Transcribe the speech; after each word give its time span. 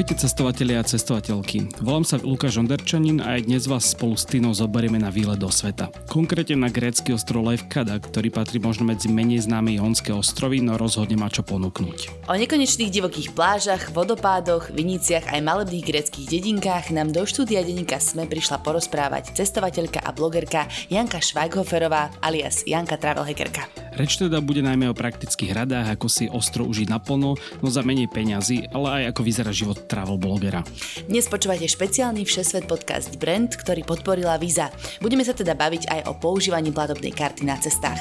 Ahojte 0.00 0.16
cestovatelia 0.16 0.80
a 0.80 0.88
cestovateľky. 0.88 1.76
Volám 1.84 2.08
sa 2.08 2.16
Lukáš 2.16 2.56
Onderčanin 2.56 3.20
a 3.20 3.36
aj 3.36 3.44
dnes 3.44 3.68
vás 3.68 3.92
spolu 3.92 4.16
s 4.16 4.24
Týnou 4.24 4.56
zoberieme 4.56 4.96
na 4.96 5.12
výlet 5.12 5.36
do 5.36 5.52
sveta. 5.52 5.92
Konkrétne 6.08 6.56
na 6.56 6.72
grécky 6.72 7.12
ostrov 7.12 7.44
Levkada, 7.44 8.00
ktorý 8.00 8.32
patrí 8.32 8.56
možno 8.64 8.88
medzi 8.88 9.12
menej 9.12 9.44
známe 9.44 9.76
jonské 9.76 10.16
ostrovy, 10.16 10.64
no 10.64 10.80
rozhodne 10.80 11.20
má 11.20 11.28
čo 11.28 11.44
ponúknuť. 11.44 12.24
O 12.24 12.32
nekonečných 12.32 12.88
divokých 12.88 13.36
plážach, 13.36 13.92
vodopádoch, 13.92 14.72
viniciach 14.72 15.36
aj 15.36 15.40
malebných 15.44 15.84
gréckých 15.84 16.32
dedinkách 16.32 16.96
nám 16.96 17.12
do 17.12 17.20
štúdia 17.28 17.60
denníka 17.60 18.00
SME 18.00 18.24
prišla 18.24 18.64
porozprávať 18.64 19.36
cestovateľka 19.36 20.00
a 20.00 20.16
blogerka 20.16 20.64
Janka 20.88 21.20
Švajghoferová 21.20 22.08
alias 22.24 22.64
Janka 22.64 22.96
Travelhackerka. 22.96 23.89
Reč 24.00 24.16
teda 24.16 24.40
bude 24.40 24.64
najmä 24.64 24.88
o 24.88 24.96
praktických 24.96 25.52
radách, 25.52 25.92
ako 25.92 26.08
si 26.08 26.24
ostro 26.32 26.64
užiť 26.64 26.88
naplno, 26.88 27.36
no 27.36 27.68
za 27.68 27.84
menej 27.84 28.08
peňazí, 28.08 28.72
ale 28.72 29.04
aj 29.04 29.12
ako 29.12 29.20
vyzerá 29.20 29.52
život 29.52 29.84
travel 29.84 30.16
blogera. 30.16 30.64
Dnes 31.04 31.28
počúvate 31.28 31.68
špeciálny 31.68 32.24
Všesvet 32.24 32.64
podcast 32.64 33.20
Brand, 33.20 33.52
ktorý 33.52 33.84
podporila 33.84 34.40
Visa. 34.40 34.72
Budeme 35.04 35.20
sa 35.20 35.36
teda 35.36 35.52
baviť 35.52 35.92
aj 35.92 36.00
o 36.08 36.16
používaní 36.16 36.72
platobnej 36.72 37.12
karty 37.12 37.44
na 37.44 37.60
cestách. 37.60 38.00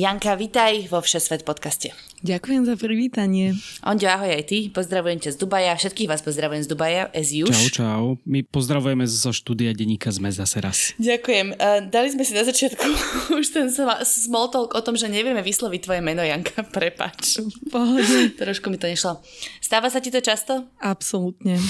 Janka, 0.00 0.32
vitaj 0.32 0.88
vo 0.88 1.04
Všesvet 1.04 1.44
podcaste. 1.44 1.92
Ďakujem 2.24 2.64
za 2.64 2.76
privítanie. 2.80 3.52
Onďo, 3.84 4.08
ahoj 4.08 4.32
aj 4.32 4.44
ty. 4.48 4.72
Pozdravujem 4.72 5.20
ťa 5.20 5.36
z 5.36 5.40
Dubaja. 5.40 5.76
Všetkých 5.76 6.08
vás 6.08 6.24
pozdravujem 6.24 6.64
z 6.64 6.68
Dubaja, 6.72 7.12
as 7.12 7.36
usual. 7.36 7.52
Čau, 7.52 7.68
čau. 7.68 8.04
My 8.24 8.40
pozdravujeme 8.40 9.04
zo 9.04 9.32
štúdia 9.32 9.76
denníka 9.76 10.08
sme 10.08 10.32
zase 10.32 10.56
raz. 10.64 10.96
Ďakujem. 10.96 11.52
Uh, 11.52 11.84
dali 11.92 12.08
sme 12.12 12.24
si 12.24 12.32
na 12.32 12.48
začiatku 12.48 12.88
už 13.44 13.44
ten 13.52 13.68
small 14.04 14.48
talk 14.48 14.72
o 14.72 14.80
tom, 14.80 14.96
že 14.96 15.12
nevieme 15.12 15.44
vysloviť 15.44 15.80
tvoje 15.84 16.00
meno, 16.00 16.24
Janka. 16.24 16.64
Prepač. 16.76 17.44
Pohode. 17.68 18.36
Trošku 18.40 18.72
mi 18.72 18.80
to 18.80 18.88
nešlo. 18.88 19.20
Stáva 19.60 19.92
sa 19.92 20.00
ti 20.00 20.08
to 20.08 20.24
často? 20.24 20.64
Absolútne. 20.80 21.60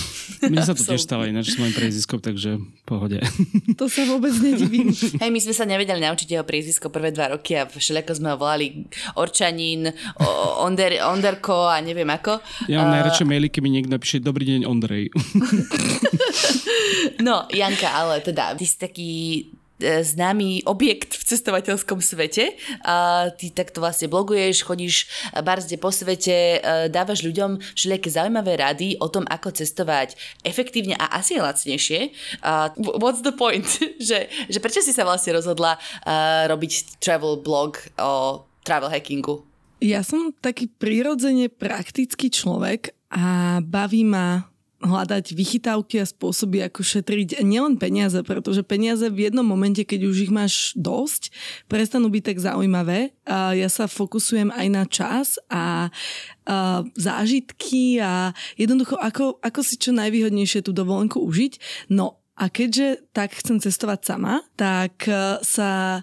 Mne 0.47 0.63
sa 0.63 0.79
to 0.79 0.87
tiež 0.91 1.03
stáva 1.03 1.27
ináč 1.27 1.55
s 1.55 1.59
mojim 1.59 1.75
priezviskom, 1.75 2.23
takže 2.23 2.63
pohode. 2.87 3.19
To 3.75 3.91
sa 3.91 4.07
vôbec 4.07 4.35
nedivím. 4.39 4.95
Hej, 4.95 5.31
my 5.35 5.41
sme 5.43 5.55
sa 5.55 5.67
nevedeli 5.67 6.03
naučiť 6.03 6.27
jeho 6.31 6.47
priezvisko 6.47 6.95
prvé 6.95 7.11
dva 7.11 7.35
roky 7.35 7.59
a 7.59 7.71
všelijako 7.71 8.20
sme 8.21 8.37
ho 8.37 8.39
volali 8.39 8.85
Orčanín, 9.17 9.89
onder, 10.61 11.01
Onderko 11.09 11.73
a 11.73 11.81
neviem 11.81 12.09
ako. 12.13 12.45
Ja 12.69 12.85
mám 12.85 12.93
uh, 12.93 12.95
najradšej 13.01 13.27
maily, 13.27 13.49
keď 13.49 13.61
mi 13.65 13.71
niekto 13.73 13.91
napíše 13.97 14.21
Dobrý 14.21 14.45
deň, 14.45 14.69
Ondrej. 14.69 15.09
no, 17.27 17.49
Janka, 17.51 17.89
ale 17.91 18.21
teda, 18.21 18.55
ty 18.55 18.65
si 18.69 18.77
taký 18.77 19.11
známy 19.81 20.65
objekt 20.69 21.17
v 21.17 21.23
cestovateľskom 21.25 21.99
svete. 22.05 22.55
A 22.85 23.29
ty 23.35 23.51
takto 23.51 23.81
vlastne 23.81 24.07
bloguješ, 24.07 24.63
chodíš 24.63 25.09
barzde 25.43 25.81
po 25.81 25.91
svete, 25.91 26.61
e, 26.61 26.89
dávaš 26.93 27.25
ľuďom 27.25 27.59
všelijaké 27.75 28.09
zaujímavé 28.13 28.61
rady 28.61 28.89
o 29.01 29.09
tom, 29.09 29.25
ako 29.27 29.53
cestovať 29.57 30.15
efektívne 30.45 30.95
a 30.97 31.19
asi 31.19 31.41
lacnejšie. 31.41 32.13
What's 32.79 33.25
the 33.25 33.35
point? 33.35 33.67
že, 34.09 34.29
že 34.49 34.59
prečo 34.61 34.85
si 34.85 34.93
sa 34.95 35.03
vlastne 35.03 35.37
rozhodla 35.37 35.81
robiť 36.47 37.01
travel 37.03 37.41
blog 37.41 37.81
o 37.99 38.45
travel 38.63 38.93
hackingu? 38.93 39.43
Ja 39.81 40.05
som 40.05 40.37
taký 40.37 40.69
prirodzene 40.69 41.49
praktický 41.49 42.29
človek 42.29 42.93
a 43.09 43.59
baví 43.65 44.05
ma 44.05 44.45
hľadať 44.81 45.37
vychytávky 45.37 46.01
a 46.01 46.09
spôsoby, 46.09 46.65
ako 46.65 46.81
šetriť 46.81 47.45
nielen 47.45 47.77
peniaze, 47.77 48.17
pretože 48.25 48.65
peniaze 48.65 49.05
v 49.13 49.29
jednom 49.29 49.45
momente, 49.45 49.85
keď 49.85 50.09
už 50.09 50.17
ich 50.29 50.33
máš 50.33 50.73
dosť, 50.73 51.29
prestanú 51.69 52.09
byť 52.09 52.23
tak 52.33 52.39
zaujímavé. 52.41 53.13
Ja 53.29 53.69
sa 53.69 53.85
fokusujem 53.85 54.49
aj 54.49 54.67
na 54.73 54.85
čas 54.89 55.37
a, 55.53 55.93
zážitky 56.97 58.01
a 58.01 58.33
jednoducho, 58.57 58.97
ako, 58.97 59.39
ako 59.45 59.61
si 59.61 59.77
čo 59.77 59.93
najvýhodnejšie 59.93 60.65
tú 60.65 60.73
dovolenku 60.73 61.21
užiť. 61.21 61.87
No 61.93 62.21
a 62.41 62.49
keďže 62.49 63.05
tak 63.13 63.37
chcem 63.37 63.61
cestovať 63.61 64.01
sama, 64.01 64.41
tak 64.57 65.05
e, 65.05 65.45
sa 65.45 66.01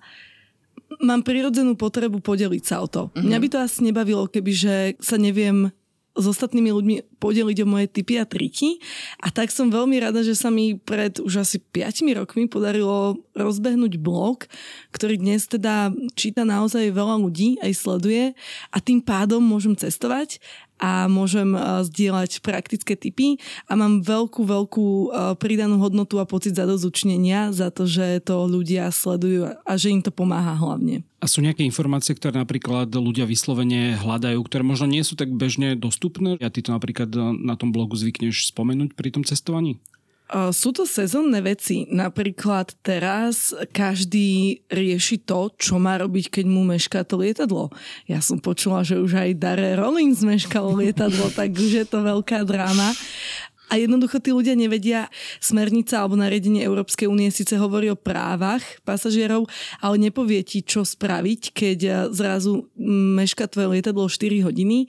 mám 1.02 1.26
prirodzenú 1.26 1.74
potrebu 1.74 2.22
podeliť 2.22 2.64
sa 2.64 2.86
o 2.86 2.88
to. 2.88 3.10
Mm-hmm. 3.10 3.26
Mňa 3.26 3.38
by 3.42 3.48
to 3.50 3.58
asi 3.58 3.80
nebavilo, 3.82 4.30
kebyže 4.30 5.02
sa 5.02 5.18
neviem 5.18 5.74
s 6.18 6.26
ostatnými 6.26 6.74
ľuďmi 6.74 6.96
podeliť 7.22 7.58
o 7.64 7.68
moje 7.70 7.88
typy 7.88 8.18
a 8.18 8.26
triky. 8.26 8.82
A 9.22 9.30
tak 9.30 9.54
som 9.54 9.70
veľmi 9.70 10.02
rada, 10.02 10.26
že 10.26 10.34
sa 10.34 10.50
mi 10.50 10.76
pred 10.76 11.22
už 11.22 11.46
asi 11.46 11.62
5 11.62 12.04
rokmi 12.18 12.50
podarilo 12.50 13.22
rozbehnúť 13.38 14.02
blog, 14.02 14.50
ktorý 14.92 15.22
dnes 15.22 15.46
teda 15.46 15.94
číta 16.18 16.42
naozaj 16.44 16.90
veľa 16.90 17.22
ľudí, 17.22 17.62
aj 17.62 17.72
sleduje 17.78 18.34
a 18.74 18.78
tým 18.82 19.00
pádom 19.00 19.40
môžem 19.40 19.78
cestovať 19.78 20.42
a 20.78 21.10
môžem 21.10 21.54
uh, 21.54 21.82
zdieľať 21.84 22.42
praktické 22.42 22.94
typy 22.94 23.42
a 23.66 23.74
mám 23.78 24.02
veľkú, 24.06 24.46
veľkú 24.46 24.88
uh, 25.10 25.34
pridanú 25.36 25.82
hodnotu 25.82 26.22
a 26.22 26.30
pocit 26.30 26.54
zadozučnenia 26.58 27.54
za 27.54 27.74
to, 27.74 27.90
že 27.90 28.22
to 28.24 28.46
ľudia 28.46 28.90
sledujú 28.94 29.58
a 29.62 29.74
že 29.76 29.94
im 29.94 30.02
to 30.02 30.14
pomáha 30.14 30.54
hlavne. 30.58 31.06
A 31.18 31.26
sú 31.26 31.42
nejaké 31.42 31.66
informácie, 31.66 32.14
ktoré 32.14 32.38
napríklad 32.38 32.94
ľudia 32.94 33.26
vyslovene 33.26 33.98
hľadajú, 33.98 34.38
ktoré 34.46 34.62
možno 34.62 34.86
nie 34.86 35.02
sú 35.02 35.18
tak 35.18 35.34
bežne 35.34 35.74
dostupné? 35.74 36.38
A 36.38 36.54
ty 36.54 36.62
to 36.62 36.70
napríklad 36.70 37.10
na 37.42 37.58
tom 37.58 37.74
blogu 37.74 37.98
zvykneš 37.98 38.54
spomenúť 38.54 38.94
pri 38.94 39.10
tom 39.10 39.26
cestovaní? 39.26 39.82
Sú 40.28 40.76
to 40.76 40.84
sezónne 40.84 41.40
veci. 41.40 41.88
Napríklad 41.88 42.76
teraz 42.84 43.56
každý 43.72 44.60
rieši 44.68 45.24
to, 45.24 45.56
čo 45.56 45.80
má 45.80 45.96
robiť, 45.96 46.40
keď 46.40 46.46
mu 46.52 46.68
mešká 46.68 47.08
to 47.08 47.24
lietadlo. 47.24 47.72
Ja 48.12 48.20
som 48.20 48.44
počula, 48.44 48.84
že 48.84 49.00
už 49.00 49.16
aj 49.16 49.40
Dare 49.40 49.80
Rollins 49.80 50.20
meškalo 50.20 50.76
lietadlo, 50.84 51.32
tak 51.40 51.56
už 51.56 51.72
je 51.80 51.86
to 51.88 52.04
veľká 52.04 52.44
dráma. 52.44 52.92
A 53.68 53.76
jednoducho 53.76 54.24
tí 54.24 54.32
ľudia 54.32 54.56
nevedia, 54.56 55.12
smernica 55.44 56.00
alebo 56.00 56.16
nariadenie 56.16 56.64
Európskej 56.64 57.04
únie 57.12 57.28
síce 57.36 57.60
hovorí 57.60 57.92
o 57.92 58.00
právach 58.00 58.64
pasažierov, 58.88 59.52
ale 59.84 59.96
nepovie 60.00 60.40
ti, 60.48 60.64
čo 60.64 60.88
spraviť, 60.88 61.52
keď 61.52 61.80
zrazu 62.16 62.72
meška 63.20 63.44
tvoje 63.52 63.80
lietadlo 63.80 64.08
4 64.08 64.48
hodiny 64.48 64.88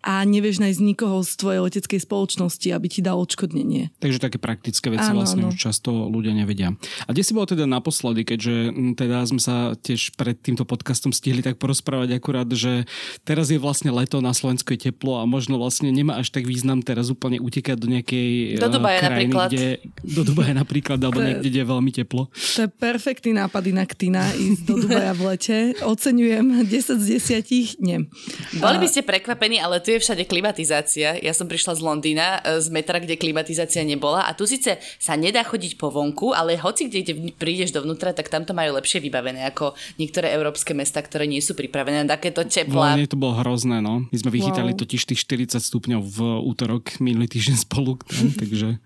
a 0.00 0.24
nevieš 0.24 0.64
nájsť 0.64 0.80
nikoho 0.80 1.20
z 1.20 1.32
tvojej 1.36 1.60
leteckej 1.60 2.00
spoločnosti, 2.00 2.68
aby 2.72 2.86
ti 2.88 3.00
dal 3.04 3.20
odškodnenie. 3.20 3.92
Takže 4.00 4.18
také 4.20 4.40
praktické 4.40 4.88
veci 4.88 5.12
áno, 5.12 5.20
vlastne 5.20 5.44
áno. 5.44 5.52
už 5.52 5.60
často 5.60 5.92
ľudia 6.08 6.32
nevedia. 6.32 6.72
A 7.04 7.12
kde 7.12 7.20
si 7.20 7.36
bol 7.36 7.44
teda 7.44 7.68
naposledy, 7.68 8.24
keďže 8.24 8.72
teda 8.96 9.28
sme 9.28 9.40
sa 9.40 9.76
tiež 9.76 10.16
pred 10.16 10.40
týmto 10.40 10.64
podcastom 10.64 11.12
stihli 11.12 11.44
tak 11.44 11.60
porozprávať 11.60 12.16
akurát, 12.16 12.48
že 12.48 12.88
teraz 13.28 13.52
je 13.52 13.60
vlastne 13.60 13.92
leto, 13.92 14.24
na 14.24 14.32
Slovensku 14.32 14.72
je 14.72 14.88
teplo 14.88 15.20
a 15.20 15.28
možno 15.28 15.60
vlastne 15.60 15.92
nemá 15.92 16.16
až 16.16 16.32
tak 16.32 16.48
význam 16.48 16.80
teraz 16.80 17.12
úplne 17.12 17.36
utekať 17.36 17.76
do 17.76 17.86
nejakej 17.92 18.56
do 18.56 18.72
Dubaja 18.72 19.00
krajiny, 19.04 19.28
napríklad. 19.28 19.48
Kde, 19.52 19.68
do 20.00 20.22
Dubaja 20.24 20.52
napríklad, 20.56 20.98
alebo 21.04 21.20
niekde, 21.20 21.44
kde 21.44 21.60
je 21.60 21.68
veľmi 21.68 21.90
teplo. 21.92 22.22
To 22.56 22.60
je 22.64 22.70
perfektný 22.72 23.36
nápad 23.36 23.62
inak 23.68 23.92
Tina, 23.92 24.32
ísť 24.32 24.62
do 24.64 24.74
Dubaja 24.80 25.12
v 25.12 25.22
lete. 25.28 25.56
Oceňujem 25.84 26.64
10 26.64 26.96
z 26.96 27.04
10, 27.44 27.84
nie. 27.84 28.08
Boli 28.56 28.76
by 28.80 28.88
ste 28.88 29.04
prekvapení, 29.04 29.60
ale 29.60 29.84
tu 29.90 29.98
je 29.98 30.06
všade 30.06 30.22
klimatizácia. 30.30 31.18
Ja 31.18 31.34
som 31.34 31.50
prišla 31.50 31.74
z 31.74 31.82
Londýna, 31.82 32.38
e, 32.46 32.62
z 32.62 32.70
metra, 32.70 33.02
kde 33.02 33.18
klimatizácia 33.18 33.82
nebola 33.82 34.22
a 34.22 34.38
tu 34.38 34.46
síce 34.46 34.78
sa 35.02 35.18
nedá 35.18 35.42
chodiť 35.42 35.74
po 35.74 35.90
vonku, 35.90 36.30
ale 36.30 36.54
hoci 36.54 36.86
kde, 36.86 37.02
kde 37.02 37.12
prídeš 37.34 37.74
dovnútra, 37.74 38.14
tak 38.14 38.30
tam 38.30 38.46
to 38.46 38.54
majú 38.54 38.78
lepšie 38.78 39.02
vybavené 39.02 39.42
ako 39.50 39.74
niektoré 39.98 40.30
európske 40.30 40.78
mesta, 40.78 41.02
ktoré 41.02 41.26
nie 41.26 41.42
sú 41.42 41.58
pripravené 41.58 42.06
na 42.06 42.14
takéto 42.14 42.46
teplá. 42.46 42.94
Vlastne 42.94 43.10
to 43.10 43.18
bolo 43.18 43.34
hrozné, 43.42 43.82
no. 43.82 44.06
My 44.06 44.16
sme 44.22 44.30
vychytali 44.30 44.78
wow. 44.78 44.78
totiž 44.78 45.10
tých 45.10 45.26
40 45.26 45.58
stupňov 45.58 46.00
v 46.06 46.18
útorok 46.46 47.02
minulý 47.02 47.26
týždeň 47.26 47.56
spolu. 47.58 47.98
Tam, 48.06 48.30
takže... 48.46 48.78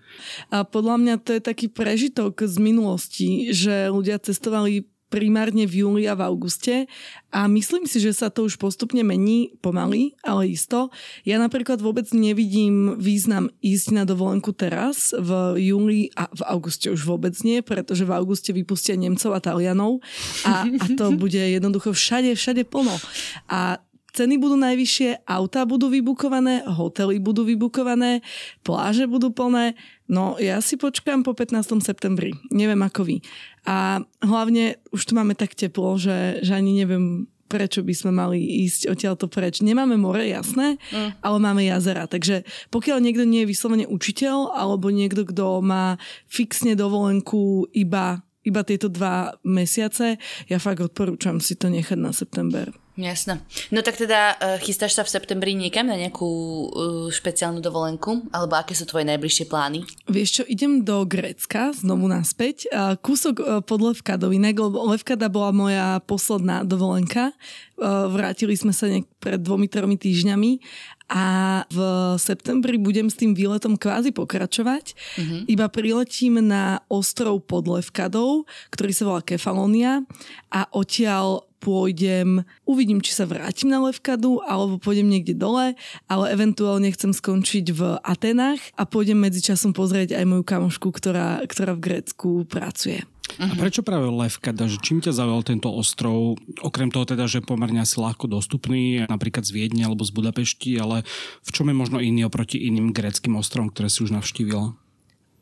A 0.49 0.65
podľa 0.65 0.97
mňa 0.97 1.15
to 1.21 1.37
je 1.37 1.41
taký 1.45 1.69
prežitok 1.69 2.41
z 2.41 2.57
minulosti, 2.57 3.53
že 3.53 3.93
ľudia 3.93 4.17
cestovali 4.17 4.89
primárne 5.15 5.63
v 5.63 5.87
júli 5.87 6.03
a 6.11 6.19
v 6.19 6.27
auguste 6.27 6.91
a 7.31 7.47
myslím 7.47 7.87
si, 7.87 8.03
že 8.03 8.11
sa 8.11 8.27
to 8.27 8.43
už 8.43 8.59
postupne 8.59 8.99
mení 8.99 9.55
pomaly, 9.63 10.11
ale 10.27 10.51
isto. 10.51 10.91
Ja 11.23 11.39
napríklad 11.39 11.79
vôbec 11.79 12.11
nevidím 12.11 12.99
význam 12.99 13.47
ísť 13.63 13.95
na 13.95 14.03
dovolenku 14.03 14.51
teraz 14.51 15.15
v 15.15 15.55
júli 15.71 16.11
a 16.19 16.27
v 16.27 16.41
auguste 16.51 16.91
už 16.91 17.07
vôbec 17.07 17.31
nie, 17.47 17.63
pretože 17.63 18.03
v 18.03 18.11
auguste 18.11 18.51
vypustia 18.51 18.99
Nemcov 18.99 19.31
a 19.31 19.39
Talianov 19.39 20.03
a, 20.43 20.67
a 20.67 20.85
to 20.99 21.15
bude 21.23 21.39
jednoducho 21.39 21.95
všade, 21.95 22.35
všade 22.35 22.67
plno. 22.67 22.99
A 23.47 23.79
ceny 24.15 24.39
budú 24.39 24.55
najvyššie, 24.55 25.27
auta 25.27 25.67
budú 25.67 25.91
vybukované, 25.91 26.63
hotely 26.63 27.19
budú 27.19 27.43
vybukované, 27.43 28.23
pláže 28.63 29.03
budú 29.11 29.35
plné. 29.35 29.75
No 30.07 30.39
ja 30.39 30.63
si 30.63 30.79
počkám 30.79 31.27
po 31.27 31.35
15. 31.35 31.83
septembri. 31.83 32.31
Neviem 32.47 32.79
ako 32.79 33.03
vy. 33.03 33.19
A 33.67 33.99
hlavne 34.23 34.79
už 34.95 35.11
tu 35.11 35.13
máme 35.19 35.35
tak 35.35 35.51
teplo, 35.51 35.99
že, 35.99 36.39
že 36.39 36.55
ani 36.55 36.79
neviem 36.79 37.27
prečo 37.45 37.85
by 37.85 37.93
sme 37.93 38.11
mali 38.11 38.41
ísť 38.65 38.89
odtiaľto 38.89 39.29
preč. 39.29 39.61
Nemáme 39.61 39.95
more, 40.01 40.25
jasné, 40.25 40.81
mm. 40.89 41.21
ale 41.21 41.37
máme 41.37 41.61
jazera. 41.61 42.09
Takže 42.09 42.41
pokiaľ 42.73 42.97
niekto 43.05 43.23
nie 43.23 43.45
je 43.45 43.51
vyslovene 43.53 43.85
učiteľ, 43.85 44.57
alebo 44.57 44.89
niekto, 44.89 45.29
kto 45.29 45.61
má 45.61 46.01
fixne 46.25 46.73
dovolenku 46.73 47.69
iba, 47.77 48.25
iba 48.41 48.61
tieto 48.65 48.89
dva 48.89 49.37
mesiace, 49.45 50.17
ja 50.49 50.57
fakt 50.57 50.81
odporúčam 50.81 51.37
si 51.37 51.53
to 51.53 51.69
nechať 51.69 51.97
na 52.01 52.11
september. 52.11 52.73
Jasné. 52.95 53.43
No 53.75 53.83
tak 53.83 53.99
teda 53.99 54.39
uh, 54.39 54.55
chystáš 54.63 54.95
sa 54.95 55.03
v 55.03 55.11
septembri 55.11 55.51
niekam 55.51 55.91
na 55.91 55.99
nejakú 55.99 56.23
uh, 56.25 56.67
špeciálnu 57.11 57.59
dovolenku? 57.59 58.31
Alebo 58.31 58.55
aké 58.55 58.71
sú 58.71 58.87
tvoje 58.87 59.03
najbližšie 59.03 59.51
plány? 59.51 59.83
Vieš 60.07 60.29
čo, 60.39 60.43
idem 60.47 60.79
do 60.79 61.03
Grécka, 61.03 61.75
znovu 61.75 62.07
naspäť. 62.07 62.71
Uh, 62.71 62.95
kúsok 62.95 63.67
pod 63.67 63.79
Levkadou, 63.83 64.31
inak 64.31 64.55
Levkada 64.63 65.27
bola 65.27 65.51
moja 65.51 65.99
posledná 66.07 66.63
dovolenka. 66.63 67.35
Vrátili 67.75 68.55
sme 68.55 68.71
sa 68.71 68.87
niek- 68.87 69.11
pred 69.19 69.41
dvomi, 69.41 69.65
tromi 69.65 69.97
týždňami 69.97 70.61
a 71.09 71.25
v 71.69 71.79
septembri 72.21 72.77
budem 72.77 73.09
s 73.09 73.17
tým 73.17 73.33
výletom 73.33 73.73
kvázi 73.73 74.13
pokračovať. 74.13 74.85
Uh-huh. 74.93 75.41
Iba 75.49 75.65
priletím 75.69 76.45
na 76.45 76.85
ostrov 76.93 77.41
pod 77.49 77.65
Levkadou, 77.65 78.45
ktorý 78.69 78.91
sa 78.93 79.03
volá 79.09 79.21
Kefalónia 79.25 80.05
a 80.53 80.69
odtiaľ 80.71 81.49
pôjdem, 81.65 82.45
uvidím, 82.69 83.01
či 83.01 83.17
sa 83.17 83.25
vrátim 83.25 83.73
na 83.73 83.81
Levkadu, 83.81 84.45
alebo 84.45 84.77
pôjdem 84.77 85.09
niekde 85.09 85.33
dole, 85.33 85.73
ale 86.05 86.25
eventuálne 86.29 86.93
chcem 86.93 87.09
skončiť 87.09 87.65
v 87.73 87.81
Atenách 88.05 88.61
a 88.77 88.85
pôjdem 88.85 89.17
medzičasom 89.17 89.73
pozrieť 89.73 90.13
aj 90.13 90.29
moju 90.29 90.45
kamošku, 90.45 90.93
ktorá, 90.93 91.41
ktorá 91.49 91.73
v 91.73 91.81
Grécku 91.81 92.45
pracuje. 92.45 93.01
A 93.41 93.49
prečo 93.57 93.81
práve 93.81 94.05
Levkada? 94.05 94.69
Že 94.69 94.77
čím 94.85 94.99
ťa 95.01 95.17
zaujal 95.17 95.41
tento 95.41 95.73
ostrov? 95.73 96.37
Okrem 96.61 96.93
toho 96.93 97.09
teda, 97.09 97.25
že 97.25 97.41
pomerne 97.41 97.81
asi 97.81 97.97
ľahko 97.97 98.29
dostupný, 98.29 99.01
napríklad 99.09 99.41
z 99.41 99.51
Viedne 99.51 99.89
alebo 99.89 100.05
z 100.05 100.13
Budapešti, 100.13 100.77
ale 100.77 101.01
v 101.41 101.49
čom 101.49 101.65
je 101.67 101.75
možno 101.75 101.97
iný 101.97 102.29
oproti 102.29 102.61
iným 102.61 102.93
gréckým 102.93 103.33
ostrovom, 103.33 103.73
ktoré 103.73 103.89
si 103.89 104.05
už 104.05 104.13
navštívila? 104.13 104.77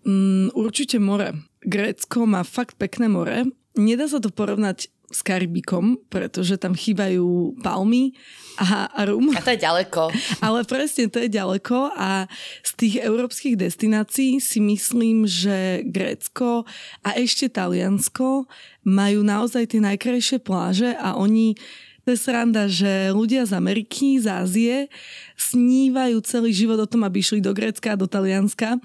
Mm, 0.08 0.56
určite 0.56 0.96
more. 1.04 1.36
Grécko 1.60 2.24
má 2.24 2.48
fakt 2.48 2.80
pekné 2.80 3.12
more. 3.12 3.52
Nedá 3.76 4.08
sa 4.08 4.24
to 4.24 4.32
porovnať 4.32 4.88
s 5.14 5.22
Karibikom, 5.22 6.02
pretože 6.10 6.58
tam 6.58 6.74
chýbajú 6.74 7.56
palmy 7.62 8.18
a, 8.58 8.90
a 8.90 9.02
rum. 9.06 9.30
A 9.34 9.42
to 9.46 9.54
je 9.54 9.62
ďaleko. 9.62 10.10
Ale 10.46 10.66
presne, 10.66 11.08
to 11.08 11.22
je 11.22 11.30
ďaleko 11.30 11.94
a 11.94 12.26
z 12.66 12.72
tých 12.76 12.96
európskych 13.06 13.56
destinácií 13.56 14.42
si 14.42 14.60
myslím, 14.60 15.30
že 15.30 15.86
Grécko 15.86 16.66
a 17.06 17.10
ešte 17.14 17.48
Taliansko 17.48 18.50
majú 18.84 19.22
naozaj 19.22 19.78
tie 19.78 19.82
najkrajšie 19.86 20.42
pláže 20.42 20.92
a 20.98 21.16
oni 21.16 21.56
to 22.04 22.12
je 22.12 22.20
sranda, 22.20 22.68
že 22.68 23.16
ľudia 23.16 23.48
z 23.48 23.56
Ameriky, 23.56 24.20
z 24.20 24.28
Ázie 24.28 24.76
snívajú 25.40 26.20
celý 26.28 26.52
život 26.52 26.76
o 26.84 26.88
tom, 26.88 27.08
aby 27.08 27.24
išli 27.24 27.40
do 27.40 27.56
Grécka 27.56 27.96
do 27.96 28.12
Talianska 28.12 28.76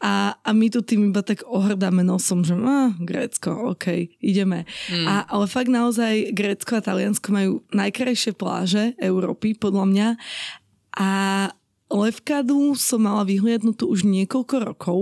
a, 0.00 0.40
a 0.40 0.50
my 0.56 0.66
tu 0.72 0.80
tým 0.80 1.12
iba 1.12 1.20
tak 1.20 1.44
ohrdáme 1.44 2.00
nosom, 2.00 2.40
že 2.42 2.56
ah, 2.56 2.96
Grécko, 2.96 3.76
OK, 3.76 4.16
ideme. 4.24 4.64
Mm. 4.88 5.04
A, 5.04 5.14
ale 5.28 5.44
fakt 5.46 5.68
naozaj 5.68 6.32
Grécko 6.32 6.80
a 6.80 6.84
Taliansko 6.84 7.28
majú 7.28 7.52
najkrajšie 7.76 8.32
pláže 8.32 8.96
Európy, 8.96 9.52
podľa 9.52 9.84
mňa. 9.92 10.08
A 10.96 11.10
Levkadu 11.92 12.72
som 12.74 13.04
mala 13.04 13.28
vyhliadnutú 13.28 13.84
už 13.92 14.08
niekoľko 14.08 14.56
rokov, 14.64 14.98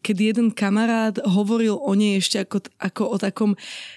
keď 0.00 0.16
jeden 0.32 0.48
kamarát 0.50 1.20
hovoril 1.20 1.76
o 1.76 1.92
nej 1.92 2.16
ešte 2.16 2.40
ako, 2.40 2.58
ako 2.80 3.02
o 3.12 3.16
takom 3.20 3.50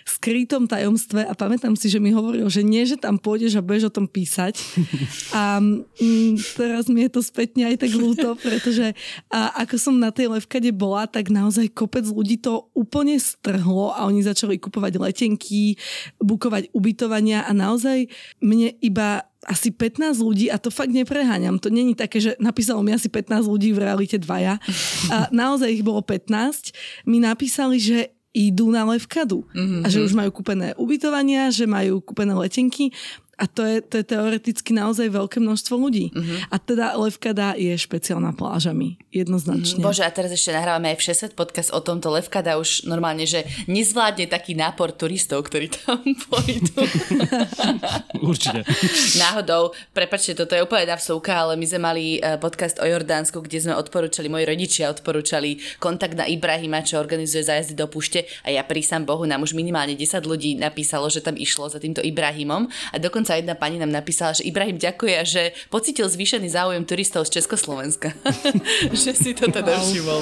skrytom 0.03 0.67
tajomstve 0.67 1.23
a 1.23 1.33
pamätám 1.33 1.79
si, 1.79 1.87
že 1.87 2.03
mi 2.03 2.11
hovoril, 2.11 2.51
že 2.51 2.61
nie, 2.61 2.83
že 2.83 2.99
tam 2.99 3.15
pôjdeš 3.15 3.57
a 3.57 3.65
budeš 3.65 3.89
o 3.89 3.95
tom 3.95 4.05
písať. 4.11 4.59
A 5.33 5.57
mm, 5.63 6.59
teraz 6.59 6.91
mi 6.91 7.07
je 7.07 7.15
to 7.15 7.21
spätne 7.23 7.65
aj 7.65 7.87
tak 7.87 7.91
ľúto, 7.95 8.35
pretože 8.37 8.91
a 9.31 9.63
ako 9.63 9.75
som 9.79 9.95
na 9.97 10.11
tej 10.11 10.29
Levkade 10.29 10.69
bola, 10.75 11.07
tak 11.07 11.31
naozaj 11.31 11.71
kopec 11.71 12.03
ľudí 12.05 12.37
to 12.43 12.67
úplne 12.75 13.15
strhlo 13.17 13.95
a 13.95 14.05
oni 14.05 14.21
začali 14.21 14.59
kupovať 14.59 14.99
letenky, 14.99 15.79
bukovať 16.19 16.69
ubytovania 16.75 17.47
a 17.47 17.51
naozaj 17.55 18.11
mne 18.43 18.75
iba 18.83 19.25
asi 19.47 19.69
15 19.71 20.23
ľudí, 20.23 20.47
a 20.47 20.57
to 20.57 20.71
fakt 20.71 20.91
nepreháňam, 20.91 21.59
to 21.59 21.67
není 21.67 21.95
také, 21.95 22.19
že 22.23 22.31
napísalo 22.39 22.79
mi 22.79 22.95
asi 22.95 23.11
15 23.11 23.43
ľudí, 23.43 23.75
v 23.75 23.83
realite 23.83 24.17
dvaja. 24.19 24.59
A 25.11 25.27
naozaj 25.33 25.69
ich 25.69 25.83
bolo 25.83 25.99
15. 25.99 27.07
Mi 27.07 27.19
napísali, 27.19 27.79
že 27.79 28.11
idú 28.33 28.73
na 28.73 28.81
Levkadu 28.89 29.45
mm-hmm. 29.53 29.85
a 29.85 29.87
že 29.93 30.01
už 30.01 30.17
majú 30.17 30.33
kúpené 30.33 30.73
ubytovania, 30.73 31.53
že 31.53 31.69
majú 31.69 32.01
kúpené 32.01 32.33
letenky 32.33 32.89
a 33.43 33.45
to 33.51 33.67
je, 33.67 33.83
to 33.83 33.99
je 33.99 34.05
teoreticky 34.07 34.71
naozaj 34.71 35.11
veľké 35.11 35.43
množstvo 35.43 35.75
ľudí. 35.75 36.15
Uh-huh. 36.15 36.39
A 36.47 36.55
teda 36.55 36.95
Levkada 36.95 37.59
je 37.59 37.75
špeciálna 37.75 38.31
plážami, 38.31 38.95
jednoznačne. 39.11 39.83
Uh-huh. 39.83 39.91
Bože, 39.91 40.07
a 40.07 40.11
teraz 40.15 40.31
ešte 40.31 40.55
nahrávame 40.55 40.95
aj 40.95 40.97
v 41.03 41.35
6 41.35 41.35
podcast 41.35 41.75
o 41.75 41.83
tomto 41.83 42.07
Levkada 42.07 42.55
už 42.55 42.87
normálne, 42.87 43.27
že 43.27 43.43
nezvládne 43.67 44.31
taký 44.31 44.55
nápor 44.55 44.95
turistov, 44.95 45.43
ktorí 45.51 45.75
tam 45.75 45.99
pôjdu. 46.31 46.71
Určite. 48.31 48.63
Náhodou, 49.19 49.75
prepačte, 49.91 50.39
toto 50.39 50.55
je 50.55 50.63
úplne 50.63 50.87
vsúka, 50.95 51.35
ale 51.35 51.59
my 51.59 51.65
sme 51.67 51.81
mali 51.83 52.03
e, 52.23 52.39
podcast 52.39 52.79
o 52.79 52.87
Jordánsku, 52.87 53.43
kde 53.43 53.59
sme 53.59 53.73
odporúčali, 53.75 54.31
moji 54.31 54.47
rodičia 54.47 54.87
odporúčali 54.87 55.59
kontakt 55.83 56.15
na 56.15 56.31
Ibrahima, 56.31 56.79
čo 56.79 56.95
organizuje 56.95 57.43
zájazdy 57.43 57.75
do 57.75 57.91
púšte 57.91 58.23
a 58.47 58.55
ja 58.55 58.63
prísam 58.63 59.03
Bohu, 59.03 59.27
nám 59.27 59.43
už 59.43 59.51
minimálne 59.51 59.99
10 59.99 60.23
ľudí 60.23 60.55
napísalo, 60.55 61.11
že 61.11 61.19
tam 61.19 61.35
išlo 61.35 61.67
za 61.67 61.83
týmto 61.83 61.99
Ibrahimom 61.99 62.71
a 62.93 62.95
dokonca 63.01 63.32
dokonca 63.33 63.41
jedna 63.41 63.55
pani 63.55 63.77
nám 63.79 63.91
napísala, 63.91 64.33
že 64.33 64.45
Ibrahim 64.45 64.77
ďakuje 64.77 65.13
a 65.17 65.23
že 65.25 65.43
pocítil 65.73 66.05
zvýšený 66.05 66.53
záujem 66.53 66.85
turistov 66.85 67.25
z 67.25 67.41
Československa. 67.41 68.13
že 68.93 69.11
si 69.17 69.33
to 69.33 69.49
teda 69.49 69.73
všimol. 69.81 70.21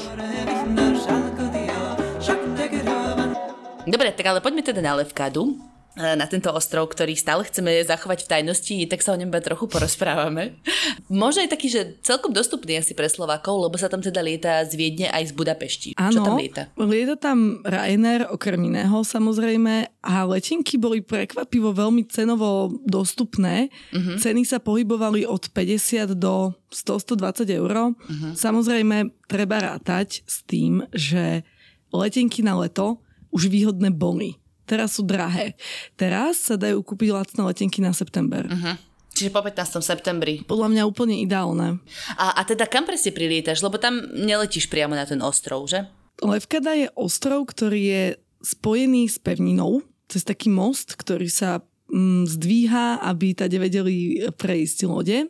Dobre, 3.82 4.10
tak 4.16 4.26
ale 4.30 4.40
poďme 4.40 4.64
teda 4.64 4.80
na 4.80 4.96
Levkadu. 4.96 5.71
E, 5.92 6.16
na 6.16 6.24
tento 6.24 6.48
ostrov, 6.56 6.88
ktorý 6.88 7.20
stále 7.20 7.44
chceme 7.44 7.84
zachovať 7.84 8.24
v 8.24 8.30
tajnosti, 8.32 8.76
tak 8.88 9.04
sa 9.04 9.12
o 9.12 9.20
ňom 9.20 9.28
trochu 9.44 9.68
porozprávame. 9.68 10.56
Možno 11.12 11.44
je 11.44 11.52
taký, 11.52 11.68
že 11.68 12.00
celkom 12.00 12.32
dostupný 12.32 12.80
asi 12.80 12.96
pre 12.96 13.12
Slovákov, 13.12 13.68
lebo 13.68 13.76
sa 13.76 13.92
tam 13.92 14.00
teda 14.00 14.24
lieta 14.24 14.64
z 14.64 14.80
Viedne 14.80 15.12
aj 15.12 15.32
z 15.32 15.34
Budapešti. 15.36 15.90
Áno, 16.00 16.16
Čo 16.16 16.20
tam 16.24 16.36
lieta? 16.40 16.64
lieta 16.80 17.16
tam 17.20 17.60
Ryanair, 17.68 18.32
okrem 18.32 18.72
iného 18.72 19.04
samozrejme, 19.04 19.92
a 20.00 20.14
letenky 20.24 20.80
boli 20.80 21.04
prekvapivo 21.04 21.76
veľmi 21.76 22.08
cenovo 22.08 22.72
dostupné. 22.88 23.68
Uh-huh. 23.92 24.16
Ceny 24.16 24.48
sa 24.48 24.64
pohybovali 24.64 25.28
od 25.28 25.52
50 25.52 26.16
do 26.16 26.56
100-120 26.72 27.52
eur. 27.52 27.92
Uh-huh. 27.92 28.32
Samozrejme, 28.32 29.12
treba 29.28 29.60
rátať 29.60 30.24
s 30.24 30.40
tým, 30.48 30.88
že 30.96 31.44
letenky 31.92 32.42
na 32.42 32.56
leto 32.56 33.04
už 33.32 33.48
výhodné 33.48 33.92
boli 33.92 34.41
teraz 34.72 34.96
sú 34.96 35.04
drahé. 35.04 35.60
Teraz 36.00 36.48
sa 36.48 36.56
dajú 36.56 36.80
kúpiť 36.80 37.12
lacné 37.12 37.44
letenky 37.44 37.84
na 37.84 37.92
september. 37.92 38.48
Uh-huh. 38.48 38.80
Čiže 39.12 39.36
po 39.36 39.44
15. 39.44 39.84
septembri. 39.84 40.48
Podľa 40.48 40.72
mňa 40.72 40.84
úplne 40.88 41.20
ideálne. 41.20 41.84
A, 42.16 42.40
a 42.40 42.42
teda 42.48 42.64
kam 42.72 42.88
presne 42.88 43.12
prilietaš? 43.12 43.60
Lebo 43.60 43.76
tam 43.76 44.00
neletíš 44.16 44.72
priamo 44.72 44.96
na 44.96 45.04
ten 45.04 45.20
ostrov, 45.20 45.68
že? 45.68 45.84
Levkada 46.24 46.72
je 46.80 46.88
ostrov, 46.96 47.44
ktorý 47.52 47.82
je 47.84 48.04
spojený 48.40 49.12
s 49.12 49.20
pevninou. 49.20 49.84
Cez 50.08 50.24
taký 50.24 50.48
most, 50.48 50.96
ktorý 50.96 51.28
sa 51.28 51.60
mm, 51.92 52.24
zdvíha, 52.40 53.04
aby 53.04 53.36
tady 53.36 53.56
vedeli 53.60 53.96
prejsť 54.32 54.88
lode. 54.88 55.28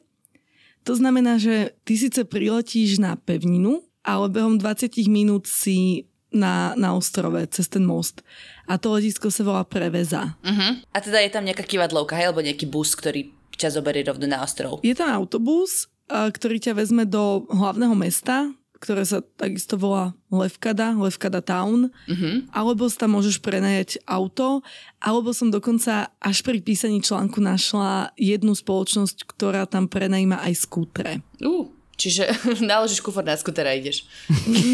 To 0.86 0.94
znamená, 0.94 1.38
že 1.42 1.78
ty 1.86 1.98
síce 1.98 2.26
priletíš 2.26 3.02
na 3.02 3.18
pevninu, 3.18 3.86
ale 4.02 4.34
behom 4.34 4.58
20 4.58 4.98
minút 5.10 5.46
si 5.46 6.10
na, 6.32 6.74
na 6.80 6.96
ostrove 6.96 7.38
cez 7.52 7.68
ten 7.68 7.84
most. 7.84 8.24
A 8.68 8.80
to 8.80 8.96
letisko 8.96 9.28
sa 9.28 9.44
volá 9.44 9.64
Preveza. 9.68 10.40
Uh-huh. 10.42 10.80
A 10.96 10.98
teda 11.04 11.20
je 11.20 11.32
tam 11.32 11.44
nejaká 11.44 11.68
kivadlovka, 11.68 12.16
hej, 12.16 12.32
alebo 12.32 12.44
nejaký 12.44 12.72
bus, 12.72 12.96
ktorý 12.96 13.32
ťa 13.56 13.78
zoberie 13.78 14.08
rovno 14.08 14.26
na 14.26 14.42
ostrov? 14.42 14.80
Je 14.82 14.96
tam 14.96 15.12
autobus, 15.12 15.92
ktorý 16.10 16.58
ťa 16.58 16.74
vezme 16.74 17.04
do 17.04 17.46
hlavného 17.52 17.94
mesta, 17.94 18.50
ktoré 18.82 19.06
sa 19.06 19.22
takisto 19.22 19.78
volá 19.78 20.18
Levkada, 20.34 20.98
Levkada 20.98 21.46
Town, 21.46 21.94
uh-huh. 21.94 22.36
alebo 22.50 22.90
sa 22.90 23.06
tam 23.06 23.14
môžeš 23.14 23.38
prenajať 23.38 24.02
auto, 24.10 24.66
alebo 24.98 25.30
som 25.38 25.54
dokonca 25.54 26.10
až 26.18 26.38
pri 26.42 26.66
písaní 26.66 26.98
článku 26.98 27.38
našla 27.38 28.10
jednu 28.18 28.58
spoločnosť, 28.58 29.30
ktorá 29.30 29.70
tam 29.70 29.86
prenajíma 29.86 30.42
aj 30.42 30.54
skútre. 30.58 31.22
Uh, 31.38 31.70
Čiže 32.02 32.34
naložíš 32.66 33.06
kufor 33.06 33.22
na 33.22 33.38
skuter 33.38 33.70
a 33.70 33.78
ideš. 33.78 34.10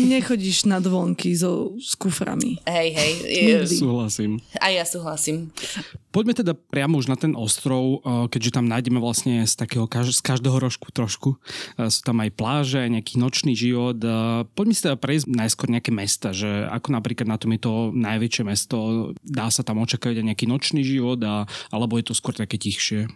Nechodíš 0.07 0.63
na 0.63 0.79
dvonky 0.79 1.35
so, 1.35 1.75
s 1.75 1.99
kuframi. 1.99 2.55
Hej, 2.63 2.95
hej. 2.95 3.11
Súhlasím. 3.67 4.39
A 4.63 4.71
ja 4.71 4.87
súhlasím. 4.87 5.51
Poďme 6.15 6.33
teda 6.39 6.55
priamo 6.55 6.95
už 6.95 7.11
na 7.11 7.19
ten 7.19 7.35
ostrov, 7.35 7.99
keďže 8.31 8.55
tam 8.55 8.65
nájdeme 8.71 8.97
vlastne 8.97 9.43
z, 9.43 9.53
takého, 9.59 9.85
z 9.91 10.23
každého 10.23 10.55
rožku 10.55 10.87
trošku. 10.89 11.35
Sú 11.91 12.01
tam 12.01 12.23
aj 12.23 12.31
pláže, 12.31 12.79
aj 12.79 12.95
nejaký 12.95 13.19
nočný 13.19 13.53
život. 13.53 13.99
Poďme 14.55 14.73
si 14.73 14.87
teda 14.87 14.95
prejsť 14.95 15.27
najskôr 15.27 15.67
nejaké 15.67 15.91
mesta, 15.91 16.31
že 16.31 16.47
ako 16.71 16.95
napríklad 16.95 17.27
na 17.27 17.35
tom 17.35 17.51
je 17.53 17.61
to 17.61 17.91
najväčšie 17.91 18.43
mesto, 18.47 19.11
dá 19.19 19.51
sa 19.51 19.67
tam 19.67 19.83
očakávať 19.83 20.23
aj 20.23 20.27
nejaký 20.31 20.45
nočný 20.47 20.81
život, 20.81 21.19
a, 21.27 21.43
alebo 21.75 21.99
je 21.99 22.07
to 22.07 22.17
skôr 22.17 22.33
také 22.33 22.55
tichšie? 22.55 23.11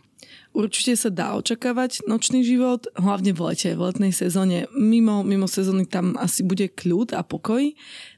Určite 0.51 0.99
sa 0.99 1.07
dá 1.07 1.31
očakávať 1.39 2.03
nočný 2.11 2.43
život, 2.43 2.83
hlavne 2.99 3.31
v 3.31 3.39
lete, 3.51 3.71
v 3.71 3.87
letnej 3.87 4.11
sezóne. 4.11 4.67
Mimo, 4.75 5.23
mimo 5.23 5.47
sezóny 5.47 5.87
tam 5.87 6.19
asi 6.19 6.43
bude 6.43 6.67
kľud 6.67 7.15
a 7.15 7.23
pokoj. 7.23 7.71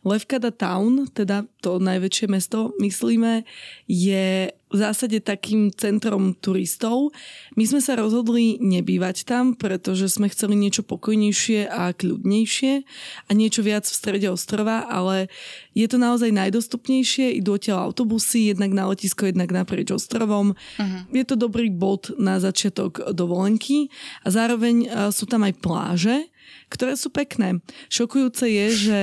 Levkada 0.03 0.51
Town, 0.51 1.07
teda 1.15 1.48
to 1.63 1.79
najväčšie 1.79 2.27
mesto, 2.27 2.75
myslíme, 2.83 3.48
je 3.88 4.51
v 4.51 4.81
zásade 4.81 5.22
takým 5.22 5.69
centrom 5.69 6.33
turistov. 6.33 7.13
My 7.53 7.62
sme 7.62 7.77
sa 7.77 7.93
rozhodli 7.93 8.57
nebývať 8.57 9.22
tam, 9.22 9.53
pretože 9.53 10.10
sme 10.10 10.33
chceli 10.33 10.57
niečo 10.57 10.81
pokojnejšie 10.81 11.69
a 11.69 11.93
kľudnejšie 11.93 12.74
a 13.29 13.31
niečo 13.38 13.62
viac 13.62 13.86
v 13.86 13.93
strede 13.93 14.33
ostrova, 14.33 14.89
ale 14.89 15.29
je 15.77 15.86
to 15.86 16.01
naozaj 16.01 16.33
najdostupnejšie, 16.33 17.38
idú 17.38 17.62
odtiaľ 17.62 17.86
autobusy, 17.93 18.50
jednak 18.50 18.74
na 18.74 18.89
letisko, 18.89 19.29
jednak 19.29 19.53
naprieč 19.53 19.93
ostrovom. 19.93 20.57
Uh-huh. 20.57 21.01
Je 21.13 21.22
to 21.22 21.38
dobrý 21.38 21.69
bod 21.69 22.10
na 22.17 22.41
začiatok 22.41 23.13
dovolenky 23.13 23.93
a 24.25 24.33
zároveň 24.33 24.89
sú 25.13 25.29
tam 25.29 25.45
aj 25.45 25.53
pláže, 25.62 26.32
ktoré 26.69 26.97
sú 26.97 27.09
pekné. 27.13 27.59
Šokujúce 27.88 28.45
je, 28.50 28.65
že 28.71 29.01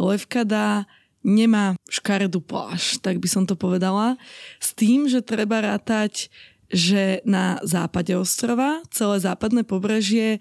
Levkada 0.00 0.88
nemá 1.20 1.76
škaredú 1.92 2.40
pláž, 2.40 2.96
tak 3.04 3.20
by 3.20 3.28
som 3.28 3.44
to 3.44 3.56
povedala. 3.56 4.16
S 4.56 4.72
tým, 4.72 5.04
že 5.04 5.20
treba 5.20 5.60
rátať, 5.60 6.32
že 6.70 7.20
na 7.26 7.60
západe 7.66 8.14
ostrova, 8.16 8.80
celé 8.88 9.20
západné 9.20 9.66
pobrežie, 9.66 10.40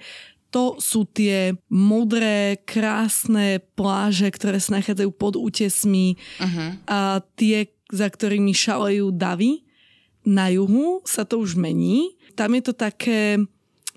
to 0.49 0.81
sú 0.81 1.05
tie 1.05 1.53
modré, 1.69 2.57
krásne 2.65 3.61
pláže, 3.77 4.33
ktoré 4.33 4.57
sa 4.57 4.81
nachádzajú 4.81 5.11
pod 5.13 5.37
útesmi 5.37 6.17
uh-huh. 6.41 6.69
a 6.89 7.21
tie, 7.37 7.69
za 7.93 8.09
ktorými 8.09 8.49
šalejú 8.49 9.13
davy. 9.13 9.61
Na 10.25 10.49
juhu 10.49 11.05
sa 11.05 11.21
to 11.21 11.41
už 11.41 11.53
mení. 11.53 12.17
Tam 12.33 12.53
je 12.57 12.61
to 12.65 12.73
také 12.73 13.37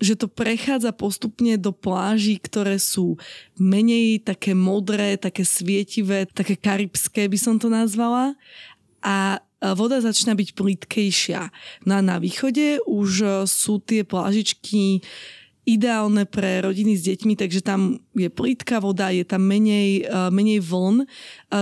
že 0.03 0.19
to 0.19 0.27
prechádza 0.27 0.91
postupne 0.91 1.55
do 1.55 1.71
pláží, 1.71 2.35
ktoré 2.43 2.75
sú 2.75 3.15
menej 3.55 4.19
také 4.19 4.51
modré, 4.51 5.15
také 5.15 5.47
svietivé, 5.47 6.27
také 6.27 6.59
karibské 6.59 7.31
by 7.31 7.39
som 7.39 7.55
to 7.55 7.71
nazvala. 7.71 8.35
A 8.99 9.39
voda 9.79 10.03
začína 10.03 10.35
byť 10.35 10.59
plitkejšia. 10.59 11.47
No 11.87 11.95
a 11.95 12.01
na 12.03 12.19
východe 12.19 12.83
už 12.83 13.47
sú 13.47 13.79
tie 13.79 14.03
plážičky 14.03 14.99
ideálne 15.63 16.27
pre 16.27 16.59
rodiny 16.59 16.99
s 16.99 17.07
deťmi, 17.07 17.39
takže 17.39 17.63
tam 17.63 17.95
je 18.11 18.27
plítka 18.27 18.83
voda, 18.83 19.15
je 19.15 19.23
tam 19.23 19.47
menej, 19.47 20.03
menej 20.27 20.59
vln. 20.59 21.07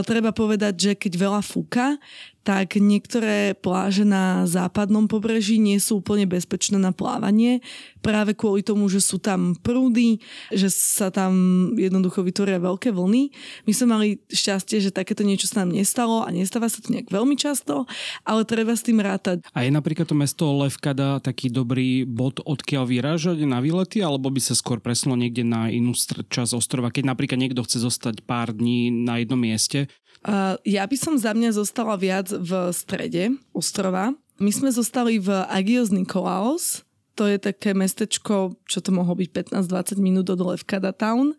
Treba 0.10 0.34
povedať, 0.34 0.74
že 0.74 0.92
keď 0.98 1.14
veľa 1.22 1.42
fúka, 1.46 2.02
tak 2.42 2.82
niektoré 2.82 3.54
pláže 3.54 4.02
na 4.02 4.50
západnom 4.50 5.06
pobreží 5.06 5.62
nie 5.62 5.78
sú 5.78 6.02
úplne 6.02 6.26
bezpečné 6.26 6.82
na 6.82 6.90
plávanie, 6.90 7.62
práve 8.02 8.34
kvôli 8.34 8.66
tomu, 8.66 8.90
že 8.90 8.98
sú 8.98 9.22
tam 9.22 9.54
prúdy, 9.62 10.18
že 10.50 10.74
sa 10.74 11.14
tam 11.14 11.32
jednoducho 11.78 12.26
vytvoria 12.26 12.58
veľké 12.58 12.90
vlny. 12.90 13.30
My 13.70 13.72
sme 13.72 13.88
mali 13.88 14.08
šťastie, 14.34 14.82
že 14.82 14.90
takéto 14.90 15.22
niečo 15.22 15.46
sa 15.46 15.62
nám 15.62 15.78
nestalo 15.78 16.26
a 16.26 16.34
nestáva 16.34 16.66
sa 16.66 16.82
to 16.82 16.90
nejak 16.90 17.14
veľmi 17.14 17.38
často, 17.38 17.86
ale 18.26 18.42
treba 18.42 18.74
s 18.74 18.82
tým 18.82 18.98
rátať. 18.98 19.46
A 19.54 19.62
je 19.62 19.70
napríklad 19.70 20.10
to 20.10 20.18
mesto 20.18 20.50
Levkada 20.50 21.22
taký 21.22 21.54
dobrý 21.54 22.10
bod, 22.10 22.42
odkiaľ 22.42 22.90
vyrážať 22.90 23.38
na 23.46 23.62
výlety, 23.62 24.02
alebo 24.02 24.34
by 24.34 24.42
sa 24.42 24.58
skôr 24.58 24.82
presunulo 24.82 25.22
niekde 25.22 25.46
na 25.46 25.70
inú 25.70 25.94
časť 25.94 26.58
ostrova, 26.58 26.90
keď 26.90 27.14
napríklad 27.14 27.38
niekto 27.38 27.62
chce 27.62 27.86
zostať 27.86 28.26
pár 28.26 28.50
dní 28.50 28.90
na 28.90 29.22
jednom 29.22 29.38
mieste? 29.38 29.86
Uh, 30.22 30.54
ja 30.62 30.86
by 30.86 30.98
som 31.00 31.18
za 31.18 31.34
mňa 31.34 31.58
zostala 31.58 31.98
viac 31.98 32.30
v 32.30 32.70
strede 32.70 33.34
ostrova. 33.58 34.14
My 34.38 34.52
sme 34.54 34.70
zostali 34.70 35.18
v 35.18 35.34
Agios 35.50 35.90
Nikolaos, 35.90 36.86
to 37.18 37.28
je 37.30 37.38
také 37.38 37.76
mestečko, 37.76 38.56
čo 38.66 38.80
to 38.82 38.90
mohlo 38.90 39.14
byť 39.14 39.52
15-20 39.54 40.02
minút 40.02 40.32
od 40.32 40.42
Levkada 40.42 40.96
Town. 40.96 41.38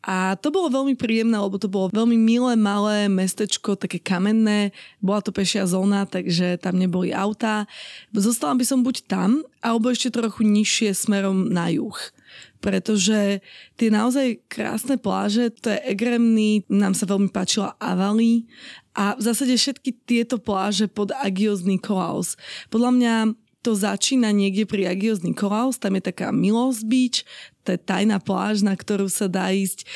A 0.00 0.38
to 0.38 0.48
bolo 0.54 0.70
veľmi 0.70 0.94
príjemné, 0.94 1.36
lebo 1.36 1.58
to 1.58 1.68
bolo 1.68 1.90
veľmi 1.90 2.14
milé, 2.14 2.54
malé 2.54 3.10
mestečko, 3.10 3.76
také 3.76 3.98
kamenné. 3.98 4.70
Bola 5.02 5.20
to 5.20 5.34
pešia 5.34 5.66
zóna, 5.66 6.06
takže 6.06 6.56
tam 6.62 6.78
neboli 6.78 7.10
autá. 7.10 7.66
Zostala 8.14 8.54
by 8.56 8.64
som 8.64 8.80
buď 8.86 9.04
tam, 9.10 9.42
alebo 9.58 9.90
ešte 9.90 10.14
trochu 10.14 10.46
nižšie 10.46 10.94
smerom 10.94 11.50
na 11.50 11.68
juh 11.68 11.98
pretože 12.58 13.40
tie 13.78 13.88
naozaj 13.88 14.44
krásne 14.50 14.98
pláže, 14.98 15.54
to 15.54 15.70
je 15.72 15.78
Egremný, 15.94 16.66
nám 16.66 16.92
sa 16.92 17.06
veľmi 17.06 17.30
páčila 17.30 17.78
Avali 17.78 18.50
a 18.98 19.14
v 19.14 19.22
zásade 19.22 19.54
všetky 19.54 19.94
tieto 20.04 20.42
pláže 20.42 20.90
pod 20.90 21.14
Agios 21.14 21.62
Nikolaos. 21.62 22.34
Podľa 22.68 22.90
mňa 22.94 23.14
to 23.62 23.74
začína 23.74 24.34
niekde 24.34 24.66
pri 24.66 24.90
Agios 24.90 25.22
Nikolaos, 25.22 25.78
tam 25.78 25.98
je 25.98 26.02
taká 26.10 26.34
Milos 26.34 26.82
Beach, 26.82 27.22
to 27.62 27.74
je 27.74 27.80
tajná 27.80 28.18
pláž, 28.18 28.66
na 28.66 28.74
ktorú 28.74 29.06
sa 29.06 29.30
dá 29.30 29.54
ísť 29.54 29.86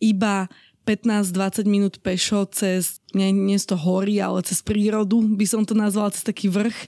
iba 0.00 0.48
15-20 0.88 1.68
minút 1.68 1.94
pešo 2.00 2.48
cez 2.48 2.99
nie, 3.14 3.34
nie 3.34 3.58
z 3.58 3.74
to 3.74 3.76
hory, 3.76 4.22
ale 4.22 4.42
cez 4.46 4.62
prírodu, 4.62 5.18
by 5.18 5.46
som 5.46 5.62
to 5.66 5.74
nazvala, 5.74 6.14
cez 6.14 6.22
taký 6.22 6.46
vrch. 6.46 6.86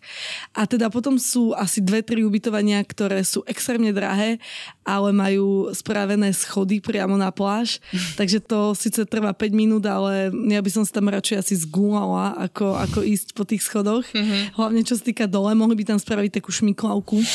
A 0.54 0.68
teda 0.68 0.92
potom 0.92 1.16
sú 1.18 1.56
asi 1.56 1.82
dve, 1.82 2.04
tri 2.04 2.22
ubytovania, 2.22 2.82
ktoré 2.84 3.24
sú 3.26 3.42
extrémne 3.48 3.90
drahé, 3.90 4.38
ale 4.82 5.10
majú 5.14 5.70
spravené 5.74 6.34
schody 6.34 6.78
priamo 6.82 7.14
na 7.18 7.30
pláž, 7.30 7.82
takže 8.18 8.42
to 8.42 8.74
síce 8.74 9.02
trvá 9.06 9.34
5 9.34 9.50
minút, 9.54 9.82
ale 9.86 10.30
ja 10.50 10.60
by 10.62 10.70
som 10.70 10.82
sa 10.86 10.98
tam 10.98 11.10
radšej 11.10 11.36
asi 11.38 11.54
zgúlala, 11.66 12.38
ako, 12.50 12.78
ako 12.78 12.98
ísť 13.02 13.28
po 13.34 13.42
tých 13.42 13.62
schodoch. 13.64 14.06
Mm-hmm. 14.10 14.58
Hlavne 14.58 14.80
čo 14.86 14.94
sa 14.98 15.02
týka 15.02 15.24
dole, 15.26 15.54
mohli 15.58 15.78
by 15.78 15.94
tam 15.94 15.98
spraviť 15.98 16.42
takú 16.42 16.50
šmiklavku. 16.52 17.18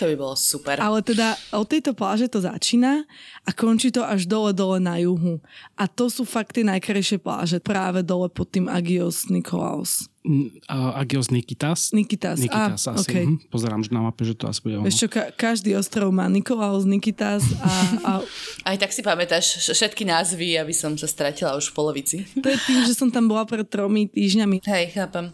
To 0.00 0.08
by 0.08 0.16
bolo 0.16 0.32
super. 0.32 0.80
Ale 0.80 1.04
teda 1.04 1.36
od 1.52 1.68
tejto 1.68 1.92
pláže 1.92 2.24
to 2.32 2.40
začína 2.40 3.04
a 3.44 3.50
končí 3.52 3.92
to 3.92 4.00
až 4.00 4.24
dole, 4.24 4.56
dole 4.56 4.80
na 4.80 4.96
juhu. 4.96 5.36
A 5.76 5.84
to 5.84 6.08
sú 6.08 6.24
fakt 6.24 6.56
tie 6.56 6.64
najkrajšie 6.64 7.20
pláže, 7.20 7.60
práve 7.60 8.00
dole 8.00 8.29
pod 8.30 8.48
tým 8.54 8.70
Agios 8.70 9.26
Nikolaos. 9.26 10.08
Uh, 10.20 10.52
Agios 11.00 11.32
Nikitas? 11.32 11.96
Nikitas, 11.96 12.44
Nikitas 12.44 12.84
ah, 12.84 12.92
asi. 12.92 13.08
Okay. 13.08 13.24
Hm, 13.24 13.40
pozerám 13.48 13.80
že 13.80 13.88
na 13.88 14.04
mape, 14.04 14.20
že 14.28 14.36
to 14.36 14.52
asi 14.52 14.60
bude 14.60 14.76
ono. 14.76 14.92
Čo, 14.92 15.08
ka- 15.08 15.32
každý 15.32 15.72
ostrov 15.72 16.12
má 16.12 16.28
Nikolaos, 16.28 16.84
Nikitas 16.84 17.40
a, 17.64 17.72
a... 18.04 18.10
Aj 18.68 18.76
tak 18.76 18.92
si 18.92 19.00
pamätáš 19.00 19.72
všetky 19.72 20.04
názvy, 20.04 20.60
aby 20.60 20.76
som 20.76 20.92
sa 21.00 21.08
stratila 21.08 21.56
už 21.56 21.72
v 21.72 21.74
polovici. 21.74 22.16
To 22.36 22.52
je 22.52 22.58
tým, 22.68 22.84
že 22.84 22.92
som 22.92 23.08
tam 23.08 23.32
bola 23.32 23.48
pred 23.48 23.64
tromi 23.64 24.12
týždňami. 24.12 24.60
Hej, 24.60 24.92
chápem. 24.92 25.32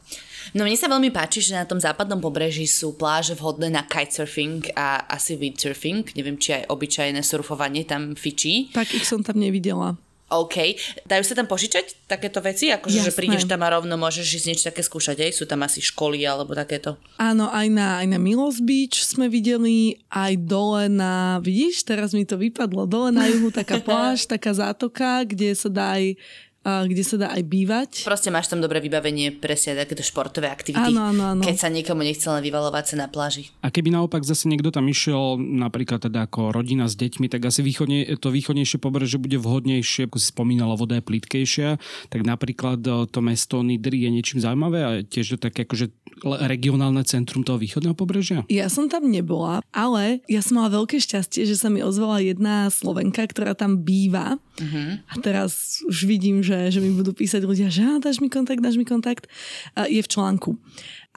No 0.54 0.62
mne 0.62 0.78
sa 0.78 0.86
veľmi 0.86 1.10
páči, 1.10 1.42
že 1.42 1.58
na 1.58 1.66
tom 1.66 1.82
západnom 1.82 2.22
pobreží 2.22 2.70
sú 2.70 2.94
pláže 2.94 3.34
vhodné 3.34 3.66
na 3.66 3.82
kitesurfing 3.82 4.70
a 4.78 5.02
asi 5.10 5.34
windsurfing. 5.34 6.14
Neviem, 6.14 6.38
či 6.38 6.62
aj 6.62 6.70
obyčajné 6.70 7.26
surfovanie 7.26 7.82
tam 7.82 8.14
fičí. 8.14 8.70
Tak 8.70 8.94
ich 8.94 9.02
som 9.02 9.26
tam 9.26 9.42
nevidela. 9.42 9.98
OK. 10.26 10.75
Dajú 11.06 11.23
sa 11.23 11.38
tam 11.38 11.47
požičať 11.47 12.11
takéto 12.11 12.42
veci? 12.42 12.75
Akože, 12.75 12.99
že 12.99 13.14
prídeš 13.14 13.47
tam 13.47 13.62
a 13.62 13.71
rovno 13.71 13.95
môžeš 13.95 14.42
ísť 14.42 14.47
niečo 14.50 14.64
také 14.66 14.83
skúšať, 14.83 15.23
aj? 15.23 15.33
Sú 15.38 15.47
tam 15.47 15.62
asi 15.62 15.78
školy 15.78 16.26
alebo 16.26 16.50
takéto? 16.50 16.99
Áno, 17.14 17.47
aj 17.47 17.71
na, 17.71 18.02
aj 18.02 18.06
na 18.11 18.18
Milos 18.18 18.59
Beach 18.59 18.99
sme 19.06 19.30
videli, 19.30 20.02
aj 20.11 20.35
dole 20.42 20.90
na, 20.90 21.38
vidíš, 21.38 21.87
teraz 21.87 22.11
mi 22.11 22.26
to 22.26 22.35
vypadlo, 22.35 22.90
dole 22.90 23.14
na 23.14 23.30
juhu 23.30 23.54
taká 23.54 23.78
pláž, 23.87 24.26
taká 24.26 24.50
zátoka, 24.50 25.23
kde 25.23 25.54
sa 25.54 25.71
dá 25.71 25.95
aj 25.95 26.18
kde 26.66 27.02
sa 27.06 27.16
dá 27.16 27.28
aj 27.30 27.42
bývať. 27.46 27.90
Proste 28.02 28.35
máš 28.35 28.50
tam 28.50 28.58
dobré 28.58 28.82
vybavenie 28.82 29.30
presne 29.30 29.78
takéto 29.78 30.02
športové 30.02 30.50
aktivity. 30.50 30.90
Áno, 30.90 31.14
áno, 31.14 31.23
áno. 31.38 31.42
Keď 31.46 31.56
sa 31.56 31.70
niekomu 31.70 32.02
nechce 32.02 32.26
len 32.26 32.42
vyvalovať 32.42 32.85
sa 32.92 32.96
na 32.99 33.06
pláži. 33.06 33.54
A 33.62 33.70
keby 33.70 33.94
naopak 33.94 34.26
zase 34.26 34.50
niekto 34.50 34.75
tam 34.75 34.90
išiel, 34.90 35.38
napríklad 35.38 36.02
teda 36.11 36.26
ako 36.26 36.50
rodina 36.50 36.90
s 36.90 36.99
deťmi, 36.99 37.30
tak 37.30 37.46
asi 37.46 37.62
východne, 37.62 38.18
to 38.18 38.35
východnejšie 38.35 38.82
pobrežie 38.82 39.23
bude 39.23 39.38
vhodnejšie, 39.38 40.11
ako 40.11 40.18
si 40.18 40.26
spomínala, 40.35 40.75
voda 40.75 40.99
je 40.99 41.06
plitkejšia, 41.06 41.78
tak 42.11 42.20
napríklad 42.26 42.82
e, 42.82 43.06
to 43.06 43.18
mesto 43.23 43.62
Nidry 43.62 44.02
je 44.02 44.11
niečím 44.11 44.38
zaujímavé 44.42 44.78
a 44.82 44.90
tiež 45.06 45.38
to 45.38 45.49
také 45.50 45.62
akože 45.68 45.94
regionálne 46.25 47.04
centrum 47.04 47.44
toho 47.44 47.61
východného 47.61 47.92
pobrežia? 47.92 48.42
Ja 48.49 48.73
som 48.73 48.88
tam 48.88 49.06
nebola, 49.12 49.61
ale 49.70 50.25
ja 50.26 50.40
som 50.40 50.58
mala 50.58 50.73
veľké 50.73 50.96
šťastie, 50.99 51.44
že 51.44 51.54
sa 51.61 51.68
mi 51.68 51.85
ozvala 51.85 52.25
jedna 52.25 52.73
Slovenka, 52.73 53.23
ktorá 53.28 53.52
tam 53.52 53.85
býva. 53.85 54.40
Uh-huh. 54.56 54.96
A 55.12 55.14
teraz 55.20 55.85
už 55.85 56.08
vidím, 56.08 56.40
že 56.40 56.55
že, 56.68 56.78
že 56.78 56.80
mi 56.80 56.90
budú 56.92 57.12
písať 57.12 57.44
ľudia, 57.44 57.68
že 57.68 58.00
dáš 58.00 58.18
mi 58.25 58.32
kontakt, 58.32 58.64
dáš 58.64 58.80
mi 58.80 58.88
kontakt, 58.88 59.28
je 59.76 60.00
v 60.00 60.08
článku. 60.08 60.56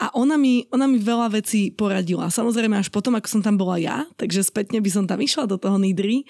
A 0.00 0.12
ona 0.16 0.40
mi, 0.40 0.64
ona 0.72 0.88
mi 0.88 0.96
veľa 0.96 1.32
vecí 1.32 1.72
poradila. 1.72 2.32
Samozrejme 2.32 2.76
až 2.76 2.88
potom, 2.88 3.16
ako 3.16 3.28
som 3.28 3.40
tam 3.44 3.60
bola 3.60 3.76
ja, 3.76 4.08
takže 4.16 4.44
spätne 4.44 4.80
by 4.80 4.90
som 4.92 5.04
tam 5.04 5.20
išla 5.20 5.44
do 5.44 5.60
toho 5.60 5.76
Nidry, 5.76 6.24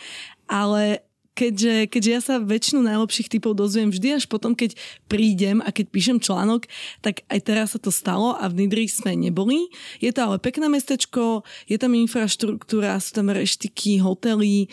ale 0.51 1.07
keďže, 1.39 1.89
keďže 1.89 2.11
ja 2.11 2.21
sa 2.21 2.35
väčšinu 2.43 2.85
najlepších 2.85 3.31
typov 3.33 3.57
dozviem 3.57 3.89
vždy 3.89 4.21
až 4.21 4.25
potom, 4.29 4.53
keď 4.53 4.77
prídem 5.09 5.65
a 5.65 5.73
keď 5.73 5.87
píšem 5.89 6.19
článok, 6.21 6.69
tak 7.01 7.25
aj 7.31 7.41
teraz 7.41 7.69
sa 7.73 7.81
to 7.81 7.89
stalo 7.89 8.37
a 8.37 8.45
v 8.51 8.67
Nidri 8.67 8.91
sme 8.91 9.17
neboli. 9.17 9.71
Je 10.03 10.11
to 10.13 10.21
ale 10.27 10.37
pekné 10.43 10.69
mestečko, 10.69 11.47
je 11.65 11.81
tam 11.81 11.97
infraštruktúra, 11.97 12.99
sú 13.01 13.23
tam 13.23 13.33
reštiky, 13.33 14.03
hotely, 14.03 14.69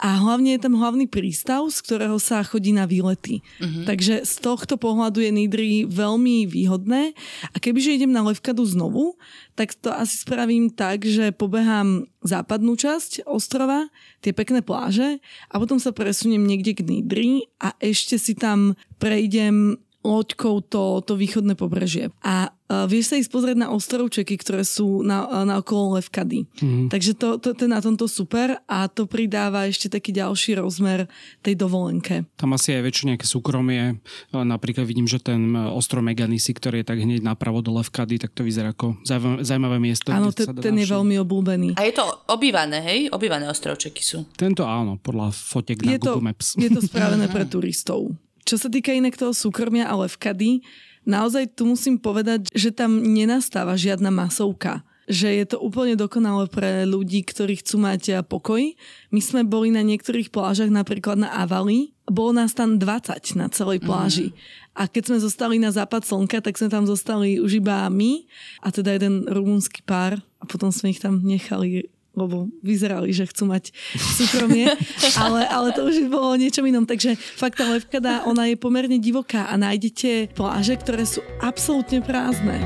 a 0.00 0.16
hlavne 0.16 0.56
je 0.56 0.64
tam 0.64 0.80
hlavný 0.80 1.04
prístav, 1.04 1.68
z 1.68 1.78
ktorého 1.84 2.16
sa 2.16 2.40
chodí 2.40 2.72
na 2.72 2.88
výlety. 2.88 3.44
Uh-huh. 3.60 3.84
Takže 3.84 4.24
z 4.24 4.34
tohto 4.40 4.80
pohľadu 4.80 5.20
je 5.20 5.28
Nidry 5.28 5.84
veľmi 5.84 6.48
výhodné 6.48 7.12
a 7.52 7.56
kebyže 7.60 8.00
idem 8.00 8.08
na 8.08 8.24
Levkadu 8.24 8.64
znovu, 8.64 9.20
tak 9.52 9.76
to 9.76 9.92
asi 9.92 10.16
spravím 10.16 10.72
tak, 10.72 11.04
že 11.04 11.36
pobehám 11.36 12.08
západnú 12.24 12.80
časť 12.80 13.28
ostrova, 13.28 13.92
tie 14.24 14.32
pekné 14.32 14.64
pláže 14.64 15.20
a 15.52 15.60
potom 15.60 15.76
sa 15.76 15.92
presuniem 15.92 16.48
niekde 16.48 16.80
k 16.80 16.86
Nidri 16.88 17.32
a 17.60 17.76
ešte 17.76 18.16
si 18.16 18.32
tam 18.32 18.80
prejdem 18.96 19.76
loďkou 20.00 20.64
to, 20.64 21.04
to 21.04 21.12
východné 21.12 21.52
pobrežie. 21.60 22.08
A 22.24 22.56
vieš 22.86 23.10
sa 23.10 23.16
ísť 23.18 23.30
pozrieť 23.34 23.58
na 23.58 23.68
ostrovčeky, 23.74 24.38
ktoré 24.38 24.62
sú 24.62 25.02
na, 25.02 25.26
na 25.42 25.58
okolo 25.58 25.98
Levkady. 25.98 26.46
Mm. 26.62 26.86
Takže 26.86 27.12
to, 27.18 27.28
to, 27.42 27.50
to 27.56 27.66
je 27.66 27.70
na 27.70 27.82
tomto 27.82 28.06
super 28.06 28.62
a 28.70 28.86
to 28.86 29.10
pridáva 29.10 29.66
ešte 29.66 29.90
taký 29.90 30.14
ďalší 30.14 30.62
rozmer 30.62 31.10
tej 31.42 31.58
dovolenke. 31.58 32.30
Tam 32.38 32.54
asi 32.54 32.78
aj 32.78 32.82
väčšie 32.86 33.04
nejaké 33.14 33.26
súkromie. 33.26 33.98
Napríklad 34.30 34.86
vidím, 34.86 35.10
že 35.10 35.18
ten 35.18 35.54
ostrov 35.56 36.06
Meganisi, 36.06 36.54
ktorý 36.54 36.82
je 36.82 36.86
tak 36.86 37.02
hneď 37.02 37.26
napravo 37.26 37.58
do 37.58 37.74
Levkady, 37.74 38.22
tak 38.22 38.32
to 38.38 38.46
vyzerá 38.46 38.70
ako 38.70 39.02
zaujímavé 39.42 39.82
miesto. 39.82 40.14
Áno, 40.14 40.30
ten, 40.30 40.54
ten 40.54 40.74
je 40.78 40.86
veľmi 40.86 41.18
obľúbený. 41.26 41.68
A 41.74 41.82
je 41.86 41.94
to 41.98 42.04
obývané, 42.30 42.78
hej? 42.86 43.00
Obývané 43.10 43.50
ostrovčeky 43.50 44.02
sú. 44.06 44.22
Tento 44.38 44.62
áno, 44.62 44.94
podľa 45.02 45.34
fotek 45.34 45.82
na 45.82 45.96
je 45.96 45.98
Google 45.98 46.22
to, 46.22 46.22
Maps. 46.22 46.48
Je 46.54 46.70
to 46.70 46.80
spravené 46.90 47.26
pre 47.26 47.42
turistov. 47.46 48.14
Čo 48.46 48.56
sa 48.56 48.68
týka 48.72 48.90
inak 48.90 49.14
toho 49.14 49.30
súkromia 49.36 49.86
a 49.86 49.94
levkady, 49.94 50.64
naozaj 51.08 51.56
tu 51.56 51.68
musím 51.68 52.00
povedať, 52.00 52.48
že 52.52 52.70
tam 52.74 53.00
nenastáva 53.00 53.76
žiadna 53.76 54.12
masovka 54.12 54.84
že 55.10 55.26
je 55.26 55.42
to 55.42 55.58
úplne 55.58 55.98
dokonalé 55.98 56.46
pre 56.46 56.86
ľudí, 56.86 57.26
ktorí 57.26 57.58
chcú 57.58 57.82
mať 57.82 58.02
eh, 58.08 58.16
pokoj. 58.22 58.62
My 59.10 59.18
sme 59.18 59.42
boli 59.42 59.74
na 59.74 59.82
niektorých 59.82 60.30
plážach, 60.30 60.70
napríklad 60.70 61.18
na 61.18 61.34
Avali, 61.34 61.90
bolo 62.06 62.30
nás 62.30 62.54
tam 62.54 62.78
20 62.78 63.34
na 63.34 63.50
celej 63.50 63.82
pláži. 63.82 64.30
Mm. 64.30 64.34
A 64.78 64.82
keď 64.86 65.02
sme 65.10 65.18
zostali 65.18 65.56
na 65.58 65.74
západ 65.74 66.06
slnka, 66.06 66.38
tak 66.38 66.54
sme 66.54 66.70
tam 66.70 66.86
zostali 66.86 67.42
už 67.42 67.58
iba 67.58 67.90
my 67.90 68.22
a 68.62 68.70
teda 68.70 68.94
jeden 68.94 69.26
rumúnsky 69.26 69.82
pár 69.82 70.22
a 70.38 70.44
potom 70.46 70.70
sme 70.70 70.94
ich 70.94 71.02
tam 71.02 71.18
nechali 71.26 71.90
lebo 72.14 72.50
vyzerali, 72.60 73.14
že 73.14 73.28
chcú 73.28 73.50
mať 73.50 73.70
súkromie, 73.96 74.70
ale, 75.22 75.46
ale 75.46 75.68
to 75.70 75.86
už 75.86 76.10
bolo 76.10 76.34
niečo 76.34 76.62
inom. 76.66 76.86
Takže 76.86 77.14
fakt 77.16 77.62
tá 77.62 77.70
Levkada, 77.70 78.26
ona 78.26 78.50
je 78.50 78.56
pomerne 78.58 78.98
divoká 78.98 79.46
a 79.46 79.54
nájdete 79.54 80.34
pláže, 80.34 80.74
ktoré 80.78 81.06
sú 81.06 81.22
absolútne 81.38 82.02
prázdne. 82.02 82.58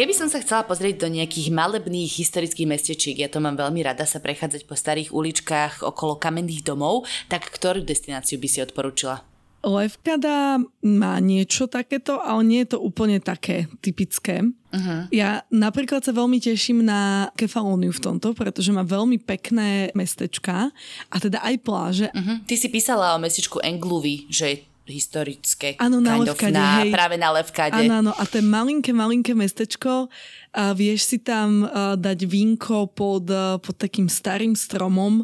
Keby 0.00 0.16
som 0.16 0.32
sa 0.32 0.40
chcela 0.40 0.64
pozrieť 0.64 1.04
do 1.04 1.12
nejakých 1.12 1.52
malebných 1.52 2.08
historických 2.08 2.64
mestečiek, 2.64 3.16
ja 3.20 3.28
to 3.28 3.36
mám 3.36 3.60
veľmi 3.60 3.84
rada 3.84 4.08
sa 4.08 4.16
prechádzať 4.16 4.64
po 4.64 4.72
starých 4.72 5.12
uličkách 5.12 5.84
okolo 5.84 6.16
kamenných 6.16 6.64
domov, 6.64 7.04
tak 7.28 7.44
ktorú 7.52 7.84
destináciu 7.84 8.40
by 8.40 8.48
si 8.48 8.64
odporúčila? 8.64 9.29
Levkada 9.60 10.56
má 10.80 11.14
niečo 11.20 11.68
takéto, 11.68 12.16
ale 12.20 12.40
nie 12.48 12.60
je 12.64 12.76
to 12.76 12.78
úplne 12.80 13.20
také 13.20 13.68
typické. 13.84 14.40
Uh-huh. 14.72 15.04
Ja 15.12 15.44
napríklad 15.52 16.00
sa 16.00 16.16
veľmi 16.16 16.40
teším 16.40 16.80
na 16.80 17.28
Kefalóniu 17.36 17.92
v 17.92 18.00
tomto, 18.00 18.32
pretože 18.32 18.72
má 18.72 18.80
veľmi 18.80 19.20
pekné 19.20 19.92
mestečka 19.92 20.72
a 21.12 21.16
teda 21.20 21.44
aj 21.44 21.54
pláže. 21.60 22.08
Uh-huh. 22.08 22.40
Ty 22.48 22.54
si 22.56 22.68
písala 22.72 23.12
o 23.12 23.20
mestečku 23.20 23.60
Engluvy, 23.60 24.30
že 24.32 24.44
je 24.48 24.56
historické. 24.90 25.78
Áno, 25.78 26.02
na 26.02 26.18
Levkade, 26.18 26.56
na, 26.56 26.82
hej. 26.82 26.90
Práve 26.90 27.14
na 27.14 27.30
Levkade. 27.30 27.86
Áno, 27.86 28.02
áno. 28.02 28.12
A 28.18 28.26
to 28.26 28.42
je 28.42 28.44
malinké, 28.44 28.90
malinké 28.90 29.32
mestečko. 29.38 30.10
A 30.50 30.74
vieš 30.74 31.06
si 31.06 31.18
tam 31.22 31.62
uh, 31.62 31.94
dať 31.94 32.26
vínko 32.26 32.90
pod, 32.90 33.30
uh, 33.30 33.62
pod 33.62 33.78
takým 33.78 34.10
starým 34.10 34.58
stromom 34.58 35.22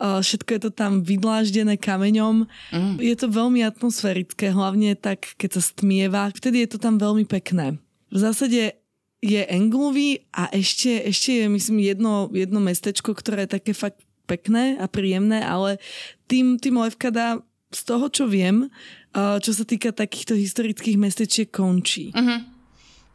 všetko 0.00 0.50
je 0.56 0.60
to 0.64 0.70
tam 0.72 1.04
vydláždené 1.04 1.76
kameňom. 1.76 2.48
Mm. 2.72 2.96
Je 2.96 3.14
to 3.20 3.28
veľmi 3.28 3.60
atmosférické, 3.60 4.48
hlavne 4.48 4.96
tak, 4.96 5.36
keď 5.36 5.60
sa 5.60 5.62
stmieva. 5.62 6.32
Vtedy 6.32 6.64
je 6.64 6.72
to 6.72 6.78
tam 6.80 6.96
veľmi 6.96 7.28
pekné. 7.28 7.76
V 8.08 8.18
zásade 8.18 8.80
je 9.20 9.40
Englovy 9.52 10.24
a 10.32 10.48
ešte, 10.48 11.04
ešte 11.04 11.44
je 11.44 11.46
myslím 11.52 11.84
jedno, 11.84 12.32
jedno 12.32 12.64
mestečko, 12.64 13.12
ktoré 13.12 13.44
je 13.44 13.60
také 13.60 13.76
fakt 13.76 14.00
pekné 14.24 14.80
a 14.80 14.88
príjemné, 14.88 15.44
ale 15.44 15.76
tým, 16.24 16.56
tým 16.56 16.80
Levkada 16.80 17.44
z 17.68 17.80
toho, 17.84 18.08
čo 18.08 18.24
viem, 18.24 18.72
čo 19.14 19.50
sa 19.52 19.64
týka 19.68 19.92
takýchto 19.92 20.34
historických 20.38 20.96
mestečiek, 20.96 21.50
končí. 21.52 22.14
Mm-hmm. 22.16 22.59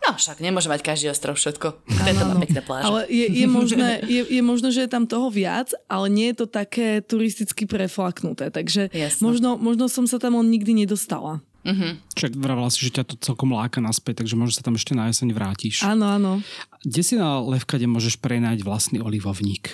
No 0.04 0.14
však 0.14 0.38
nemôže 0.44 0.70
mať 0.70 0.82
každý 0.86 1.10
ostrov 1.10 1.40
všetko. 1.40 1.82
Tento 1.88 2.24
má 2.28 2.36
pekné 2.38 2.62
pláže. 2.62 2.86
Ale 2.86 3.00
je, 3.10 3.26
je, 3.26 3.48
možné, 3.60 3.90
je, 4.06 4.22
je 4.22 4.42
možné, 4.44 4.70
že 4.70 4.86
je 4.86 4.90
tam 4.92 5.10
toho 5.10 5.32
viac, 5.34 5.74
ale 5.90 6.12
nie 6.12 6.30
je 6.34 6.46
to 6.46 6.48
také 6.50 7.02
turisticky 7.02 7.66
preflaknuté. 7.66 8.54
Takže 8.54 8.94
možno, 9.24 9.58
možno 9.58 9.90
som 9.90 10.06
sa 10.06 10.22
tam 10.22 10.38
on 10.38 10.46
nikdy 10.46 10.86
nedostala. 10.86 11.42
Uh-huh. 11.66 11.98
Však 12.14 12.38
vravila 12.38 12.70
si, 12.70 12.86
že 12.86 13.02
ťa 13.02 13.04
to 13.10 13.16
celkom 13.18 13.58
láka 13.58 13.82
naspäť, 13.82 14.22
takže 14.22 14.38
možno 14.38 14.54
sa 14.54 14.62
tam 14.62 14.78
ešte 14.78 14.94
na 14.94 15.10
jeseň 15.10 15.34
vrátiš. 15.34 15.82
Áno, 15.82 16.06
áno. 16.06 16.32
Kde 16.86 17.02
si 17.02 17.18
na 17.18 17.42
Levkade 17.42 17.90
môžeš 17.90 18.22
prenajť 18.22 18.62
vlastný 18.62 19.02
olivovník? 19.02 19.74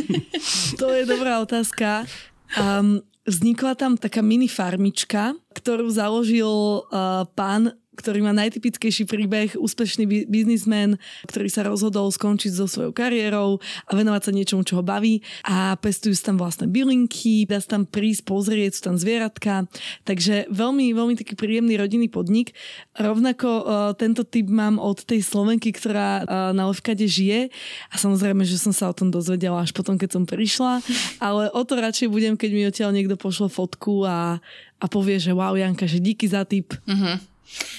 to 0.82 0.90
je 0.90 1.06
dobrá 1.06 1.38
otázka. 1.38 2.10
Um, 2.58 3.06
vznikla 3.22 3.78
tam 3.78 3.94
taká 3.94 4.18
mini 4.18 4.50
farmička, 4.50 5.38
ktorú 5.54 5.94
založil 5.94 6.82
uh, 6.90 7.22
pán 7.38 7.78
ktorý 7.92 8.24
má 8.24 8.32
najtypickejší 8.32 9.04
príbeh, 9.04 9.52
úspešný 9.60 10.26
biznismen, 10.26 10.96
ktorý 11.28 11.48
sa 11.52 11.68
rozhodol 11.68 12.08
skončiť 12.08 12.52
so 12.56 12.64
svojou 12.64 12.92
kariérou 12.96 13.60
a 13.84 13.90
venovať 13.92 14.22
sa 14.24 14.32
niečomu, 14.32 14.62
čo 14.64 14.80
ho 14.80 14.84
baví 14.84 15.20
a 15.44 15.76
pestujú 15.76 16.16
sa 16.16 16.32
tam 16.32 16.40
vlastné 16.40 16.72
bylinky, 16.72 17.44
dá 17.44 17.60
sa 17.60 17.76
tam 17.76 17.84
prísť, 17.84 18.24
pozrieť, 18.24 18.70
sú 18.80 18.82
tam 18.88 18.96
zvieratka, 18.96 19.68
takže 20.08 20.48
veľmi, 20.48 20.96
veľmi 20.96 21.14
taký 21.20 21.36
príjemný 21.36 21.76
rodinný 21.76 22.08
podnik. 22.08 22.56
Rovnako 22.96 23.48
uh, 23.48 23.64
tento 23.92 24.24
typ 24.24 24.48
mám 24.48 24.80
od 24.80 25.04
tej 25.04 25.20
Slovenky, 25.20 25.76
ktorá 25.76 26.24
uh, 26.24 26.56
na 26.56 26.72
Levkade 26.72 27.04
žije 27.04 27.52
a 27.92 27.94
samozrejme, 28.00 28.48
že 28.48 28.56
som 28.56 28.72
sa 28.72 28.88
o 28.88 28.96
tom 28.96 29.12
dozvedela 29.12 29.60
až 29.60 29.76
potom, 29.76 30.00
keď 30.00 30.16
som 30.16 30.24
prišla, 30.24 30.80
ale 31.20 31.52
o 31.52 31.60
to 31.60 31.76
radšej 31.76 32.08
budem, 32.08 32.40
keď 32.40 32.50
mi 32.56 32.62
odtiaľ 32.64 32.90
niekto 32.96 33.20
pošle 33.20 33.52
fotku 33.52 34.08
a, 34.08 34.40
a 34.80 34.86
povie, 34.88 35.20
že 35.20 35.36
wow, 35.36 35.52
Janka, 35.52 35.84
že 35.84 36.00
díky 36.00 36.24
za 36.24 36.48
tip. 36.48 36.72
Uh-huh. 36.88 37.31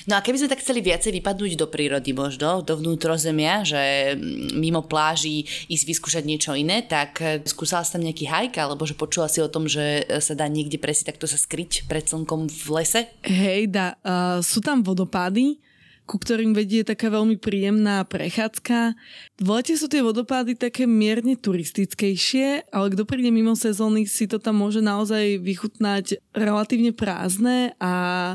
No 0.05 0.19
a 0.19 0.23
keby 0.23 0.43
sme 0.43 0.51
tak 0.51 0.62
chceli 0.62 0.83
viacej 0.83 1.15
vypadnúť 1.19 1.55
do 1.55 1.67
prírody 1.71 2.12
možno, 2.12 2.59
do 2.62 2.75
vnútrozemia, 2.75 3.63
že 3.63 4.13
mimo 4.53 4.83
pláží 4.83 5.47
ísť 5.71 5.86
vyskúšať 5.88 6.23
niečo 6.27 6.51
iné, 6.53 6.83
tak 6.83 7.12
eh, 7.23 7.39
skúsala 7.47 7.88
si 7.88 7.95
tam 7.95 8.03
nejaký 8.03 8.25
hajk, 8.27 8.53
alebo 8.59 8.83
že 8.83 8.97
počula 8.97 9.31
si 9.31 9.39
o 9.39 9.49
tom, 9.49 9.65
že 9.65 10.05
sa 10.19 10.36
dá 10.36 10.45
niekde 10.45 10.77
presi 10.77 11.07
takto 11.07 11.25
sa 11.25 11.39
skryť 11.39 11.88
pred 11.88 12.05
slnkom 12.05 12.51
v 12.51 12.67
lese? 12.75 13.01
Hej, 13.23 13.71
dá, 13.71 13.95
uh, 14.03 14.39
sú 14.43 14.59
tam 14.59 14.83
vodopády, 14.83 15.57
ku 16.04 16.20
ktorým 16.20 16.52
vedie 16.52 16.84
taká 16.84 17.08
veľmi 17.08 17.39
príjemná 17.39 18.04
prechádzka. 18.04 18.96
V 19.39 19.48
lete 19.48 19.80
sú 19.80 19.88
tie 19.88 20.04
vodopády 20.04 20.60
také 20.60 20.84
mierne 20.84 21.39
turistickejšie, 21.39 22.68
ale 22.76 22.88
kto 22.92 23.08
príde 23.08 23.32
mimo 23.32 23.56
sezóny 23.56 24.04
si 24.04 24.28
to 24.28 24.36
tam 24.38 24.60
môže 24.60 24.84
naozaj 24.84 25.39
vychutnať 25.39 26.20
relatívne 26.36 26.92
prázdne 26.92 27.72
a, 27.80 27.94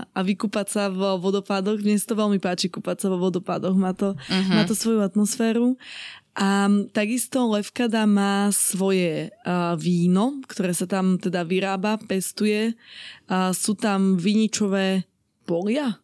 a 0.08 0.20
vykúpať 0.24 0.66
sa 0.66 0.82
v 0.88 1.20
vodopádoch. 1.20 1.84
Mne 1.84 2.00
sa 2.00 2.16
to 2.16 2.20
veľmi 2.20 2.40
páči 2.40 2.72
kúpať 2.72 3.04
sa 3.04 3.06
vo 3.12 3.20
vodopádoch, 3.20 3.76
má 3.76 3.92
to, 3.92 4.16
uh-huh. 4.16 4.54
má 4.56 4.64
to 4.64 4.72
svoju 4.72 5.04
atmosféru. 5.04 5.76
A 6.38 6.70
takisto 6.94 7.50
Levkada 7.50 8.06
má 8.06 8.46
svoje 8.54 9.34
uh, 9.42 9.74
víno, 9.74 10.38
ktoré 10.46 10.70
sa 10.70 10.86
tam 10.86 11.18
teda 11.18 11.42
vyrába, 11.42 11.98
pestuje. 11.98 12.78
Uh, 13.26 13.50
sú 13.50 13.74
tam 13.74 14.14
viničové 14.14 15.02
polia, 15.42 15.98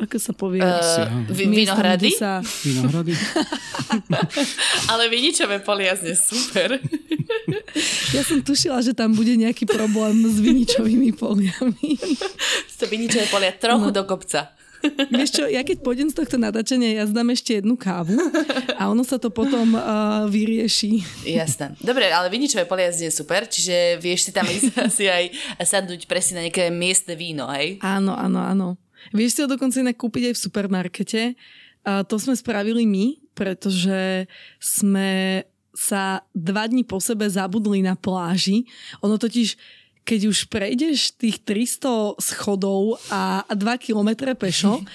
ako 0.00 0.16
sa 0.16 0.32
povie? 0.32 0.64
Uh, 0.64 1.28
vinohrady? 1.28 2.16
Sa... 2.16 2.40
Vinohrady? 2.64 3.12
Ale 4.90 5.12
viničové 5.12 5.60
polia 5.60 5.92
zne 5.92 6.16
super. 6.16 6.80
ja 8.16 8.22
som 8.24 8.40
tušila, 8.40 8.80
že 8.80 8.96
tam 8.96 9.12
bude 9.12 9.36
nejaký 9.36 9.68
problém 9.68 10.24
s 10.24 10.40
viničovými 10.40 11.12
poliami. 11.12 12.00
to 12.80 12.84
viničové 12.88 13.28
polia 13.28 13.52
trochu 13.52 13.92
no. 13.92 13.94
do 13.94 14.02
kopca. 14.08 14.56
Vieš 15.12 15.30
čo, 15.36 15.44
ja 15.44 15.60
keď 15.60 15.84
pôjdem 15.84 16.08
z 16.08 16.16
tohto 16.16 16.40
natáčania, 16.40 16.96
ja 16.96 17.04
zdám 17.04 17.36
ešte 17.36 17.60
jednu 17.60 17.76
kávu 17.76 18.16
a 18.80 18.88
ono 18.88 19.04
sa 19.04 19.20
to 19.20 19.28
potom 19.28 19.76
uh, 19.76 20.24
vyrieši. 20.24 21.04
Jasné. 21.28 21.76
Dobre, 21.84 22.08
ale 22.08 22.32
viničové 22.32 22.64
poliazd 22.64 23.04
je 23.04 23.12
super, 23.12 23.44
čiže 23.44 24.00
vieš 24.00 24.28
si 24.28 24.32
tam 24.32 24.48
ísť 24.48 24.72
asi 24.80 25.04
aj 25.04 25.24
sadnúť 25.60 26.08
presne 26.08 26.40
na 26.40 26.42
nejaké 26.48 26.72
miestne 26.72 27.12
víno, 27.12 27.44
hej? 27.52 27.76
Áno, 27.84 28.16
áno, 28.16 28.40
áno. 28.40 28.80
Vieš 29.10 29.30
si 29.32 29.40
ho 29.44 29.48
dokonca 29.48 29.80
inak 29.80 29.96
kúpiť 29.96 30.30
aj 30.30 30.34
v 30.36 30.44
supermarkete. 30.44 31.22
A 31.84 32.04
to 32.04 32.20
sme 32.20 32.36
spravili 32.36 32.84
my, 32.84 33.16
pretože 33.32 34.28
sme 34.60 35.42
sa 35.72 36.26
dva 36.36 36.68
dní 36.68 36.84
po 36.84 37.00
sebe 37.00 37.24
zabudli 37.24 37.80
na 37.80 37.96
pláži. 37.96 38.68
Ono 39.00 39.16
totiž 39.16 39.80
keď 40.00 40.20
už 40.32 40.48
prejdeš 40.50 41.14
tých 41.14 41.44
300 41.44 42.18
schodov 42.18 42.98
a 43.12 43.44
2 43.52 43.62
kilometre 43.78 44.32
pešo, 44.34 44.80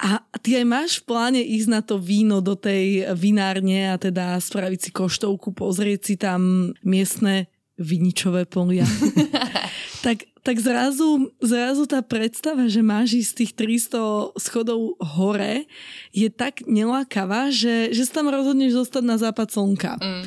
a 0.00 0.24
ty 0.40 0.56
aj 0.56 0.64
máš 0.64 0.90
v 0.96 1.12
pláne 1.12 1.42
ísť 1.44 1.68
na 1.68 1.80
to 1.84 2.00
víno 2.00 2.40
do 2.40 2.56
tej 2.56 3.04
vinárne 3.12 3.92
a 3.92 4.00
teda 4.00 4.40
spraviť 4.40 4.80
si 4.80 4.90
koštovku, 4.96 5.52
pozrieť 5.52 6.00
si 6.00 6.14
tam 6.16 6.72
miestne 6.80 7.52
viničové 7.80 8.44
polia. 8.44 8.84
tak, 10.06 10.28
tak 10.44 10.56
zrazu, 10.60 11.32
zrazu 11.40 11.88
tá 11.88 12.04
predstava, 12.04 12.68
že 12.68 12.84
máš 12.84 13.16
ísť 13.16 13.30
z 13.32 13.36
tých 13.40 13.52
300 13.90 14.36
schodov 14.36 15.00
hore, 15.00 15.64
je 16.12 16.28
tak 16.28 16.62
nelákavá, 16.68 17.48
že, 17.48 17.90
že 17.96 18.04
sa 18.04 18.20
tam 18.20 18.28
rozhodneš 18.28 18.76
zostať 18.76 19.02
na 19.02 19.16
západ 19.16 19.48
slnka. 19.48 19.96
Mm 19.98 20.24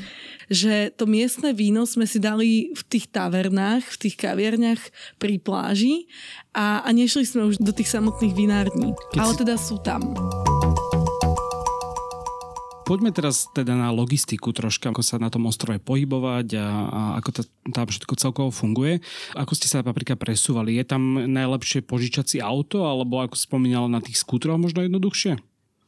že 0.51 0.91
to 0.95 1.07
miestne 1.07 1.55
víno 1.55 1.87
sme 1.87 2.03
si 2.03 2.19
dali 2.19 2.71
v 2.75 2.81
tých 2.87 3.07
tavernách, 3.09 3.83
v 3.83 3.97
tých 3.97 4.15
kaviarniach 4.19 4.81
pri 5.17 5.39
pláži 5.39 6.05
a, 6.51 6.83
a 6.83 6.89
nešli 6.91 7.23
sme 7.23 7.47
už 7.47 7.63
do 7.63 7.71
tých 7.71 7.89
samotných 7.89 8.33
vinární. 8.35 8.91
Keď 9.15 9.19
Ale 9.23 9.33
si... 9.33 9.39
teda 9.39 9.55
sú 9.55 9.79
tam. 9.81 10.13
Poďme 12.83 13.15
teraz 13.15 13.47
teda 13.55 13.79
na 13.79 13.95
logistiku 13.95 14.51
troška, 14.51 14.91
ako 14.91 14.99
sa 14.99 15.15
na 15.15 15.31
tom 15.31 15.47
ostrove 15.47 15.79
pohybovať 15.79 16.59
a, 16.59 16.67
a 16.67 17.01
ako 17.23 17.29
to 17.31 17.41
tam 17.71 17.87
všetko 17.87 18.13
celkovo 18.19 18.49
funguje. 18.51 18.99
Ako 19.39 19.55
ste 19.55 19.71
sa 19.71 19.79
napríklad 19.79 20.19
presúvali? 20.19 20.75
Je 20.75 20.83
tam 20.83 21.15
najlepšie 21.15 21.87
požičať 21.87 22.25
si 22.27 22.37
auto, 22.43 22.83
alebo 22.83 23.23
ako 23.23 23.39
spomínala 23.39 23.87
na 23.87 24.03
tých 24.03 24.19
skútroch 24.19 24.59
možno 24.59 24.83
jednoduchšie? 24.83 25.39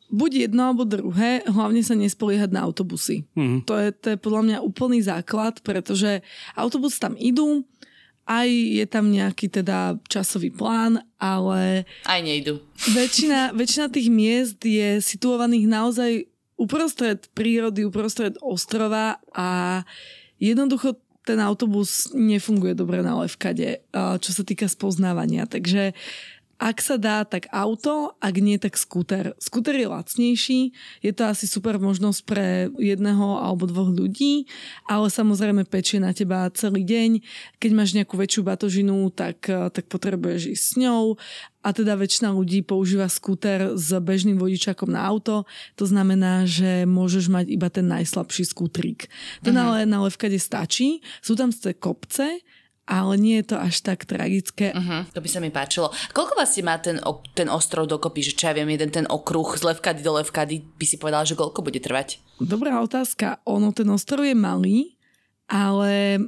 buď 0.05 0.47
jedno 0.47 0.69
alebo 0.69 0.85
druhé, 0.85 1.41
hlavne 1.49 1.81
sa 1.81 1.97
nespoliehať 1.97 2.53
na 2.53 2.61
autobusy. 2.63 3.25
Mm. 3.33 3.65
To, 3.65 3.73
je, 3.73 3.89
to 3.89 4.07
je 4.13 4.17
podľa 4.21 4.41
mňa 4.45 4.57
úplný 4.61 5.01
základ, 5.01 5.59
pretože 5.65 6.21
autobus 6.53 7.01
tam 7.01 7.17
idú, 7.17 7.65
aj 8.25 8.49
je 8.49 8.85
tam 8.89 9.13
nejaký 9.13 9.49
teda 9.49 10.01
časový 10.09 10.49
plán, 10.49 11.01
ale... 11.21 11.85
Aj 12.05 12.21
nejdu. 12.21 12.57
Väčšina, 12.93 13.53
väčšina 13.53 13.85
tých 13.89 14.09
miest 14.09 14.61
je 14.65 14.97
situovaných 14.97 15.65
naozaj 15.69 16.11
uprostred 16.55 17.27
prírody, 17.35 17.83
uprostred 17.83 18.39
ostrova 18.39 19.19
a 19.35 19.83
jednoducho 20.39 20.95
ten 21.25 21.41
autobus 21.41 22.13
nefunguje 22.13 22.77
dobre 22.77 23.01
na 23.01 23.17
levkade, 23.17 23.81
čo 24.21 24.29
sa 24.29 24.43
týka 24.45 24.69
spoznávania. 24.69 25.49
Takže 25.49 25.97
ak 26.55 26.79
sa 26.79 26.95
dá, 26.95 27.27
tak 27.27 27.51
auto, 27.51 28.15
ak 28.23 28.35
nie, 28.39 28.55
tak 28.55 28.79
skúter. 28.79 29.35
Skúter 29.43 29.75
je 29.75 29.91
lacnejší, 29.91 30.61
je 31.03 31.11
to 31.11 31.27
asi 31.27 31.51
super 31.51 31.75
možnosť 31.75 32.19
pre 32.23 32.71
jedného 32.79 33.43
alebo 33.43 33.67
dvoch 33.67 33.91
ľudí, 33.91 34.47
ale 34.87 35.11
samozrejme 35.11 35.67
pečie 35.67 35.99
na 35.99 36.15
teba 36.15 36.47
celý 36.55 36.87
deň. 36.87 37.19
Keď 37.59 37.71
máš 37.75 37.91
nejakú 37.91 38.15
väčšiu 38.15 38.47
batožinu, 38.47 39.11
tak, 39.11 39.43
tak 39.47 39.85
potrebuješ 39.91 40.55
ísť 40.55 40.65
s 40.65 40.73
ňou 40.79 41.19
a 41.65 41.73
teda 41.73 41.97
väčšina 41.97 42.29
ľudí 42.29 42.61
používa 42.61 43.09
skúter 43.09 43.73
s 43.73 43.89
bežným 43.97 44.37
vodičakom 44.37 44.93
na 44.93 45.01
auto. 45.01 45.49
To 45.81 45.85
znamená, 45.89 46.45
že 46.45 46.85
môžeš 46.85 47.25
mať 47.33 47.49
iba 47.49 47.73
ten 47.73 47.89
najslabší 47.89 48.45
skútrik. 48.45 49.09
Ten 49.41 49.57
uh-huh. 49.57 49.81
ale 49.81 49.89
na 49.89 50.05
levkade 50.05 50.37
stačí. 50.37 51.01
Sú 51.25 51.33
tam 51.33 51.49
ste 51.49 51.73
kopce, 51.73 52.45
ale 52.85 53.17
nie 53.17 53.41
je 53.41 53.53
to 53.53 53.57
až 53.57 53.81
tak 53.81 54.05
tragické. 54.05 54.69
Uh-huh, 54.71 55.09
to 55.09 55.19
by 55.21 55.29
sa 55.29 55.41
mi 55.41 55.49
páčilo. 55.49 55.89
Koľko 56.13 56.37
vlastne 56.37 56.63
má 56.65 56.77
ten, 56.77 57.01
ten 57.33 57.49
ostrov 57.49 57.89
dokopy, 57.89 58.21
že 58.21 58.37
čo 58.37 58.49
ja 58.49 58.53
viem, 58.53 58.69
jeden 58.69 58.93
ten 58.93 59.05
okruh 59.09 59.57
z 59.57 59.65
levkady 59.65 60.05
do 60.05 60.21
levkady, 60.21 60.61
by 60.61 60.85
si 60.85 61.01
povedal, 61.01 61.25
že 61.25 61.33
koľko 61.33 61.65
bude 61.65 61.81
trvať? 61.81 62.21
Dobrá 62.37 62.77
otázka. 62.85 63.41
Ono, 63.49 63.73
ten 63.73 63.89
ostrov 63.89 64.21
je 64.21 64.37
malý, 64.37 64.93
ale 65.49 66.21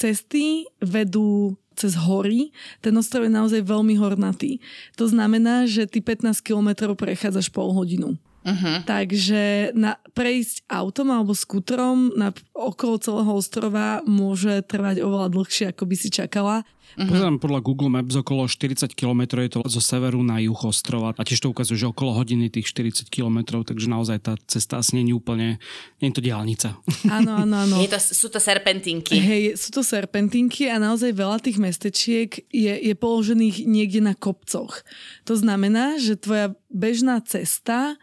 cesty 0.00 0.64
vedú 0.80 1.60
cez 1.76 1.96
hory. 1.96 2.52
Ten 2.80 2.96
ostrov 2.96 3.28
je 3.28 3.32
naozaj 3.32 3.60
veľmi 3.64 3.96
hornatý. 4.00 4.60
To 4.96 5.08
znamená, 5.08 5.64
že 5.68 5.84
ty 5.88 6.00
15 6.00 6.40
kilometrov 6.40 6.96
prechádzaš 6.96 7.52
pol 7.52 7.72
hodinu. 7.72 8.16
Uh-huh. 8.40 8.80
Takže 8.88 9.76
na, 9.76 10.00
prejsť 10.16 10.64
autom 10.72 11.12
alebo 11.12 11.36
skútrom 11.36 12.16
na 12.16 12.32
okolo 12.56 12.96
celého 12.96 13.32
ostrova 13.36 14.00
môže 14.08 14.64
trvať 14.64 15.04
oveľa 15.04 15.28
dlhšie, 15.28 15.64
ako 15.76 15.84
by 15.84 15.96
si 15.96 16.08
čakala. 16.08 16.64
Uh-huh. 16.96 17.06
Pozerám 17.06 17.36
podľa 17.38 17.60
Google 17.60 17.92
Maps 17.92 18.16
okolo 18.16 18.48
40 18.48 18.96
km 18.96 19.38
je 19.44 19.52
to 19.52 19.60
zo 19.68 19.78
severu 19.78 20.24
na 20.24 20.40
juh 20.40 20.56
ostrova 20.56 21.12
a 21.14 21.22
tiež 21.22 21.44
to 21.44 21.52
ukazuje, 21.52 21.78
že 21.78 21.92
okolo 21.92 22.16
hodiny 22.16 22.48
tých 22.50 22.66
40 22.72 23.12
km, 23.12 23.62
takže 23.62 23.86
naozaj 23.86 24.18
tá 24.24 24.34
cesta 24.48 24.80
asi 24.80 24.98
nie 24.98 25.12
je 25.12 25.20
úplne, 25.20 25.60
nie 26.00 26.08
je 26.10 26.16
to 26.16 26.24
diálnica. 26.24 26.68
Áno, 27.06 27.44
áno, 27.44 27.56
áno. 27.60 27.76
Je 27.78 27.92
to, 27.92 28.00
sú 28.00 28.26
to 28.32 28.42
serpentinky. 28.42 29.20
Hej, 29.20 29.60
sú 29.60 29.70
to 29.70 29.84
serpentinky 29.84 30.66
a 30.66 30.80
naozaj 30.82 31.12
veľa 31.14 31.38
tých 31.44 31.60
mestečiek 31.62 32.42
je, 32.50 32.72
je 32.72 32.94
položených 32.96 33.68
niekde 33.68 34.00
na 34.02 34.16
kopcoch. 34.16 34.82
To 35.28 35.34
znamená, 35.38 36.00
že 36.02 36.18
tvoja 36.18 36.58
bežná 36.72 37.22
cesta 37.22 38.00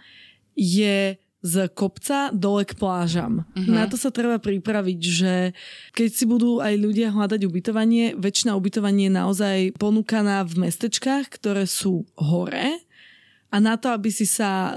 je 0.57 1.15
z 1.45 1.55
kopca 1.71 2.33
dole 2.33 2.65
k 2.65 2.73
plážam. 2.73 3.45
Mm-hmm. 3.53 3.71
Na 3.77 3.85
to 3.85 3.95
sa 3.95 4.09
treba 4.09 4.41
pripraviť, 4.41 4.99
že 4.99 5.33
keď 5.93 6.09
si 6.09 6.25
budú 6.25 6.59
aj 6.59 6.73
ľudia 6.75 7.13
hľadať 7.13 7.45
ubytovanie, 7.45 8.17
väčšina 8.17 8.57
ubytovanie 8.57 9.07
je 9.07 9.13
naozaj 9.13 9.57
ponúkaná 9.77 10.41
v 10.43 10.67
mestečkách, 10.67 11.29
ktoré 11.29 11.69
sú 11.69 12.09
hore 12.17 12.81
a 13.47 13.57
na 13.63 13.79
to, 13.79 13.87
aby 13.95 14.11
si 14.11 14.27
sa 14.27 14.51
uh, 14.51 14.73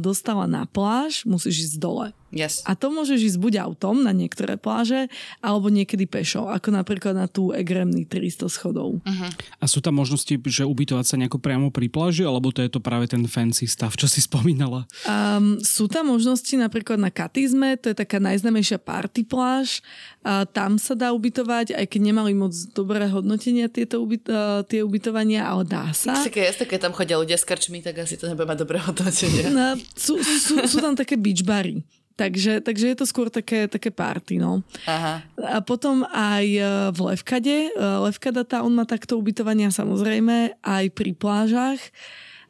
dostala 0.00 0.48
na 0.48 0.64
pláž, 0.64 1.28
musíš 1.28 1.68
ísť 1.68 1.76
dole. 1.76 2.06
Yes. 2.34 2.66
A 2.66 2.74
to 2.74 2.90
môžeš 2.90 3.34
ísť 3.34 3.38
buď 3.38 3.62
autom 3.62 4.02
na 4.02 4.10
niektoré 4.10 4.58
pláže, 4.58 5.06
alebo 5.38 5.70
niekedy 5.70 6.10
pešo, 6.10 6.50
ako 6.50 6.74
napríklad 6.74 7.14
na 7.14 7.30
tú 7.30 7.54
Egremny 7.54 8.02
300 8.04 8.50
schodov. 8.50 8.98
Uh-huh. 8.98 9.30
A 9.62 9.64
sú 9.70 9.78
tam 9.78 10.02
možnosti, 10.02 10.34
že 10.34 10.66
ubytovať 10.66 11.06
sa 11.06 11.14
nejako 11.14 11.38
priamo 11.38 11.70
pri 11.70 11.86
pláži, 11.86 12.26
alebo 12.26 12.50
to 12.50 12.66
je 12.66 12.70
to 12.74 12.82
práve 12.82 13.06
ten 13.06 13.22
fancy 13.30 13.70
stav, 13.70 13.94
čo 13.94 14.10
si 14.10 14.18
spomínala? 14.18 14.90
Um, 15.06 15.62
sú 15.62 15.86
tam 15.86 16.10
možnosti 16.10 16.52
napríklad 16.58 16.98
na 16.98 17.14
Katizme, 17.14 17.78
to 17.78 17.94
je 17.94 17.96
taká 17.96 18.18
najznamejšia 18.18 18.82
party 18.82 19.22
pláž. 19.22 19.78
A 20.24 20.48
tam 20.48 20.80
sa 20.80 20.96
dá 20.96 21.12
ubytovať, 21.14 21.76
aj 21.76 21.86
keď 21.86 22.00
nemali 22.00 22.32
moc 22.32 22.56
dobré 22.72 23.06
hodnotenia 23.06 23.68
tieto 23.68 24.00
ubyt, 24.00 24.26
uh, 24.26 24.64
tie 24.66 24.80
ubytovania, 24.80 25.46
ale 25.46 25.68
dá 25.68 25.92
sa. 25.92 26.16
Také, 26.16 26.50
keď 26.50 26.90
tam 26.90 26.96
chodia 26.96 27.20
ľudia 27.20 27.36
s 27.36 27.44
krčmi, 27.44 27.84
tak 27.84 28.00
asi 28.02 28.16
to 28.16 28.26
nebude 28.26 28.48
mať 28.48 28.58
dobré 28.64 28.80
hodnotenie. 28.80 29.52
No, 29.52 29.76
sú, 29.92 30.18
sú, 30.24 30.58
sú 30.64 30.78
tam 30.80 30.96
také 30.96 31.20
beach 31.20 31.44
bary. 31.44 31.84
Takže, 32.14 32.62
takže 32.62 32.94
je 32.94 32.96
to 33.02 33.06
skôr 33.10 33.26
také, 33.26 33.66
také 33.66 33.90
party, 33.90 34.38
no. 34.38 34.62
Aha. 34.86 35.26
A 35.34 35.58
potom 35.58 36.06
aj 36.14 36.46
e, 36.46 36.62
v 36.94 36.98
Levkade. 37.10 37.56
E, 37.66 37.70
Levkada 37.74 38.46
tá, 38.46 38.62
on 38.62 38.70
má 38.70 38.86
takto 38.86 39.18
ubytovania 39.18 39.74
samozrejme 39.74 40.62
aj 40.62 40.84
pri 40.94 41.10
plážach. 41.10 41.82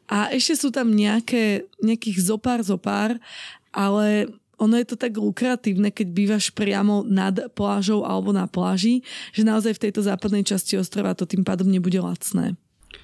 A 0.05 0.29
ešte 0.29 0.53
sú 0.53 0.69
tam 0.69 0.93
nejaké, 0.93 1.65
nejakých 1.81 2.21
zopár, 2.21 2.61
zopár, 2.61 3.17
ale 3.73 4.29
ono 4.61 4.77
je 4.77 4.87
to 4.87 4.95
tak 4.95 5.17
lukratívne, 5.17 5.89
keď 5.89 6.07
bývaš 6.13 6.53
priamo 6.53 7.01
nad 7.01 7.49
plážou 7.57 8.05
alebo 8.05 8.29
na 8.29 8.45
pláži, 8.45 9.03
že 9.33 9.41
naozaj 9.43 9.75
v 9.75 9.83
tejto 9.89 10.05
západnej 10.05 10.45
časti 10.45 10.77
ostrova 10.79 11.17
to 11.17 11.25
tým 11.27 11.43
pádom 11.43 11.67
nebude 11.67 11.97
lacné. 11.99 12.53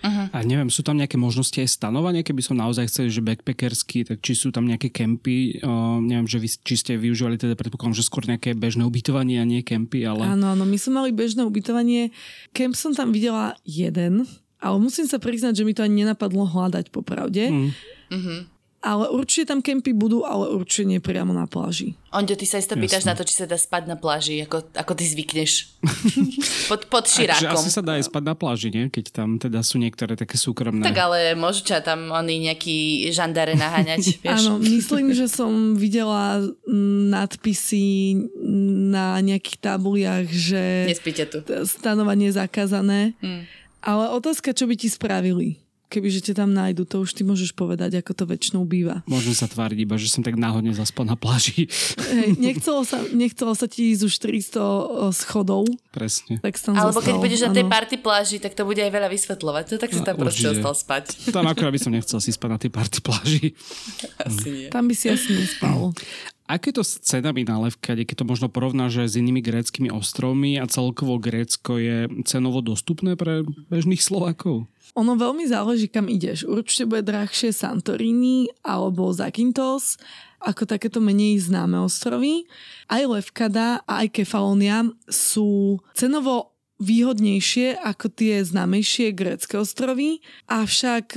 Uh-huh. 0.01 0.33
A 0.33 0.37
neviem, 0.41 0.73
sú 0.73 0.81
tam 0.81 0.97
nejaké 0.97 1.15
možnosti 1.15 1.53
aj 1.61 1.69
stanovania, 1.77 2.25
keby 2.25 2.41
som 2.41 2.57
naozaj 2.57 2.89
chcel, 2.89 3.13
že 3.13 3.21
backpackersky, 3.21 4.03
tak 4.03 4.25
či 4.25 4.33
sú 4.33 4.49
tam 4.49 4.65
nejaké 4.65 4.89
kempy, 4.89 5.61
uh, 5.61 6.01
neviem, 6.01 6.25
že 6.25 6.41
vy, 6.41 6.49
či 6.49 6.75
ste 6.75 6.91
využívali 6.97 7.37
teda 7.37 7.53
predpokladom, 7.53 7.93
že 7.93 8.05
skôr 8.05 8.25
nejaké 8.25 8.57
bežné 8.57 8.81
ubytovanie 8.81 9.37
a 9.37 9.45
nie 9.45 9.61
kempy, 9.61 10.01
ale... 10.03 10.25
Áno, 10.25 10.57
áno, 10.57 10.65
my 10.65 10.77
sme 10.77 11.05
mali 11.05 11.09
bežné 11.13 11.45
ubytovanie. 11.45 12.09
Kemp 12.51 12.73
som 12.73 12.97
tam 12.97 13.13
videla 13.13 13.53
jeden, 13.61 14.25
ale 14.57 14.77
musím 14.81 15.05
sa 15.05 15.21
priznať, 15.21 15.61
že 15.61 15.65
mi 15.65 15.73
to 15.77 15.85
ani 15.85 16.05
nenapadlo 16.05 16.49
hľadať 16.49 16.89
popravde. 16.89 17.49
Mm. 17.49 17.69
Uh-huh. 18.11 18.39
Ale 18.81 19.13
určite 19.13 19.53
tam 19.53 19.61
kempy 19.61 19.93
budú, 19.93 20.25
ale 20.25 20.49
určite 20.57 20.89
nie 20.89 20.97
priamo 20.97 21.37
na 21.37 21.45
pláži. 21.45 21.93
Onďo, 22.09 22.33
ty 22.33 22.49
sa 22.49 22.57
isto 22.57 22.73
pýtaš 22.73 23.05
na 23.05 23.13
to, 23.13 23.21
či 23.21 23.37
sa 23.37 23.45
dá 23.45 23.53
spať 23.53 23.85
na 23.85 23.93
pláži, 23.93 24.41
ako, 24.41 24.73
ako 24.73 24.91
ty 24.97 25.05
zvykneš. 25.05 25.77
pod, 26.73 26.89
pod 26.89 27.05
širákom. 27.05 27.61
asi 27.61 27.69
sa 27.69 27.85
dá 27.85 28.01
aj 28.01 28.09
spať 28.09 28.23
na 28.25 28.33
pláži, 28.33 28.73
nie? 28.73 28.89
Keď 28.89 29.05
tam 29.13 29.37
teda 29.37 29.61
sú 29.61 29.77
niektoré 29.77 30.17
také 30.17 30.33
súkromné. 30.33 30.81
Tak 30.81 30.97
ale 30.97 31.37
môžu 31.37 31.61
ťa 31.61 31.85
tam 31.85 32.09
oni 32.09 32.49
nejaký 32.49 33.05
žandare 33.13 33.53
naháňať, 33.53 34.01
vieš? 34.25 34.49
Áno, 34.49 34.57
myslím, 34.57 35.13
že 35.13 35.29
som 35.29 35.77
videla 35.77 36.41
nadpisy 37.13 38.17
na 38.89 39.21
nejakých 39.21 39.61
tabuliach, 39.61 40.25
že... 40.25 40.89
Nespíte 40.89 41.29
tu. 41.29 41.45
Stanovanie 41.69 42.33
zakázané. 42.33 43.13
Hmm. 43.21 43.45
Ale 43.85 44.09
otázka, 44.09 44.57
čo 44.57 44.65
by 44.65 44.73
ti 44.73 44.89
spravili? 44.89 45.60
Kebyže 45.91 46.31
ťa 46.31 46.33
tam 46.39 46.55
nájdu, 46.55 46.87
to 46.87 47.03
už 47.03 47.11
ty 47.11 47.27
môžeš 47.27 47.51
povedať, 47.51 47.99
ako 47.99 48.15
to 48.15 48.23
väčšinou 48.23 48.63
býva. 48.63 49.03
Môžem 49.11 49.35
sa 49.35 49.51
tváriť 49.51 49.83
iba, 49.83 49.99
že 49.99 50.07
som 50.07 50.23
tak 50.23 50.39
náhodne 50.39 50.71
zaspal 50.71 51.03
na 51.03 51.19
pláži. 51.19 51.67
Hej, 52.15 52.39
nechcelo, 52.39 52.87
sa, 52.87 53.03
nechcelo 53.11 53.51
sa 53.51 53.67
ti 53.67 53.91
ísť 53.91 54.01
už 54.07 54.13
400 54.55 55.11
schodov. 55.11 55.67
Presne. 55.91 56.39
Tak 56.39 56.55
tam 56.55 56.79
Alebo 56.79 57.03
zostal, 57.03 57.11
keď 57.11 57.15
budeš 57.19 57.41
na 57.43 57.51
tej 57.51 57.65
party 57.67 57.95
pláži, 57.99 58.39
tak 58.39 58.55
to 58.55 58.63
bude 58.63 58.79
aj 58.79 58.87
veľa 58.87 59.11
vysvetľovať. 59.11 59.63
To 59.67 59.75
tak 59.75 59.91
si 59.91 59.99
tam 59.99 60.15
no, 60.15 60.23
proste 60.23 60.47
ostal 60.47 60.71
spať. 60.71 61.03
Tam 61.35 61.43
akorát 61.43 61.75
by 61.75 61.81
som 61.83 61.91
nechcel 61.91 62.23
si 62.23 62.31
spať 62.31 62.49
na 62.49 62.59
tej 62.63 62.71
party 62.71 62.97
pláži. 63.03 63.45
Asi 64.23 64.47
nie. 64.47 64.67
Tam 64.71 64.87
by 64.87 64.95
si 64.95 65.11
asi 65.11 65.35
nespal. 65.35 65.91
Aké 66.51 66.75
to 66.75 66.83
s 66.83 66.99
cenami 66.99 67.47
na 67.47 67.63
Levkade, 67.63 68.03
keď 68.03 68.23
to 68.23 68.25
možno 68.27 68.51
porovná, 68.51 68.91
že 68.91 69.07
s 69.07 69.15
inými 69.15 69.39
gréckými 69.39 69.87
ostrovmi 69.87 70.59
a 70.59 70.67
celkovo 70.67 71.15
Grécko 71.15 71.79
je 71.79 72.11
cenovo 72.27 72.59
dostupné 72.59 73.15
pre 73.15 73.47
bežných 73.71 74.03
Slovákov? 74.03 74.67
Ono 74.99 75.15
veľmi 75.15 75.47
záleží, 75.47 75.87
kam 75.87 76.11
ideš. 76.11 76.43
Určite 76.43 76.83
bude 76.89 77.07
drahšie 77.07 77.55
Santorini 77.55 78.51
alebo 78.65 79.15
Zakynthos, 79.15 79.95
ako 80.41 80.65
takéto 80.67 80.99
menej 80.99 81.47
známe 81.47 81.79
ostrovy. 81.79 82.49
Aj 82.91 83.05
Levkada 83.05 83.85
a 83.87 84.03
aj 84.03 84.19
Kefalonia 84.19 84.89
sú 85.07 85.79
cenovo 85.93 86.51
výhodnejšie 86.81 87.77
ako 87.77 88.09
tie 88.09 88.41
známejšie 88.41 89.13
grécké 89.13 89.61
ostrovy, 89.61 90.17
avšak 90.49 91.13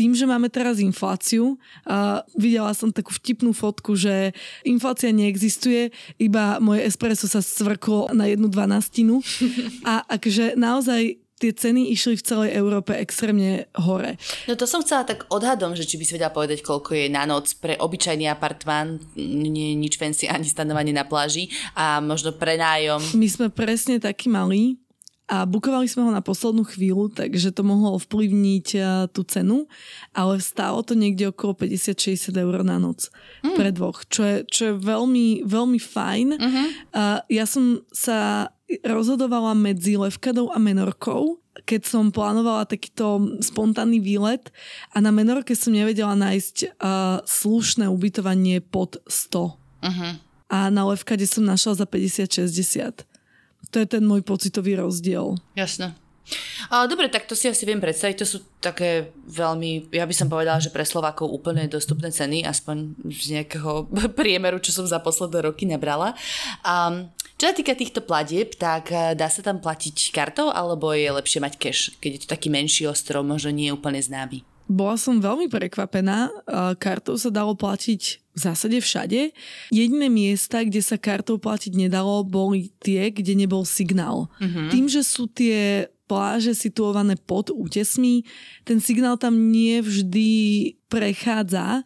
tým, 0.00 0.16
že 0.16 0.24
máme 0.24 0.48
teraz 0.48 0.80
infláciu, 0.80 1.60
uh, 1.84 2.24
videla 2.32 2.72
som 2.72 2.88
takú 2.88 3.12
vtipnú 3.12 3.52
fotku, 3.52 3.92
že 3.98 4.32
inflácia 4.64 5.12
neexistuje, 5.12 5.92
iba 6.16 6.56
moje 6.56 6.88
espresso 6.88 7.28
sa 7.28 7.44
svrklo 7.44 8.08
na 8.16 8.24
jednu 8.30 8.48
dvanastinu 8.48 9.20
a 9.90 10.00
akže 10.08 10.56
naozaj 10.56 11.19
tie 11.40 11.56
ceny 11.56 11.88
išli 11.88 12.20
v 12.20 12.26
celej 12.26 12.50
Európe 12.52 12.92
extrémne 12.92 13.64
hore. 13.80 14.20
No 14.44 14.60
to 14.60 14.68
som 14.68 14.84
chcela 14.84 15.08
tak 15.08 15.24
odhadom, 15.32 15.72
že 15.72 15.88
či 15.88 15.96
by 15.96 16.04
si 16.04 16.12
vedela 16.20 16.30
povedať, 16.30 16.60
koľko 16.60 16.92
je 16.92 17.06
na 17.08 17.24
noc 17.24 17.56
pre 17.56 17.80
obyčajný 17.80 18.28
apartmán, 18.28 19.00
nie 19.16 19.72
nič 19.72 19.96
fancy 19.96 20.28
ani 20.28 20.44
stanovanie 20.44 20.92
na 20.92 21.08
pláži 21.08 21.48
a 21.72 22.04
možno 22.04 22.36
prenájom. 22.36 23.00
My 23.16 23.28
sme 23.32 23.48
presne 23.48 23.96
takí 23.96 24.28
malí, 24.28 24.76
a 25.30 25.46
bukovali 25.46 25.86
sme 25.86 26.02
ho 26.02 26.10
na 26.10 26.26
poslednú 26.26 26.66
chvíľu, 26.66 27.14
takže 27.14 27.54
to 27.54 27.62
mohlo 27.62 27.94
ovplyvniť 28.02 28.66
tú 29.14 29.22
cenu, 29.22 29.70
ale 30.10 30.42
stálo 30.42 30.82
to 30.82 30.98
niekde 30.98 31.30
okolo 31.30 31.54
50-60 31.54 32.34
eur 32.34 32.66
na 32.66 32.82
noc 32.82 33.14
mm. 33.46 33.54
pre 33.54 33.70
dvoch, 33.70 34.02
čo 34.10 34.26
je, 34.26 34.36
čo 34.50 34.62
je 34.66 34.74
veľmi, 34.82 35.46
veľmi 35.46 35.78
fajn. 35.78 36.28
Uh-huh. 36.34 36.66
A 36.98 37.02
ja 37.30 37.46
som 37.46 37.78
sa 37.94 38.50
rozhodovala 38.82 39.54
medzi 39.54 39.94
Levkadou 39.94 40.50
a 40.50 40.58
Menorkou, 40.58 41.38
keď 41.62 41.86
som 41.86 42.10
plánovala 42.10 42.66
takýto 42.66 43.38
spontánny 43.38 44.02
výlet 44.02 44.50
a 44.90 44.98
na 44.98 45.14
Menorke 45.14 45.54
som 45.54 45.70
nevedela 45.70 46.18
nájsť 46.18 46.56
uh, 46.74 47.22
slušné 47.22 47.86
ubytovanie 47.86 48.58
pod 48.58 48.98
100. 49.06 49.38
Uh-huh. 49.38 50.12
A 50.50 50.58
na 50.74 50.82
Levkade 50.90 51.22
som 51.30 51.46
našla 51.46 51.78
za 51.78 51.86
50-60 51.86 53.09
to 53.70 53.82
je 53.82 53.86
ten 53.86 54.02
môj 54.04 54.26
pocitový 54.26 54.76
rozdiel. 54.78 55.38
Jasné. 55.54 55.94
A, 56.70 56.86
dobre, 56.86 57.10
tak 57.10 57.26
to 57.26 57.34
si 57.34 57.50
asi 57.50 57.66
viem 57.66 57.82
predstaviť. 57.82 58.16
To 58.22 58.26
sú 58.26 58.38
také 58.62 59.10
veľmi, 59.26 59.90
ja 59.90 60.06
by 60.06 60.14
som 60.14 60.30
povedala, 60.30 60.62
že 60.62 60.70
pre 60.70 60.86
Slovákov 60.86 61.26
úplne 61.26 61.66
dostupné 61.66 62.14
ceny, 62.14 62.46
aspoň 62.46 62.94
z 63.10 63.40
nejakého 63.40 63.90
priemeru, 64.18 64.62
čo 64.62 64.70
som 64.70 64.86
za 64.86 65.02
posledné 65.02 65.50
roky 65.50 65.66
nebrala. 65.66 66.14
A, 66.62 67.06
čo 67.34 67.44
sa 67.50 67.54
týka 67.56 67.74
týchto 67.74 68.04
platieb, 68.04 68.54
tak 68.54 68.92
e, 68.92 69.16
dá 69.16 69.26
sa 69.32 69.40
tam 69.42 69.58
platiť 69.58 70.12
kartou, 70.14 70.52
alebo 70.52 70.92
je 70.92 71.08
lepšie 71.10 71.40
mať 71.42 71.54
cash, 71.56 71.82
keď 71.98 72.10
je 72.14 72.20
to 72.26 72.28
taký 72.28 72.52
menší 72.52 72.86
ostrov, 72.86 73.26
možno 73.26 73.50
nie 73.50 73.72
je 73.72 73.76
úplne 73.76 73.98
známy? 73.98 74.44
Bola 74.70 74.94
som 74.94 75.18
veľmi 75.18 75.50
prekvapená. 75.50 76.30
Kartou 76.78 77.18
sa 77.18 77.26
dalo 77.26 77.58
platiť 77.58 78.29
v 78.40 78.44
zásade 78.48 78.80
všade. 78.80 79.36
Jediné 79.68 80.08
miesta, 80.08 80.64
kde 80.64 80.80
sa 80.80 80.96
kartou 80.96 81.36
platiť 81.36 81.76
nedalo, 81.76 82.24
boli 82.24 82.72
tie, 82.80 83.12
kde 83.12 83.36
nebol 83.36 83.68
signál. 83.68 84.32
Uh-huh. 84.40 84.72
Tým, 84.72 84.88
že 84.88 85.04
sú 85.04 85.28
tie 85.28 85.92
pláže 86.08 86.56
situované 86.56 87.14
pod 87.20 87.52
útesmi, 87.52 88.24
ten 88.64 88.80
signál 88.80 89.20
tam 89.20 89.52
nie 89.52 89.78
vždy 89.84 90.30
prechádza. 90.88 91.84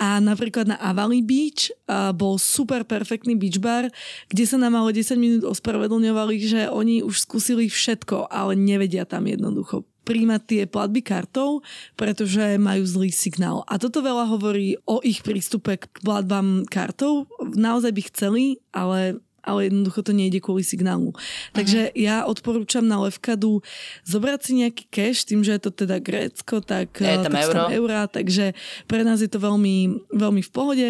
A 0.00 0.16
napríklad 0.16 0.64
na 0.64 0.80
Avali 0.80 1.20
Beach 1.20 1.68
uh, 1.84 2.08
bol 2.16 2.40
super 2.40 2.88
perfektný 2.88 3.36
beach 3.36 3.60
bar, 3.60 3.92
kde 4.32 4.48
sa 4.48 4.56
nám 4.56 4.80
malo 4.80 4.88
10 4.88 5.12
minút 5.20 5.44
ospravedlňovali, 5.44 6.40
že 6.40 6.60
oni 6.72 7.04
už 7.04 7.28
skúsili 7.28 7.68
všetko, 7.68 8.32
ale 8.32 8.56
nevedia 8.56 9.04
tam 9.04 9.28
jednoducho 9.28 9.84
príjmať 10.02 10.40
tie 10.46 10.62
platby 10.66 11.00
kartou, 11.04 11.62
pretože 11.94 12.56
majú 12.56 12.82
zlý 12.84 13.10
signál. 13.12 13.62
A 13.68 13.76
toto 13.76 14.00
veľa 14.00 14.26
hovorí 14.30 14.80
o 14.88 14.98
ich 15.04 15.20
prístupe 15.20 15.76
k 15.76 15.84
platbám 16.02 16.64
kartou. 16.66 17.28
Naozaj 17.40 17.92
by 17.92 18.02
chceli, 18.08 18.44
ale 18.72 19.20
ale 19.40 19.72
jednoducho 19.72 20.04
to 20.04 20.12
nejde 20.12 20.38
kvôli 20.44 20.60
signálu. 20.60 21.16
Takže 21.56 21.90
uh-huh. 21.90 21.96
ja 21.96 22.16
odporúčam 22.28 22.84
na 22.84 23.00
Levkadu 23.00 23.64
zobrať 24.04 24.40
si 24.44 24.52
nejaký 24.60 24.84
cash, 24.92 25.24
tým, 25.24 25.40
že 25.40 25.56
je 25.56 25.62
to 25.64 25.72
teda 25.72 25.96
Grécko, 25.96 26.60
tak, 26.60 27.00
je 27.00 27.16
tam, 27.24 27.32
tak 27.32 27.44
euro. 27.48 27.56
tam 27.56 27.72
eurá, 27.72 28.02
takže 28.04 28.52
pre 28.84 29.00
nás 29.00 29.24
je 29.24 29.30
to 29.32 29.40
veľmi, 29.40 30.06
veľmi 30.12 30.42
v 30.44 30.50
pohode. 30.52 30.88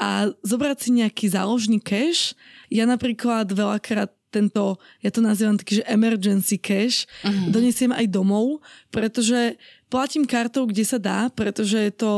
A 0.00 0.32
zobrať 0.42 0.78
si 0.80 0.90
nejaký 0.96 1.28
záložný 1.28 1.78
cash. 1.78 2.32
Ja 2.72 2.88
napríklad 2.88 3.52
veľakrát 3.52 4.10
tento, 4.30 4.78
ja 5.02 5.10
to 5.10 5.20
nazývam 5.20 5.58
taký, 5.58 5.82
že 5.82 5.88
emergency 5.90 6.56
cash, 6.56 7.04
uh-huh. 7.26 7.50
donesiem 7.50 7.90
aj 7.90 8.06
domov, 8.06 8.62
pretože 8.94 9.58
platím 9.90 10.24
kartou, 10.24 10.64
kde 10.70 10.86
sa 10.86 10.98
dá, 11.02 11.28
pretože 11.34 11.76
je 11.76 11.92
to 11.92 12.10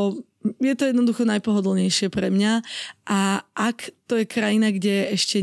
je 0.59 0.75
to 0.75 0.91
jednoducho 0.91 1.23
najpohodlnejšie 1.23 2.11
pre 2.11 2.27
mňa 2.27 2.67
a 3.03 3.43
ak 3.59 3.91
to 4.07 4.21
je 4.21 4.29
krajina, 4.29 4.69
kde 4.69 5.11
ešte 5.17 5.41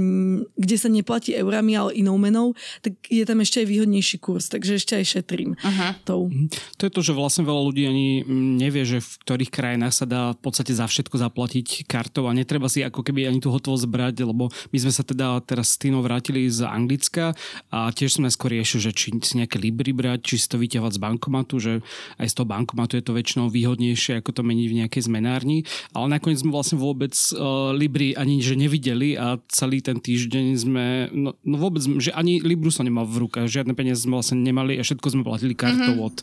kde 0.54 0.76
sa 0.78 0.94
neplatí 0.94 1.34
eurami, 1.34 1.74
ale 1.74 1.98
inou 1.98 2.22
menou, 2.22 2.54
tak 2.86 2.96
je 3.10 3.26
tam 3.26 3.42
ešte 3.42 3.66
aj 3.66 3.68
výhodnejší 3.68 4.18
kurz, 4.22 4.48
takže 4.48 4.78
ešte 4.78 4.94
aj 4.94 5.06
šetrím. 5.10 5.58
Uh-huh. 5.58 5.92
Tou. 6.06 6.30
Mhm. 6.30 6.54
To 6.78 6.84
je 6.86 6.92
to, 6.94 7.02
že 7.02 7.18
vlastne 7.18 7.44
veľa 7.50 7.62
ľudí 7.66 7.84
ani 7.90 8.24
nevie, 8.62 8.86
že 8.86 9.02
v 9.02 9.12
ktorých 9.26 9.52
krajinách 9.52 9.94
sa 9.98 10.06
dá 10.06 10.22
v 10.38 10.40
podstate 10.40 10.72
za 10.72 10.86
všetko 10.86 11.18
zaplatiť 11.18 11.90
kartou 11.90 12.30
a 12.30 12.38
netreba 12.38 12.70
si 12.70 12.86
ako 12.86 13.02
keby 13.02 13.26
ani 13.26 13.42
tú 13.42 13.50
hotovosť 13.50 13.90
brať, 13.90 14.16
lebo 14.22 14.54
my 14.70 14.78
sme 14.78 14.94
sa 14.94 15.02
teda 15.02 15.42
teraz 15.44 15.74
s 15.74 15.82
Týnou 15.82 16.06
vrátili 16.06 16.46
z 16.48 16.64
Anglicka 16.64 17.34
a 17.74 17.90
tiež 17.90 18.22
sme 18.22 18.30
skôr 18.30 18.54
riešili, 18.54 18.88
že 18.88 18.94
či 18.94 19.12
si 19.20 19.34
nejaké 19.42 19.58
libry 19.58 19.92
brať, 19.92 20.30
či 20.30 20.36
si 20.40 20.48
to 20.48 20.62
vyťahovať 20.62 20.94
z 20.96 21.02
bankomatu, 21.02 21.56
že 21.58 21.74
aj 22.22 22.28
z 22.30 22.34
toho 22.38 22.48
bankomatu 22.48 22.96
je 22.96 23.04
to 23.04 23.18
väčšinou 23.18 23.50
výhodnejšie, 23.50 24.22
ako 24.22 24.32
to 24.32 24.42
meniť 24.46 24.68
v 24.70 24.78
nejakej 24.86 25.02
zmenárni, 25.10 25.66
ale 25.98 26.06
nakoniec 26.08 26.38
sme 26.40 26.54
vlastne 26.54 26.78
vôbec 26.78 27.18
libry 27.76 28.16
ani 28.16 28.40
že 28.40 28.56
nevideli 28.56 29.16
a 29.20 29.38
celý 29.52 29.84
ten 29.84 30.00
týždeň 30.00 30.46
sme, 30.56 30.86
no, 31.14 31.36
no 31.44 31.56
vôbec, 31.60 31.84
že 32.00 32.16
ani 32.16 32.40
Libru 32.40 32.72
som 32.72 32.88
nemal 32.88 33.06
v 33.06 33.28
rukách, 33.28 33.50
žiadne 33.50 33.76
peniaze 33.78 34.06
sme 34.06 34.18
vlastne 34.18 34.40
nemali 34.40 34.80
a 34.80 34.84
všetko 34.86 35.08
sme 35.14 35.24
platili 35.28 35.54
kartou 35.54 35.96
mm-hmm. 35.96 36.08
od 36.08 36.18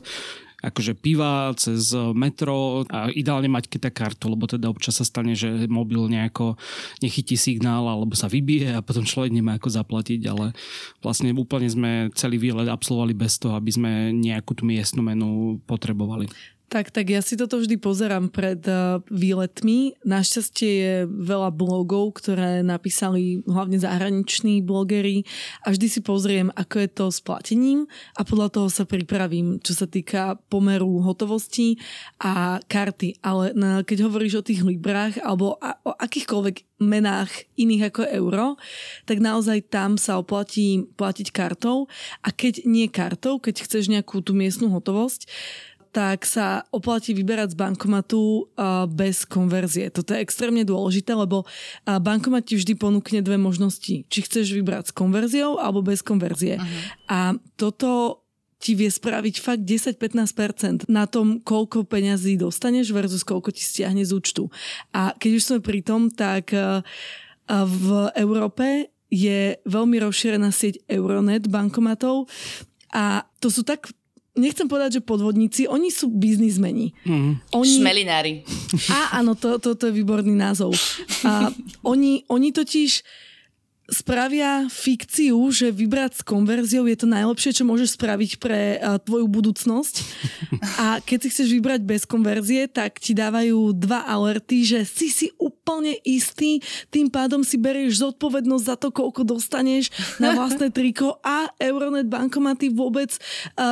akože 0.67 0.97
piva 0.97 1.53
cez 1.55 1.93
metro 2.17 2.83
a 2.89 3.13
ideálne 3.13 3.47
mať 3.47 3.69
keď 3.69 3.93
kartu, 3.93 4.33
lebo 4.33 4.49
teda 4.49 4.73
občas 4.73 4.99
sa 4.99 5.05
stane, 5.05 5.37
že 5.37 5.69
mobil 5.69 6.09
nejako 6.09 6.57
nechytí 7.05 7.37
signál 7.37 7.85
alebo 7.87 8.17
sa 8.17 8.27
vybije 8.27 8.81
a 8.81 8.85
potom 8.85 9.05
človek 9.05 9.31
nemá 9.31 9.61
ako 9.61 9.69
zaplatiť, 9.69 10.21
ale 10.27 10.57
vlastne 11.05 11.31
úplne 11.37 11.69
sme 11.69 11.91
celý 12.17 12.41
výlet 12.41 12.67
absolvovali 12.67 13.13
bez 13.13 13.37
toho, 13.37 13.55
aby 13.55 13.71
sme 13.71 13.91
nejakú 14.17 14.57
tú 14.57 14.65
miestnu 14.65 15.05
menu 15.05 15.61
potrebovali. 15.69 16.27
Tak, 16.67 16.91
tak 16.91 17.07
ja 17.15 17.23
si 17.23 17.39
toto 17.39 17.63
vždy 17.63 17.79
pozerám 17.79 18.27
pred 18.27 18.59
uh, 18.67 18.99
výletmi. 19.07 19.95
Našťastie 20.03 20.71
je 20.83 20.95
veľa 21.07 21.55
blogov, 21.55 22.19
ktoré 22.19 22.67
napísali 22.67 23.47
hlavne 23.47 23.79
zahraniční 23.79 24.67
blogery 24.67 25.23
a 25.63 25.71
vždy 25.71 25.87
si 25.87 26.01
pozriem, 26.03 26.51
ako 26.59 26.77
je 26.83 26.89
to 26.91 27.07
s 27.15 27.23
platením 27.23 27.87
a 28.19 28.27
podľa 28.27 28.51
toho 28.51 28.67
sa 28.67 28.83
pripravím, 28.83 29.63
čo 29.63 29.79
sa 29.79 29.87
týka 29.87 30.43
pomeru 30.51 31.07
hotovosti 31.07 31.79
a 32.19 32.59
karty. 32.67 33.23
Ale 33.23 33.55
keď 33.87 34.11
hovoríš 34.11 34.43
o 34.43 34.47
tých 34.47 34.67
librách 34.67 35.23
alebo 35.23 35.63
o 35.63 35.93
akýchkoľvek 35.95 36.83
menách 36.83 37.31
iných 37.55 37.95
ako 37.95 38.03
euro, 38.11 38.47
tak 39.07 39.23
naozaj 39.23 39.71
tam 39.71 39.95
sa 39.95 40.19
oplatí 40.19 40.83
platiť 40.99 41.31
kartou 41.31 41.87
a 42.27 42.29
keď 42.35 42.67
nie 42.67 42.91
kartou, 42.91 43.39
keď 43.39 43.63
chceš 43.63 43.87
nejakú 43.87 44.19
tú 44.19 44.35
miestnu 44.35 44.67
hotovosť, 44.75 45.31
tak 45.97 46.29
sa 46.29 46.69
oplatí 46.77 47.17
vyberať 47.17 47.57
z 47.57 47.57
bankomatu 47.57 48.53
bez 48.93 49.25
konverzie. 49.25 49.89
Toto 49.89 50.13
je 50.13 50.21
extrémne 50.21 50.61
dôležité, 50.61 51.17
lebo 51.17 51.49
bankomat 51.89 52.45
ti 52.45 52.61
vždy 52.61 52.77
ponúkne 52.77 53.25
dve 53.25 53.41
možnosti. 53.41 54.05
Či 54.05 54.19
chceš 54.29 54.53
vybrať 54.53 54.93
s 54.93 54.93
konverziou 54.93 55.57
alebo 55.57 55.81
bez 55.81 56.05
konverzie. 56.05 56.61
Uh-huh. 56.61 56.69
A 57.09 57.19
toto 57.57 58.21
ti 58.61 58.77
vie 58.77 58.93
spraviť 58.93 59.41
fakt 59.41 59.65
10-15% 59.65 60.85
na 60.93 61.09
tom, 61.09 61.41
koľko 61.41 61.89
peňazí 61.89 62.37
dostaneš 62.37 62.93
versus 62.93 63.25
koľko 63.25 63.57
ti 63.57 63.65
stiahne 63.65 64.05
z 64.05 64.13
účtu. 64.13 64.53
A 64.93 65.17
keď 65.17 65.31
už 65.41 65.43
sme 65.49 65.59
pri 65.65 65.81
tom, 65.81 66.13
tak 66.13 66.53
v 67.49 67.89
Európe 68.21 68.93
je 69.09 69.57
veľmi 69.65 69.97
rozšírená 70.05 70.53
sieť 70.53 70.85
Euronet 70.93 71.49
bankomatov 71.49 72.29
a 72.93 73.25
to 73.41 73.49
sú 73.49 73.65
tak 73.65 73.96
nechcem 74.37 74.69
povedať, 74.69 75.01
že 75.01 75.03
podvodníci, 75.03 75.67
oni 75.67 75.89
sú 75.89 76.13
biznismeni. 76.13 76.93
Mm. 77.09 77.41
Oni... 77.57 77.75
Šmelinári. 77.81 78.33
A 78.93 79.21
áno, 79.21 79.35
to, 79.35 79.57
to, 79.59 79.75
to 79.75 79.89
je 79.91 79.97
výborný 79.97 80.37
názov. 80.37 80.77
A 81.25 81.51
oni, 81.83 82.23
oni 82.29 82.53
totiž 82.53 83.03
spravia 83.87 84.67
fikciu, 84.67 85.39
že 85.55 85.71
vybrať 85.71 86.19
s 86.19 86.23
konverziou 86.27 86.91
je 86.91 86.99
to 86.99 87.07
najlepšie, 87.07 87.63
čo 87.63 87.65
môžeš 87.65 87.95
spraviť 87.95 88.31
pre 88.43 88.83
tvoju 89.07 89.27
budúcnosť. 89.31 89.95
A 90.83 90.99
keď 90.99 91.19
si 91.27 91.29
chceš 91.31 91.49
vybrať 91.55 91.81
bez 91.87 92.03
konverzie, 92.03 92.67
tak 92.67 92.99
ti 92.99 93.15
dávajú 93.15 93.71
dva 93.79 94.03
alerty, 94.05 94.67
že 94.67 94.83
si 94.83 95.09
si 95.09 95.27
úplne 95.39 95.95
istý, 96.03 96.59
tým 96.91 97.07
pádom 97.07 97.47
si 97.47 97.57
berieš 97.57 98.03
zodpovednosť 98.03 98.65
za 98.67 98.77
to, 98.77 98.89
koľko 98.91 99.23
dostaneš 99.23 99.91
na 100.19 100.35
vlastné 100.35 100.75
triko 100.75 101.23
a 101.23 101.51
Euronet 101.63 102.11
bankomaty 102.11 102.75
vôbec 102.75 103.15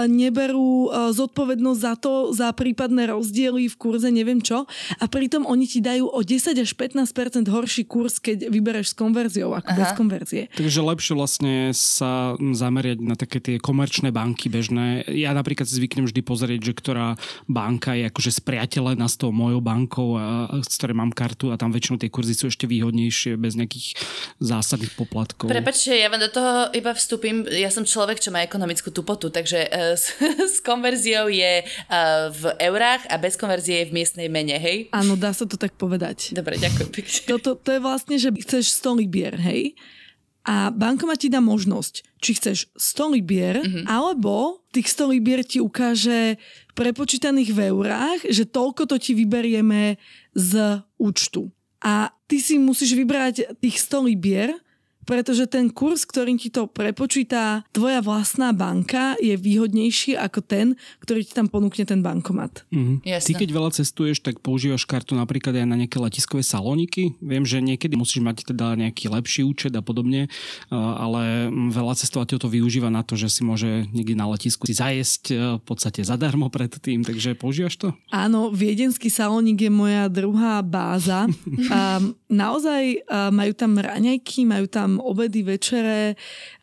neberú 0.06 0.90
zodpovednosť 1.10 1.80
za 1.80 1.94
to, 1.98 2.12
za 2.30 2.48
prípadné 2.54 3.10
rozdiely 3.10 3.66
v 3.66 3.76
kurze, 3.76 4.08
neviem 4.14 4.38
čo. 4.38 4.66
A 5.02 5.04
pritom 5.10 5.42
oni 5.44 5.66
ti 5.66 5.82
dajú 5.82 6.06
o 6.06 6.20
10 6.22 6.54
až 6.54 6.70
15% 6.74 7.50
horší 7.50 7.82
kurz, 7.84 8.22
keď 8.22 8.46
vybereš 8.48 8.94
s 8.94 8.98
konverziou 8.98 9.50
ako 9.54 9.70
Aha. 9.74 9.78
bez 9.78 9.90
konverzie 9.92 10.03
konverzie. 10.04 10.52
Takže 10.52 10.80
lepšie 10.84 11.14
vlastne 11.16 11.54
sa 11.72 12.36
zameriať 12.36 13.00
na 13.00 13.16
také 13.16 13.40
tie 13.40 13.56
komerčné 13.56 14.12
banky 14.12 14.52
bežné. 14.52 15.08
Ja 15.08 15.32
napríklad 15.32 15.64
si 15.64 15.80
zvyknem 15.80 16.04
vždy 16.04 16.20
pozrieť, 16.20 16.60
že 16.60 16.72
ktorá 16.76 17.08
banka 17.48 17.96
je 17.96 18.12
akože 18.12 18.30
spriateľená 18.44 19.08
s 19.08 19.16
tou 19.16 19.32
mojou 19.32 19.64
bankou, 19.64 20.20
a, 20.20 20.52
z 20.60 20.76
ktorej 20.76 20.96
mám 21.00 21.10
kartu 21.16 21.48
a 21.48 21.56
tam 21.56 21.72
väčšinou 21.72 21.96
tie 21.96 22.12
kurzy 22.12 22.36
sú 22.36 22.52
ešte 22.52 22.68
výhodnejšie 22.68 23.40
bez 23.40 23.56
nejakých 23.56 23.96
zásadných 24.44 24.92
poplatkov. 24.92 25.48
Prepačte, 25.48 25.96
ja 25.96 26.12
vám 26.12 26.20
do 26.20 26.28
toho 26.28 26.68
iba 26.76 26.92
vstúpim. 26.92 27.48
Ja 27.48 27.72
som 27.72 27.88
človek, 27.88 28.20
čo 28.20 28.28
má 28.28 28.44
ekonomickú 28.44 28.92
tupotu, 28.92 29.32
takže 29.32 29.72
uh, 29.72 29.96
s, 30.02 30.12
s 30.20 30.60
konverziou 30.60 31.32
je 31.32 31.64
uh, 31.64 32.28
v 32.28 32.42
eurách 32.60 33.08
a 33.08 33.16
bez 33.16 33.40
konverzie 33.40 33.82
je 33.82 33.88
v 33.88 33.96
miestnej 33.96 34.28
mene, 34.28 34.60
hej? 34.60 34.92
Áno, 34.92 35.16
dá 35.16 35.32
sa 35.32 35.48
to 35.48 35.56
tak 35.56 35.72
povedať. 35.80 36.36
Dobre, 36.36 36.60
ďakujem 36.60 36.90
pekne. 36.92 37.18
Toto, 37.24 37.56
to 37.56 37.70
je 37.72 37.80
vlastne, 37.80 38.16
že 38.20 38.28
chceš 38.44 38.76
100 38.84 39.00
libier, 39.00 39.34
hej? 39.40 39.72
A 40.44 40.68
bankomat 40.68 41.24
ti 41.24 41.28
dá 41.32 41.40
možnosť, 41.40 42.20
či 42.20 42.36
chceš 42.36 42.68
100 42.76 43.16
libier, 43.16 43.56
mm-hmm. 43.64 43.84
alebo 43.88 44.60
tých 44.76 44.92
100 44.92 45.12
libier 45.16 45.40
ti 45.40 45.56
ukáže 45.56 46.36
prepočítaných 46.76 47.50
v 47.56 47.60
eurách, 47.72 48.20
že 48.28 48.44
toľko 48.44 48.84
to 48.84 48.96
ti 49.00 49.16
vyberieme 49.16 49.96
z 50.36 50.84
účtu. 51.00 51.48
A 51.80 52.12
ty 52.28 52.40
si 52.40 52.60
musíš 52.60 52.92
vybrať 52.92 53.56
tých 53.60 53.76
100 53.80 54.08
libier, 54.08 54.52
pretože 55.04 55.46
ten 55.48 55.70
kurz, 55.70 56.04
ktorým 56.08 56.36
ti 56.40 56.48
to 56.48 56.68
prepočíta 56.68 57.64
tvoja 57.70 58.00
vlastná 58.00 58.52
banka, 58.52 59.16
je 59.20 59.36
výhodnejší 59.36 60.16
ako 60.16 60.40
ten, 60.44 60.66
ktorý 61.04 61.24
ti 61.24 61.32
tam 61.36 61.48
ponúkne 61.48 61.84
ten 61.84 62.00
bankomat. 62.00 62.64
Mm-hmm. 62.72 63.04
Ty 63.04 63.32
keď 63.32 63.50
veľa 63.52 63.70
cestuješ, 63.76 64.24
tak 64.24 64.40
používaš 64.40 64.88
kartu 64.88 65.16
napríklad 65.16 65.56
aj 65.56 65.66
na 65.68 65.76
nejaké 65.80 66.00
letiskové 66.00 66.42
salóniky. 66.44 67.16
Viem, 67.20 67.44
že 67.44 67.60
niekedy 67.60 67.94
musíš 67.94 68.24
mať 68.24 68.50
teda 68.52 68.76
nejaký 68.76 69.12
lepší 69.12 69.44
účet 69.44 69.72
a 69.76 69.82
podobne, 69.84 70.28
ale 70.72 71.48
veľa 71.52 71.94
cestovateľov 71.96 72.42
to 72.44 72.48
využíva 72.50 72.90
na 72.90 73.06
to, 73.06 73.14
že 73.14 73.30
si 73.30 73.42
môže 73.46 73.86
niekde 73.94 74.18
na 74.18 74.26
letisku 74.28 74.66
si 74.66 74.74
zajesť 74.74 75.58
v 75.60 75.64
podstate 75.64 76.02
zadarmo 76.02 76.48
predtým, 76.48 77.04
takže 77.06 77.36
používaš 77.38 77.78
to? 77.78 77.88
Áno, 78.10 78.50
viedenský 78.50 79.08
salónik 79.08 79.64
je 79.64 79.72
moja 79.72 80.08
druhá 80.08 80.60
báza. 80.64 81.28
a 81.74 82.02
naozaj 82.28 83.06
majú 83.30 83.52
tam 83.54 83.78
raňajky, 83.78 84.44
majú 84.48 84.66
tam 84.66 84.93
obedy, 85.00 85.46
večere 85.46 86.14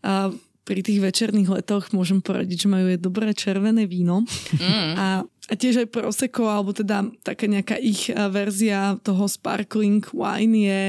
a 0.03 0.31
pri 0.61 0.85
tých 0.85 1.01
večerných 1.01 1.49
letoch 1.49 1.89
môžem 1.91 2.21
poradiť, 2.21 2.63
že 2.63 2.71
majú 2.71 2.85
aj 2.93 2.99
dobré 3.01 3.33
červené 3.33 3.89
víno 3.89 4.23
mm. 4.55 4.93
a, 4.93 5.07
a 5.25 5.53
tiež 5.57 5.83
aj 5.83 5.87
prosecco, 5.89 6.45
alebo 6.47 6.71
teda 6.71 7.09
taká 7.25 7.49
nejaká 7.49 7.81
ich 7.81 8.13
verzia 8.29 8.95
toho 9.01 9.25
sparkling 9.25 10.05
wine 10.13 10.55
je, 10.55 10.83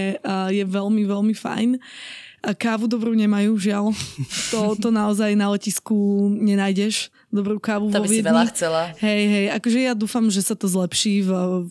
je 0.53 0.65
veľmi, 0.69 1.03
veľmi 1.09 1.35
fajn. 1.35 1.81
Kávu 2.43 2.91
dobrú 2.91 3.15
nemajú, 3.15 3.55
žiaľ. 3.55 3.95
To, 4.53 4.77
to 4.77 4.93
naozaj 4.93 5.33
na 5.33 5.49
letisku 5.49 6.29
nenájdeš 6.29 7.09
dobrú 7.33 7.57
kávu 7.57 7.89
to 7.89 7.97
vo 7.97 8.05
Viedni. 8.05 8.21
To 8.21 8.29
by 8.29 8.29
si 8.29 8.29
veľa 8.29 8.45
chcela. 8.53 8.83
Hej, 9.01 9.23
hej, 9.25 9.47
akože 9.57 9.79
ja 9.81 9.93
dúfam, 9.97 10.29
že 10.29 10.45
sa 10.45 10.53
to 10.53 10.69
zlepší 10.69 11.25
v, 11.25 11.31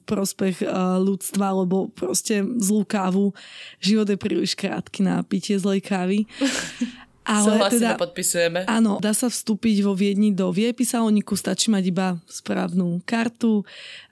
prospech 0.09 0.65
ľudstva, 1.05 1.53
lebo 1.61 1.93
proste 1.93 2.41
zlú 2.57 2.81
kávu, 2.81 3.37
život 3.77 4.09
je 4.09 4.17
príliš 4.17 4.57
krátky 4.57 5.05
na 5.05 5.21
pitie 5.21 5.61
zlej 5.61 5.85
kávy. 5.85 6.25
Ale 7.21 7.53
Súhlasíme, 7.53 7.85
teda, 7.85 8.01
podpisujeme. 8.01 8.59
Áno, 8.65 8.97
dá 8.97 9.13
sa 9.13 9.29
vstúpiť 9.29 9.85
vo 9.85 9.93
Viedni 9.93 10.33
do 10.33 10.49
VIP 10.49 10.81
saloniku, 10.81 11.37
stačí 11.37 11.69
mať 11.69 11.93
iba 11.93 12.07
správnu 12.25 13.05
kartu, 13.05 13.61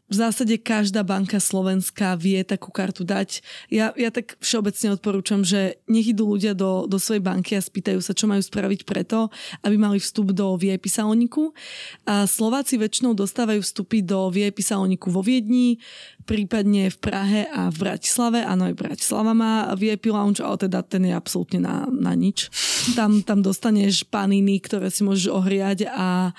v 0.09 0.15
zásade 0.17 0.57
každá 0.57 1.05
banka 1.05 1.37
slovenská 1.37 2.17
vie 2.17 2.41
takú 2.41 2.73
kartu 2.73 3.05
dať. 3.05 3.45
Ja, 3.69 3.93
ja 3.93 4.09
tak 4.09 4.41
všeobecne 4.41 4.97
odporúčam, 4.97 5.45
že 5.45 5.77
nech 5.85 6.09
idú 6.09 6.33
ľudia 6.33 6.57
do, 6.57 6.89
do 6.89 6.97
svojej 6.97 7.21
banky 7.21 7.53
a 7.53 7.61
spýtajú 7.61 8.01
sa, 8.01 8.17
čo 8.17 8.25
majú 8.25 8.41
spraviť 8.41 8.89
preto, 8.89 9.29
aby 9.61 9.77
mali 9.77 10.01
vstup 10.01 10.33
do 10.33 10.57
VIP 10.57 10.89
saloniku. 10.89 11.53
A 12.09 12.25
Slováci 12.25 12.81
väčšinou 12.81 13.13
dostávajú 13.13 13.61
vstupy 13.61 14.01
do 14.01 14.33
VIP 14.33 14.65
saloniku 14.65 15.13
vo 15.13 15.21
Viedni, 15.21 15.77
prípadne 16.25 16.89
v 16.89 16.97
Prahe 16.97 17.41
a 17.53 17.69
v 17.69 17.77
Bratislave. 17.77 18.41
Áno, 18.41 18.65
aj 18.65 18.81
Bratislava 18.81 19.37
má 19.37 19.69
VIP 19.77 20.09
lounge, 20.09 20.41
ale 20.41 20.57
teda 20.57 20.81
ten 20.81 21.05
je 21.05 21.13
absolútne 21.13 21.61
na, 21.61 21.85
na 21.85 22.17
nič. 22.17 22.49
Tam, 22.97 23.21
tam 23.21 23.45
dostaneš 23.45 24.09
paniny, 24.09 24.57
ktoré 24.57 24.89
si 24.89 25.05
môžeš 25.05 25.29
ohriať 25.29 25.85
a, 25.85 26.33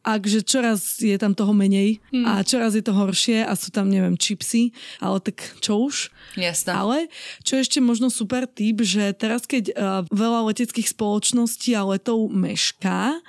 akže 0.00 0.44
čoraz 0.44 1.00
je 1.00 1.16
tam 1.20 1.36
toho 1.36 1.52
menej 1.52 2.00
hmm. 2.12 2.24
a 2.24 2.32
čoraz 2.40 2.72
je 2.76 2.84
to 2.84 2.96
horšie 2.96 3.44
a 3.44 3.52
sú 3.56 3.68
tam, 3.72 3.92
neviem, 3.92 4.16
čipsy, 4.16 4.72
ale 4.98 5.20
tak 5.20 5.40
čo 5.60 5.76
už. 5.88 6.08
Jasne. 6.36 6.70
Ale 6.72 6.96
čo 7.44 7.60
ešte 7.60 7.78
možno 7.84 8.08
super 8.08 8.48
tip, 8.48 8.80
že 8.80 9.12
teraz 9.12 9.44
keď 9.44 9.64
uh, 9.72 10.02
veľa 10.08 10.50
leteckých 10.52 10.88
spoločností 10.90 11.76
a 11.76 11.84
letov 11.84 12.32
mešká, 12.32 13.20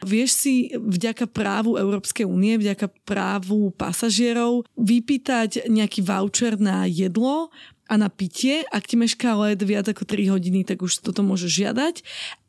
Vieš 0.00 0.30
si 0.32 0.54
vďaka 0.72 1.28
právu 1.28 1.76
Európskej 1.76 2.24
únie, 2.24 2.56
vďaka 2.56 2.88
právu 3.04 3.68
pasažierov 3.76 4.64
vypýtať 4.72 5.68
nejaký 5.68 6.00
voucher 6.00 6.56
na 6.56 6.88
jedlo 6.88 7.52
a 7.90 7.98
na 7.98 8.06
pitie. 8.06 8.62
Ak 8.70 8.86
ti 8.86 8.94
mešká 8.94 9.34
let 9.34 9.58
viac 9.66 9.90
ako 9.90 10.06
3 10.06 10.30
hodiny, 10.30 10.62
tak 10.62 10.78
už 10.78 11.02
toto 11.02 11.26
môžeš 11.26 11.50
žiadať. 11.50 11.94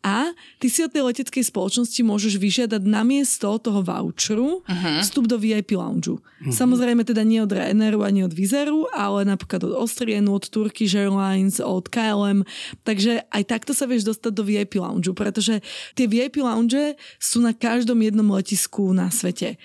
A 0.06 0.34
ty 0.62 0.70
si 0.70 0.86
od 0.86 0.94
tej 0.94 1.06
leteckej 1.06 1.46
spoločnosti 1.46 2.02
môžeš 2.02 2.38
vyžiadať 2.38 2.82
namiesto 2.86 3.54
toho 3.62 3.82
voucheru 3.82 4.62
uh-huh. 4.66 5.02
vstup 5.02 5.30
do 5.30 5.38
VIP 5.38 5.78
lounge. 5.78 6.14
Uh-huh. 6.14 6.50
Samozrejme 6.50 7.06
teda 7.06 7.22
nie 7.22 7.42
od 7.42 7.54
Ryanairu 7.54 8.02
ani 8.02 8.26
od 8.26 8.34
Vizeru, 8.34 8.90
ale 8.94 9.26
napríklad 9.26 9.66
od 9.66 9.78
Austrianu, 9.78 10.38
od 10.38 10.50
Turkish 10.50 10.94
Airlines, 10.98 11.62
od 11.62 11.86
KLM. 11.90 12.46
Takže 12.82 13.26
aj 13.30 13.44
takto 13.46 13.78
sa 13.78 13.86
vieš 13.86 14.10
dostať 14.10 14.32
do 14.34 14.42
VIP 14.46 14.82
lounge, 14.82 15.14
pretože 15.14 15.62
tie 15.94 16.06
VIP 16.10 16.42
lounge 16.42 16.98
sú 17.22 17.42
na 17.42 17.54
každom 17.54 18.02
jednom 18.02 18.26
letisku 18.34 18.94
na 18.94 19.14
svete. 19.14 19.62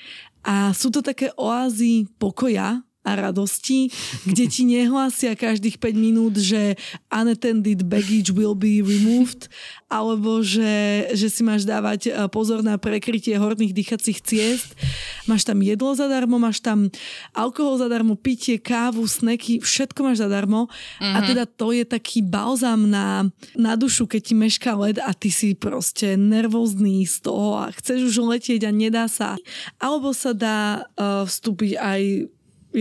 A 0.47 0.71
sú 0.77 0.95
to 0.95 1.03
také 1.03 1.35
oázy 1.35 2.07
pokoja, 2.23 2.86
a 3.07 3.15
radosti, 3.15 3.95
kde 4.27 4.45
ti 4.51 4.67
nehlásia 4.67 5.39
každých 5.39 5.79
5 5.79 5.95
minút, 5.95 6.35
že 6.35 6.75
unattended 7.07 7.87
baggage 7.87 8.35
will 8.35 8.59
be 8.59 8.83
removed, 8.83 9.47
alebo 9.87 10.43
že, 10.43 11.07
že 11.15 11.31
si 11.31 11.47
máš 11.47 11.63
dávať 11.63 12.11
e, 12.11 12.27
pozor 12.27 12.67
na 12.67 12.75
prekrytie 12.75 13.39
horných 13.39 13.71
dýchacích 13.71 14.19
ciest. 14.19 14.75
Máš 15.31 15.47
tam 15.47 15.63
jedlo 15.63 15.95
zadarmo, 15.95 16.43
máš 16.43 16.59
tam 16.59 16.91
alkohol 17.31 17.79
zadarmo, 17.79 18.19
pitie, 18.19 18.59
kávu, 18.59 19.07
sneky, 19.07 19.63
všetko 19.63 20.03
máš 20.03 20.27
zadarmo. 20.27 20.67
Mm-hmm. 20.67 21.15
A 21.15 21.19
mhm. 21.23 21.27
teda 21.31 21.45
to 21.47 21.71
je 21.71 21.87
taký 21.87 22.27
balzám 22.27 22.91
na, 22.91 23.31
na 23.55 23.79
dušu, 23.79 24.11
keď 24.11 24.21
ti 24.27 24.35
mešká 24.35 24.75
led 24.75 24.99
a 24.99 25.15
ty 25.15 25.31
si 25.31 25.55
proste 25.55 26.19
nervózny 26.19 27.07
z 27.07 27.23
toho 27.23 27.63
a 27.63 27.71
chceš 27.71 28.11
už 28.11 28.27
letieť 28.27 28.67
a 28.67 28.75
nedá 28.75 29.07
sa. 29.07 29.39
Alebo 29.79 30.11
sa 30.11 30.35
dá 30.35 30.83
uh, 30.99 31.23
vstúpiť 31.23 31.79
aj 31.79 32.03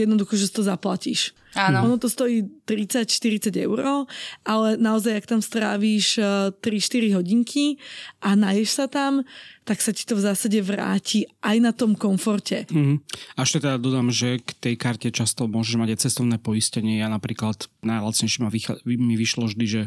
jednoducho, 0.03 0.36
že 0.36 0.51
to 0.51 0.62
zaplatíš. 0.62 1.31
Áno. 1.55 1.88
Ono 1.88 1.95
to 1.95 2.12
stojí 2.12 2.43
30-40 2.67 3.47
eur, 3.63 4.03
ale 4.43 4.75
naozaj, 4.75 5.23
ak 5.23 5.25
tam 5.31 5.39
strávíš 5.39 6.19
3-4 6.60 6.60
eh, 6.60 7.15
hodinky 7.15 7.79
a 8.19 8.36
naješ 8.36 8.75
sa 8.75 8.86
tam, 8.91 9.23
tak 9.65 9.79
sa 9.81 9.95
ti 9.95 10.05
to 10.05 10.19
v 10.19 10.21
zásade 10.21 10.60
vráti 10.62 11.25
aj 11.41 11.58
na 11.58 11.71
tom 11.71 11.97
komforte. 11.97 12.69
Mm. 12.69 13.01
A 13.34 13.47
ešte 13.47 13.63
teda 13.63 13.81
dodám, 13.81 14.13
že 14.13 14.38
k 14.43 14.51
tej 14.62 14.75
karte 14.77 15.10
často 15.10 15.49
môžeš 15.49 15.79
mať 15.81 15.89
aj 15.95 15.99
cestovné 16.05 16.38
poistenie. 16.38 17.01
Ja 17.01 17.10
napríklad 17.10 17.65
najlacnejšie 17.81 18.45
ma 18.45 18.51
vycha- 18.53 18.77
mi 18.86 19.15
vyšlo 19.17 19.49
vždy, 19.49 19.65
že 19.65 19.81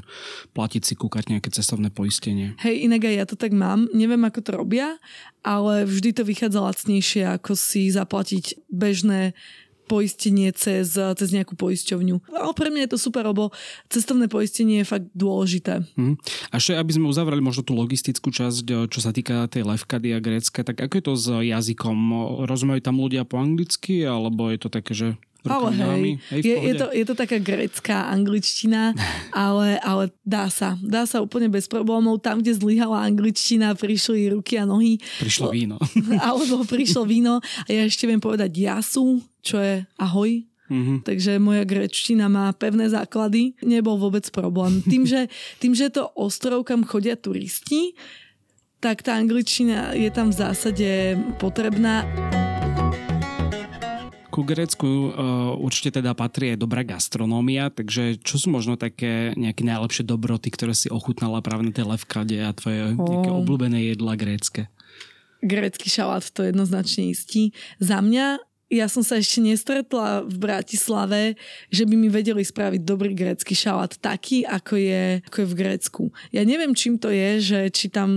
platiť 0.57 0.83
si 0.83 0.95
kúkať 0.99 1.31
nejaké 1.31 1.55
cestovné 1.55 1.95
poistenie. 1.95 2.59
Hej, 2.59 2.91
inak 2.91 3.07
aj 3.07 3.15
ja 3.15 3.25
to 3.29 3.37
tak 3.39 3.55
mám. 3.55 3.87
Neviem, 3.95 4.25
ako 4.27 4.41
to 4.41 4.51
robia, 4.57 4.99
ale 5.47 5.87
vždy 5.87 6.11
to 6.17 6.27
vychádza 6.27 6.59
lacnejšie, 6.59 7.23
ako 7.39 7.55
si 7.55 7.93
zaplatiť 7.93 8.67
bežné 8.73 9.37
poistenie 9.89 10.53
cez, 10.53 10.93
cez 10.93 11.29
nejakú 11.33 11.57
poisťovňu. 11.57 12.29
Ale 12.29 12.53
pre 12.53 12.69
mňa 12.69 12.85
je 12.85 12.93
to 12.93 13.01
super, 13.01 13.25
lebo 13.25 13.49
cestovné 13.89 14.29
poistenie 14.29 14.85
je 14.85 14.91
fakt 14.93 15.09
dôležité. 15.17 15.81
Hmm. 15.97 16.21
A 16.53 16.61
ešte, 16.61 16.77
aby 16.77 16.93
sme 16.93 17.09
uzavreli 17.09 17.41
možno 17.41 17.65
tú 17.65 17.73
logistickú 17.73 18.29
časť, 18.29 18.93
čo 18.93 19.01
sa 19.01 19.17
týka 19.17 19.49
tej 19.49 19.65
levkady 19.65 20.13
a 20.13 20.21
grécka, 20.21 20.61
tak 20.61 20.77
ako 20.85 20.93
je 21.01 21.05
to 21.09 21.15
s 21.17 21.27
jazykom? 21.33 21.97
Rozumejú 22.45 22.85
tam 22.85 23.01
ľudia 23.01 23.25
po 23.25 23.41
anglicky, 23.41 24.05
alebo 24.05 24.53
je 24.53 24.59
to 24.61 24.69
také, 24.69 24.93
že 24.93 25.09
ale 25.47 25.71
hej, 25.71 26.19
hej 26.35 26.41
je, 26.43 26.55
je, 26.59 26.75
to, 26.75 26.87
je 26.91 27.05
to 27.07 27.15
taká 27.15 27.39
grecká 27.39 28.11
angličtina, 28.11 28.91
ale, 29.33 29.79
ale 29.81 30.11
dá 30.27 30.51
sa. 30.51 30.75
Dá 30.83 31.07
sa 31.07 31.23
úplne 31.23 31.47
bez 31.47 31.71
problémov. 31.71 32.19
Tam, 32.19 32.43
kde 32.43 32.59
zlyhala 32.59 33.07
angličtina, 33.07 33.79
prišli 33.79 34.35
ruky 34.35 34.59
a 34.59 34.67
nohy. 34.67 34.99
Prišlo 35.23 35.55
víno. 35.55 35.79
Alebo 36.29 36.67
prišlo 36.67 37.07
víno. 37.07 37.39
A 37.39 37.69
ja 37.71 37.87
ešte 37.87 38.11
viem 38.11 38.19
povedať 38.19 38.51
jasu, 38.51 39.23
čo 39.41 39.63
je 39.63 39.87
ahoj. 39.97 40.43
Mm-hmm. 40.69 40.99
Takže 41.01 41.41
moja 41.41 41.65
grečtina 41.65 42.29
má 42.29 42.53
pevné 42.53 42.93
základy. 42.93 43.57
Nebol 43.65 43.97
vôbec 43.97 44.29
problém. 44.29 44.85
Tým, 44.85 45.09
že, 45.09 45.31
tým, 45.63 45.73
že 45.73 45.89
to 45.89 46.11
ostrov, 46.19 46.67
kam 46.67 46.85
chodia 46.85 47.17
turisti, 47.17 47.97
tak 48.79 49.03
tá 49.03 49.19
angličtina 49.19 49.95
je 49.95 50.11
tam 50.13 50.31
v 50.31 50.39
zásade 50.39 51.19
potrebná 51.43 52.07
ku 54.39 54.47
Grécku 54.47 54.87
uh, 54.87 55.59
určite 55.59 55.99
teda 55.99 56.15
patrí 56.15 56.55
aj 56.55 56.63
dobrá 56.63 56.87
gastronómia, 56.87 57.75
takže 57.75 58.23
čo 58.23 58.39
sú 58.39 58.55
možno 58.55 58.79
také 58.79 59.35
nejaké 59.35 59.67
najlepšie 59.67 60.07
dobroty, 60.07 60.55
ktoré 60.55 60.79
si 60.79 60.87
ochutnala 60.87 61.43
práve 61.43 61.67
na 61.67 61.75
tej 61.75 61.91
levkade 61.91 62.39
a 62.39 62.55
tvoje 62.55 62.95
oh. 62.95 63.03
nejaké 63.03 63.31
obľúbené 63.35 63.91
jedla 63.91 64.15
grécke? 64.15 64.71
Grécky 65.43 65.91
šalát 65.91 66.23
to 66.23 66.47
jednoznačne 66.47 67.11
istí. 67.11 67.51
Za 67.83 67.99
mňa 67.99 68.39
ja 68.69 68.85
som 68.85 69.01
sa 69.01 69.17
ešte 69.17 69.41
nestretla 69.41 70.29
v 70.29 70.37
Bratislave, 70.37 71.41
že 71.73 71.89
by 71.89 71.95
mi 71.97 72.09
vedeli 72.13 72.45
spraviť 72.45 72.85
dobrý 72.85 73.17
grécky 73.17 73.57
šalát 73.57 73.97
taký, 73.97 74.45
ako 74.45 74.77
je, 74.77 75.05
ako 75.25 75.37
je 75.41 75.49
v 75.49 75.59
Grécku. 75.59 76.05
Ja 76.37 76.45
neviem, 76.45 76.77
čím 76.77 77.01
to 77.01 77.09
je, 77.09 77.41
že 77.41 77.61
či 77.73 77.89
tam 77.89 78.11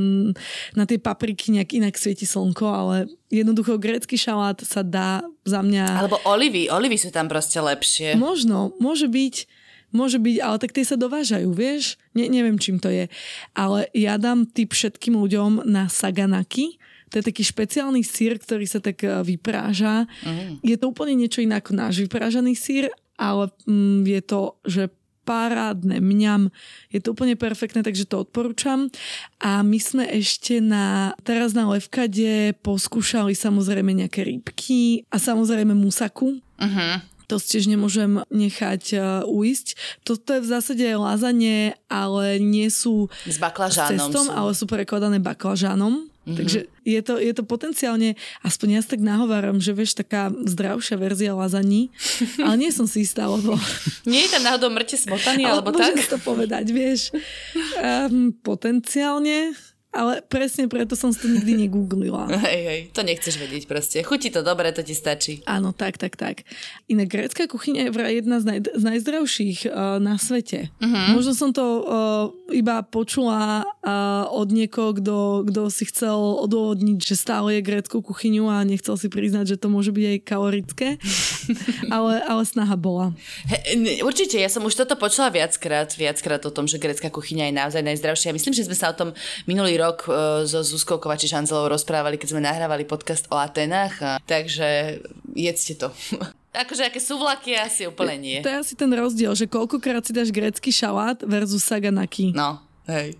na 0.75 0.83
tie 0.83 0.99
papriky 0.99 1.55
nejak 1.55 1.71
inak 1.71 1.95
svieti 1.95 2.27
slnko, 2.27 2.67
ale 2.67 2.95
jednoducho 3.31 3.79
grécky 3.79 4.19
šalát 4.19 4.59
sa 4.59 4.83
dá 4.83 5.23
za 5.47 5.63
mňa... 5.63 6.03
Alebo 6.03 6.19
olivy, 6.27 6.67
olivy 6.67 6.99
sú 6.99 7.15
tam 7.15 7.31
proste 7.31 7.63
lepšie. 7.63 8.19
Možno, 8.19 8.75
môže 8.83 9.07
byť. 9.07 9.47
Môže 9.91 10.23
byť, 10.23 10.35
ale 10.39 10.55
tak 10.55 10.71
tie 10.71 10.87
sa 10.87 10.95
dovážajú, 10.95 11.51
vieš? 11.51 11.99
Ne, 12.15 12.31
neviem, 12.31 12.55
čím 12.55 12.79
to 12.79 12.87
je. 12.87 13.11
Ale 13.51 13.91
ja 13.91 14.15
dám 14.15 14.47
tip 14.47 14.71
všetkým 14.71 15.19
ľuďom 15.19 15.67
na 15.67 15.91
saganaki, 15.91 16.79
to 17.11 17.19
je 17.19 17.27
taký 17.27 17.43
špeciálny 17.43 18.01
sír, 18.07 18.39
ktorý 18.39 18.63
sa 18.63 18.79
tak 18.79 19.03
e, 19.03 19.19
vypráža. 19.27 20.07
Mm. 20.23 20.63
Je 20.63 20.79
to 20.79 20.95
úplne 20.95 21.19
niečo 21.19 21.43
iné 21.43 21.59
ako 21.59 21.75
náš 21.75 21.99
vyprážaný 22.07 22.55
sír, 22.55 22.87
ale 23.19 23.51
mm, 23.67 24.07
je 24.07 24.21
to, 24.23 24.41
že 24.63 24.83
parádne, 25.21 26.01
mňam. 26.01 26.49
Je 26.89 27.03
to 27.03 27.13
úplne 27.13 27.37
perfektné, 27.37 27.85
takže 27.85 28.09
to 28.09 28.25
odporúčam. 28.25 28.89
A 29.37 29.61
my 29.61 29.77
sme 29.77 30.09
ešte 30.09 30.57
na, 30.57 31.13
teraz 31.21 31.53
na 31.53 31.69
Levkade 31.69 32.57
poskúšali 32.65 33.37
samozrejme 33.37 33.93
nejaké 33.93 34.25
rybky 34.25 35.05
a 35.13 35.21
samozrejme 35.21 35.77
musaku. 35.77 36.41
Uh-huh 36.57 36.97
to 37.31 37.39
tiež 37.39 37.71
nemôžem 37.71 38.19
nechať 38.27 38.83
uh, 38.91 39.01
uísť. 39.23 39.79
Toto 40.03 40.35
je 40.35 40.43
v 40.43 40.51
zásade 40.51 40.83
lazanie, 40.83 41.79
ale 41.87 42.43
nie 42.43 42.67
sú 42.67 43.07
s 43.23 43.39
baklažánom. 43.39 43.87
S 43.87 44.11
cestom, 44.11 44.25
sú. 44.27 44.35
ale 44.35 44.51
sú 44.51 44.67
prekladané 44.67 45.23
baklažánom. 45.23 46.10
Mm-hmm. 46.21 46.37
Takže 46.37 46.59
je 46.85 47.01
to, 47.01 47.17
je 47.17 47.33
to 47.33 47.41
potenciálne, 47.41 48.13
aspoň 48.45 48.67
ja 48.77 48.81
tak 48.85 49.01
nahováram, 49.01 49.57
že 49.57 49.73
vieš, 49.73 49.97
taká 49.97 50.29
zdravšia 50.29 50.93
verzia 51.01 51.33
lazaní, 51.33 51.89
ale 52.45 52.61
nie 52.61 52.69
som 52.69 52.85
si 52.85 53.01
istá, 53.01 53.25
lebo... 53.25 53.57
Nie 54.05 54.29
je 54.29 54.37
tam 54.37 54.45
náhodou 54.45 54.69
mŕte 54.69 55.01
smotaný, 55.01 55.49
alebo 55.49 55.73
tak? 55.73 55.97
To 55.97 56.21
povedať, 56.21 56.69
vieš. 56.69 57.09
Um, 57.81 58.37
potenciálne, 58.37 59.57
ale 59.91 60.23
presne 60.23 60.71
preto 60.71 60.95
som 60.95 61.11
si 61.11 61.19
to 61.19 61.27
nikdy 61.27 61.67
negooglila. 61.67 62.31
Hej, 62.47 62.61
hej, 62.63 62.81
to 62.95 63.03
nechceš 63.03 63.35
vedieť 63.35 63.63
proste. 63.67 63.99
Chutí 64.07 64.31
to 64.31 64.39
dobre, 64.39 64.71
to 64.71 64.81
ti 64.81 64.95
stačí. 64.95 65.43
Áno, 65.43 65.75
tak, 65.75 65.99
tak, 65.99 66.15
tak. 66.15 66.47
Inak 66.87 67.11
grécka 67.11 67.43
kuchyňa 67.45 67.87
je 67.87 67.91
vraj 67.91 68.13
jedna 68.23 68.39
z, 68.39 68.45
naj, 68.47 68.59
z 68.71 68.83
najzdravších 68.87 69.59
uh, 69.67 69.99
na 69.99 70.15
svete. 70.15 70.71
Uh-huh. 70.79 71.19
Možno 71.19 71.35
som 71.35 71.51
to 71.51 71.65
uh, 71.83 71.83
iba 72.55 72.79
počula 72.87 73.67
uh, 73.67 74.25
od 74.31 74.47
niekoho, 74.55 74.95
kto, 74.95 75.43
kto 75.51 75.61
si 75.67 75.83
chcel 75.91 76.15
odôvodniť, 76.47 76.97
že 77.03 77.15
stále 77.19 77.59
je 77.59 77.67
grécku 77.67 77.99
kuchyňu 77.99 78.47
a 78.47 78.63
nechcel 78.63 78.95
si 78.95 79.11
priznať, 79.11 79.55
že 79.55 79.59
to 79.59 79.67
môže 79.67 79.91
byť 79.91 80.05
aj 80.07 80.17
kalorické. 80.23 80.87
ale, 81.95 82.23
ale 82.23 82.43
snaha 82.47 82.79
bola. 82.79 83.11
He, 83.51 83.99
určite, 84.07 84.39
ja 84.39 84.47
som 84.47 84.63
už 84.63 84.79
toto 84.79 84.95
počula 84.95 85.27
viackrát, 85.27 85.91
viackrát 85.99 86.41
o 86.47 86.51
tom, 86.53 86.65
že 86.65 86.79
grécka 86.79 87.11
kuchyňa 87.11 87.51
je 87.51 87.53
naozaj 87.59 87.83
najzdravšia. 87.83 88.35
Myslím, 88.35 88.55
že 88.55 88.65
sme 88.65 88.77
sa 88.77 88.93
o 88.93 88.95
tom 88.95 89.11
minulý 89.49 89.80
rok 89.81 90.05
uh, 90.05 90.45
so 90.45 90.61
Zuzkou 90.61 91.01
Kovači 91.01 91.25
Šanzelovou 91.25 91.73
rozprávali, 91.73 92.21
keď 92.21 92.37
sme 92.37 92.45
nahrávali 92.45 92.85
podcast 92.85 93.25
o 93.33 93.35
Atenách, 93.41 93.97
a, 94.05 94.11
takže 94.21 95.01
jedzte 95.33 95.81
to. 95.81 95.89
Akože 96.61 96.83
aké 96.83 96.99
sú 96.99 97.15
vlaky, 97.17 97.55
asi 97.55 97.87
úplne 97.87 98.19
nie. 98.19 98.37
To 98.43 98.51
je 98.51 98.59
asi 98.59 98.73
ten 98.75 98.91
rozdiel, 98.91 99.31
že 99.33 99.47
koľkokrát 99.47 100.03
si 100.03 100.11
dáš 100.11 100.35
grécky 100.35 100.67
šalát 100.67 101.23
versus 101.23 101.63
saganaki. 101.63 102.35
No, 102.35 102.59
Hej. 102.89 103.13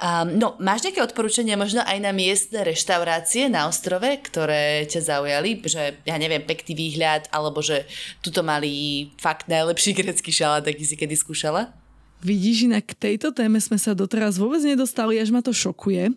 Um, 0.00 0.40
no, 0.40 0.56
máš 0.58 0.88
nejaké 0.88 1.04
odporúčania 1.04 1.60
možno 1.60 1.84
aj 1.84 1.98
na 2.00 2.10
miestne 2.10 2.64
reštaurácie 2.64 3.52
na 3.52 3.68
ostrove, 3.68 4.08
ktoré 4.26 4.88
ťa 4.88 5.00
zaujali? 5.14 5.60
Že, 5.60 6.02
ja 6.08 6.16
neviem, 6.16 6.40
pekný 6.40 6.72
výhľad, 6.72 7.28
alebo 7.28 7.60
že 7.60 7.84
tuto 8.24 8.40
mali 8.40 9.12
fakt 9.20 9.46
najlepší 9.46 9.92
grecký 9.92 10.32
šalát, 10.32 10.64
aký 10.64 10.82
si 10.88 10.96
kedy 10.96 11.14
skúšala? 11.20 11.70
Vidíš, 12.24 12.72
inak 12.72 12.88
k 12.88 12.96
tejto 12.96 13.36
téme 13.36 13.60
sme 13.60 13.76
sa 13.76 13.92
doteraz 13.92 14.40
vôbec 14.40 14.64
nedostali, 14.64 15.20
až 15.20 15.28
ma 15.28 15.44
to 15.44 15.52
šokuje. 15.52 16.08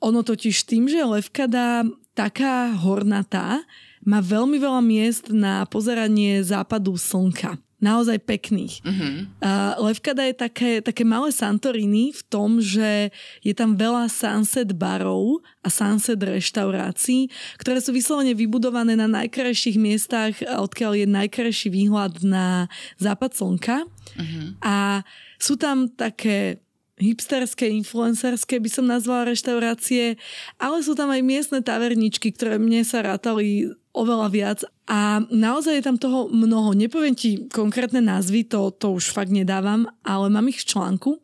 Ono 0.00 0.24
totiž 0.24 0.64
tým, 0.64 0.88
že 0.88 1.04
Levkada 1.04 1.84
taká 2.16 2.72
hornatá, 2.72 3.60
má 4.00 4.24
veľmi 4.24 4.56
veľa 4.56 4.80
miest 4.80 5.28
na 5.28 5.68
pozeranie 5.68 6.40
západu 6.40 6.96
slnka 6.96 7.60
naozaj 7.76 8.24
pekných. 8.24 8.80
Uh-huh. 8.80 9.28
Uh, 9.44 9.76
Levkada 9.90 10.24
je 10.24 10.34
také, 10.36 10.70
také 10.80 11.04
malé 11.04 11.28
Santorini 11.28 12.08
v 12.12 12.22
tom, 12.26 12.56
že 12.56 13.12
je 13.44 13.52
tam 13.52 13.76
veľa 13.76 14.08
sunset 14.08 14.72
barov 14.72 15.44
a 15.60 15.68
sunset 15.68 16.16
reštaurácií, 16.16 17.28
ktoré 17.60 17.84
sú 17.84 17.92
vyslovene 17.92 18.32
vybudované 18.32 18.96
na 18.96 19.08
najkrajších 19.08 19.76
miestach, 19.76 20.32
odkiaľ 20.40 21.04
je 21.04 21.06
najkrajší 21.06 21.68
výhľad 21.68 22.24
na 22.24 22.72
západ 22.96 23.36
slnka. 23.36 23.84
Uh-huh. 23.84 24.56
A 24.64 25.04
sú 25.36 25.60
tam 25.60 25.92
také 25.92 26.64
hipsterské, 26.96 27.68
influencerské 27.68 28.56
by 28.56 28.70
som 28.72 28.88
nazvala 28.88 29.28
reštaurácie, 29.28 30.16
ale 30.56 30.80
sú 30.80 30.96
tam 30.96 31.12
aj 31.12 31.20
miestne 31.20 31.60
taverničky, 31.60 32.32
ktoré 32.32 32.56
mne 32.56 32.80
sa 32.88 33.04
rátali 33.04 33.68
oveľa 33.96 34.28
viac 34.28 34.58
a 34.84 35.24
naozaj 35.32 35.80
je 35.80 35.86
tam 35.86 35.96
toho 35.96 36.28
mnoho. 36.28 36.76
Nepoviem 36.76 37.16
ti 37.16 37.48
konkrétne 37.48 38.04
názvy, 38.04 38.44
to, 38.44 38.70
to 38.76 38.92
už 38.92 39.10
fakt 39.10 39.32
nedávam, 39.32 39.88
ale 40.04 40.28
mám 40.28 40.46
ich 40.52 40.60
v 40.62 40.68
článku. 40.76 41.18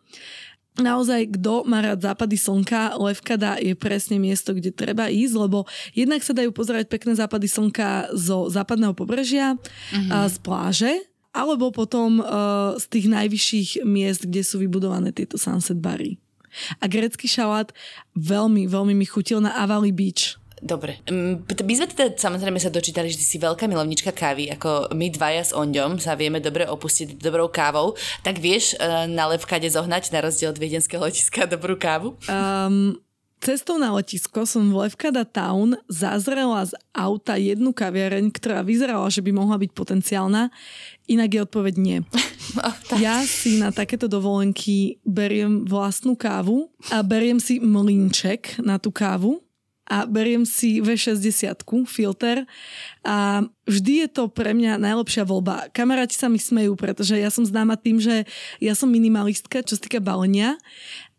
Naozaj, 0.73 1.37
kto 1.37 1.69
má 1.69 1.85
rád 1.85 2.01
západy 2.01 2.41
slnka, 2.41 2.97
Levkada 2.97 3.61
je 3.61 3.77
presne 3.77 4.17
miesto, 4.17 4.57
kde 4.57 4.73
treba 4.73 5.13
ísť, 5.13 5.35
lebo 5.37 5.69
jednak 5.93 6.25
sa 6.25 6.33
dajú 6.33 6.49
pozerať 6.49 6.89
pekné 6.89 7.13
západy 7.13 7.45
slnka 7.45 8.09
zo 8.17 8.49
západného 8.49 8.97
pobrežia, 8.97 9.61
mm-hmm. 9.61 10.33
z 10.33 10.37
pláže, 10.41 10.93
alebo 11.37 11.69
potom 11.77 12.25
uh, 12.25 12.73
z 12.81 12.85
tých 12.89 13.07
najvyšších 13.13 13.71
miest, 13.85 14.25
kde 14.25 14.41
sú 14.41 14.65
vybudované 14.65 15.13
tieto 15.13 15.37
sunset 15.37 15.77
bary. 15.77 16.17
A 16.81 16.89
grecký 16.89 17.29
šalát 17.29 17.73
veľmi, 18.17 18.65
veľmi 18.69 18.97
mi 18.97 19.05
chutil 19.09 19.45
na 19.45 19.57
Avali 19.61 19.93
Beach. 19.93 20.41
Dobre. 20.63 21.03
Mm, 21.11 21.43
my 21.43 21.75
sme 21.75 21.87
teda 21.91 22.15
samozrejme 22.15 22.63
sa 22.63 22.71
dočítali, 22.71 23.11
že 23.11 23.19
ty 23.19 23.27
si 23.27 23.43
veľká 23.43 23.67
milovnička 23.67 24.15
kávy, 24.15 24.47
ako 24.55 24.95
my 24.95 25.11
dvaja 25.11 25.51
s 25.51 25.53
Onďom 25.53 25.99
sa 25.99 26.15
vieme 26.15 26.39
dobre 26.39 26.71
opustiť 26.71 27.19
dobrou 27.19 27.51
kávou. 27.51 27.99
Tak 28.23 28.39
vieš 28.39 28.79
uh, 28.79 29.11
na 29.11 29.27
Levkade 29.27 29.67
zohnať 29.67 30.15
na 30.15 30.23
rozdiel 30.23 30.55
od 30.55 30.63
viedenského 30.63 31.03
letiska 31.03 31.45
dobrú 31.53 31.75
kávu? 31.75 32.15
Um, 32.31 32.95
Cestou 33.43 33.75
na 33.75 33.91
letisko 33.91 34.47
som 34.47 34.71
v 34.71 34.87
Levkada 34.87 35.27
Town 35.27 35.75
zazrela 35.91 36.63
z 36.63 36.79
auta 36.95 37.35
jednu 37.35 37.75
kaviareň, 37.75 38.31
ktorá 38.31 38.63
vyzerala, 38.63 39.11
že 39.11 39.19
by 39.19 39.35
mohla 39.35 39.59
byť 39.59 39.75
potenciálna, 39.75 40.47
inak 41.11 41.31
je 41.35 41.41
odpoveď 41.43 41.75
nie. 41.75 41.99
No, 42.53 42.69
ja 43.01 43.25
si 43.25 43.57
na 43.57 43.73
takéto 43.73 44.11
dovolenky 44.11 45.01
beriem 45.09 45.65
vlastnú 45.65 46.13
kávu 46.19 46.69
a 46.93 47.01
beriem 47.01 47.41
si 47.41 47.57
mlinček 47.57 48.61
na 48.61 48.77
tú 48.77 48.93
kávu 48.93 49.41
a 49.93 50.09
beriem 50.09 50.49
si 50.49 50.81
V60 50.81 51.53
filter 51.85 52.49
a 53.05 53.45
vždy 53.69 54.07
je 54.07 54.09
to 54.09 54.33
pre 54.33 54.57
mňa 54.57 54.81
najlepšia 54.81 55.29
voľba. 55.29 55.69
Kamaráti 55.77 56.17
sa 56.17 56.33
mi 56.33 56.41
smejú, 56.41 56.73
pretože 56.81 57.21
ja 57.21 57.29
som 57.29 57.45
známa 57.45 57.77
tým, 57.77 58.01
že 58.01 58.25
ja 58.57 58.73
som 58.73 58.89
minimalistka, 58.89 59.61
čo 59.61 59.77
sa 59.77 59.85
týka 59.85 60.01
balenia 60.01 60.57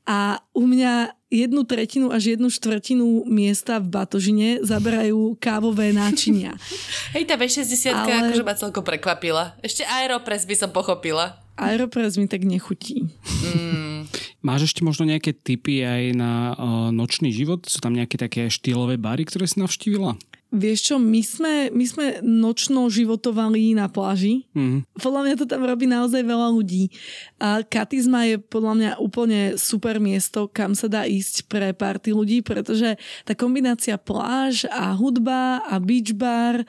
a 0.03 0.41
u 0.57 0.65
mňa 0.65 1.15
jednu 1.31 1.63
tretinu 1.63 2.09
až 2.09 2.35
jednu 2.35 2.49
štvrtinu 2.49 3.29
miesta 3.29 3.77
v 3.77 3.87
batožine 3.93 4.59
zaberajú 4.65 5.37
kávové 5.37 5.93
náčinia. 5.93 6.57
Hej, 7.15 7.29
tá 7.29 7.37
V60 7.37 7.93
Ale... 7.93 8.33
akože 8.33 8.43
ma 8.43 8.55
celko 8.57 8.81
prekvapila. 8.81 9.55
Ešte 9.61 9.85
Aeropress 9.85 10.49
by 10.49 10.55
som 10.57 10.69
pochopila. 10.73 11.45
Aeropress 11.55 12.17
mi 12.17 12.25
tak 12.25 12.43
nechutí. 12.43 13.05
Mm. 13.45 14.09
Máš 14.43 14.75
ešte 14.75 14.83
možno 14.83 15.07
nejaké 15.07 15.31
tipy 15.31 15.87
aj 15.87 16.03
na 16.19 16.33
uh, 16.51 16.55
nočný 16.91 17.31
život? 17.31 17.63
Sú 17.63 17.79
tam 17.79 17.95
nejaké 17.95 18.19
také 18.19 18.51
štýlové 18.51 18.99
bary, 18.99 19.23
ktoré 19.23 19.47
si 19.47 19.63
navštívila? 19.63 20.19
Vieš 20.53 20.93
čo, 20.93 20.95
my 21.01 21.21
sme, 21.25 21.53
my 21.73 21.85
sme 21.87 22.05
nočno 22.21 22.85
životovali 22.85 23.73
na 23.73 23.89
pláži. 23.89 24.45
Mm. 24.53 24.85
Podľa 25.01 25.21
mňa 25.25 25.35
to 25.41 25.49
tam 25.49 25.65
robí 25.65 25.89
naozaj 25.89 26.21
veľa 26.21 26.53
ľudí. 26.53 26.93
A 27.41 27.65
Katizma 27.65 28.29
je 28.29 28.37
podľa 28.37 28.73
mňa 28.77 28.91
úplne 29.01 29.57
super 29.57 29.97
miesto, 29.97 30.45
kam 30.45 30.77
sa 30.77 30.85
dá 30.85 31.09
ísť 31.09 31.49
pre 31.49 31.73
party 31.73 32.13
ľudí, 32.13 32.45
pretože 32.45 33.01
tá 33.25 33.33
kombinácia 33.33 33.97
pláž 33.97 34.69
a 34.69 34.93
hudba 34.93 35.65
a 35.65 35.81
beach 35.81 36.13
bar 36.13 36.61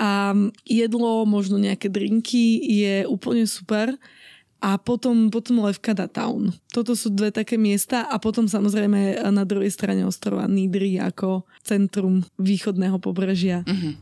a 0.00 0.32
jedlo, 0.64 1.28
možno 1.28 1.60
nejaké 1.60 1.92
drinky 1.92 2.56
je 2.64 3.04
úplne 3.04 3.44
super 3.44 4.00
a 4.66 4.82
potom, 4.82 5.30
potom 5.30 5.62
Levkada 5.62 6.10
Town. 6.10 6.50
Toto 6.74 6.98
sú 6.98 7.14
dve 7.14 7.30
také 7.30 7.54
miesta 7.54 8.10
a 8.10 8.18
potom 8.18 8.50
samozrejme 8.50 9.22
na 9.30 9.46
druhej 9.46 9.70
strane 9.70 10.02
ostrova 10.02 10.50
Nidri 10.50 10.98
ako 10.98 11.46
centrum 11.62 12.26
východného 12.34 12.98
pobrežia. 12.98 13.62
Mm-hmm. 13.62 13.94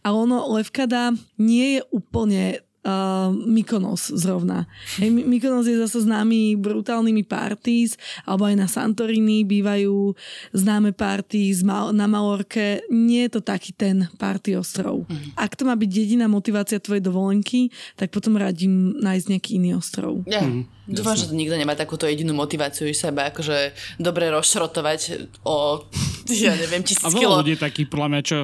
Ale 0.00 0.16
ono 0.16 0.56
Levkada 0.56 1.12
nie 1.36 1.76
je 1.76 1.80
úplne 1.92 2.64
uh, 2.84 3.32
Mykonos 3.32 4.12
zrovna. 4.16 4.64
Hey, 4.96 5.10
Mykonos 5.10 5.66
je 5.68 5.76
zase 5.76 6.04
známy 6.04 6.56
brutálnymi 6.56 7.24
parties, 7.24 7.96
alebo 8.24 8.48
aj 8.48 8.56
na 8.56 8.68
Santorini 8.68 9.44
bývajú 9.44 10.14
známe 10.52 10.96
parties 10.96 11.64
na 11.66 12.06
Malorke. 12.06 12.84
Nie 12.88 13.28
je 13.28 13.38
to 13.38 13.40
taký 13.44 13.72
ten 13.76 14.08
party 14.16 14.56
ostrov. 14.56 15.04
Mm. 15.08 15.36
Ak 15.36 15.56
to 15.56 15.68
má 15.68 15.76
byť 15.76 15.90
jediná 15.90 16.26
motivácia 16.28 16.80
tvojej 16.80 17.04
dovolenky, 17.04 17.72
tak 17.96 18.12
potom 18.12 18.36
radím 18.36 18.96
nájsť 19.00 19.26
nejaký 19.28 19.50
iný 19.60 19.76
ostrov. 19.76 20.24
Yeah. 20.24 20.46
Mm. 20.46 20.80
Dúfam, 20.90 21.14
že 21.14 21.30
to 21.30 21.38
nikto 21.38 21.54
nemá 21.54 21.78
takúto 21.78 22.10
jedinú 22.10 22.34
motiváciu 22.34 22.90
seba, 22.90 23.30
akože 23.30 23.76
dobre 24.02 24.26
rozšrotovať 24.34 25.30
o, 25.46 25.86
ja 26.44 26.58
neviem, 26.58 26.82
tisíc 26.82 27.06
a 27.06 27.14
kilo. 27.14 27.38
A 27.38 27.46
ľudí 27.46 27.54
taký, 27.54 27.86
podľa 27.86 28.08
mňa, 28.10 28.22
čo 28.26 28.38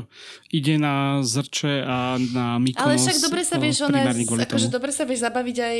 ide 0.54 0.78
na 0.78 1.26
zrče 1.26 1.82
a 1.82 2.14
na 2.30 2.62
Mykonos. 2.62 2.86
Ale 2.86 2.94
však 3.02 3.18
dobre 3.18 3.42
sa 3.42 3.58
vieš, 3.58 3.82
ona, 3.90 4.06
akože 4.26 4.68
dobre 4.68 4.90
sa 4.90 5.06
vieš 5.06 5.22
zabaviť 5.22 5.56
aj 5.62 5.78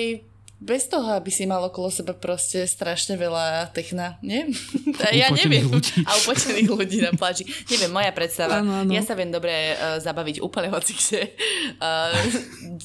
bez 0.57 0.89
toho, 0.89 1.13
aby 1.13 1.29
si 1.29 1.45
mal 1.45 1.61
okolo 1.69 1.93
seba 1.93 2.17
proste 2.17 2.65
strašne 2.65 3.21
veľa 3.21 3.77
techna, 3.77 4.17
nie? 4.25 4.49
ja 5.13 5.29
neviem. 5.29 5.69
Ľudí. 5.69 6.01
A 6.09 6.17
upočených 6.25 6.71
ľudí 6.73 6.99
na 7.05 7.13
pláži. 7.13 7.45
Neviem, 7.69 7.93
moja 7.93 8.09
predstava. 8.17 8.65
Ano, 8.65 8.81
ano. 8.81 8.89
Ja 8.89 9.05
sa 9.05 9.13
viem 9.13 9.29
dobre 9.29 9.53
uh, 9.77 10.01
zabaviť 10.01 10.41
úplne 10.41 10.73
hoci 10.73 10.97
kde. 10.97 11.37
Uh, 11.77 12.09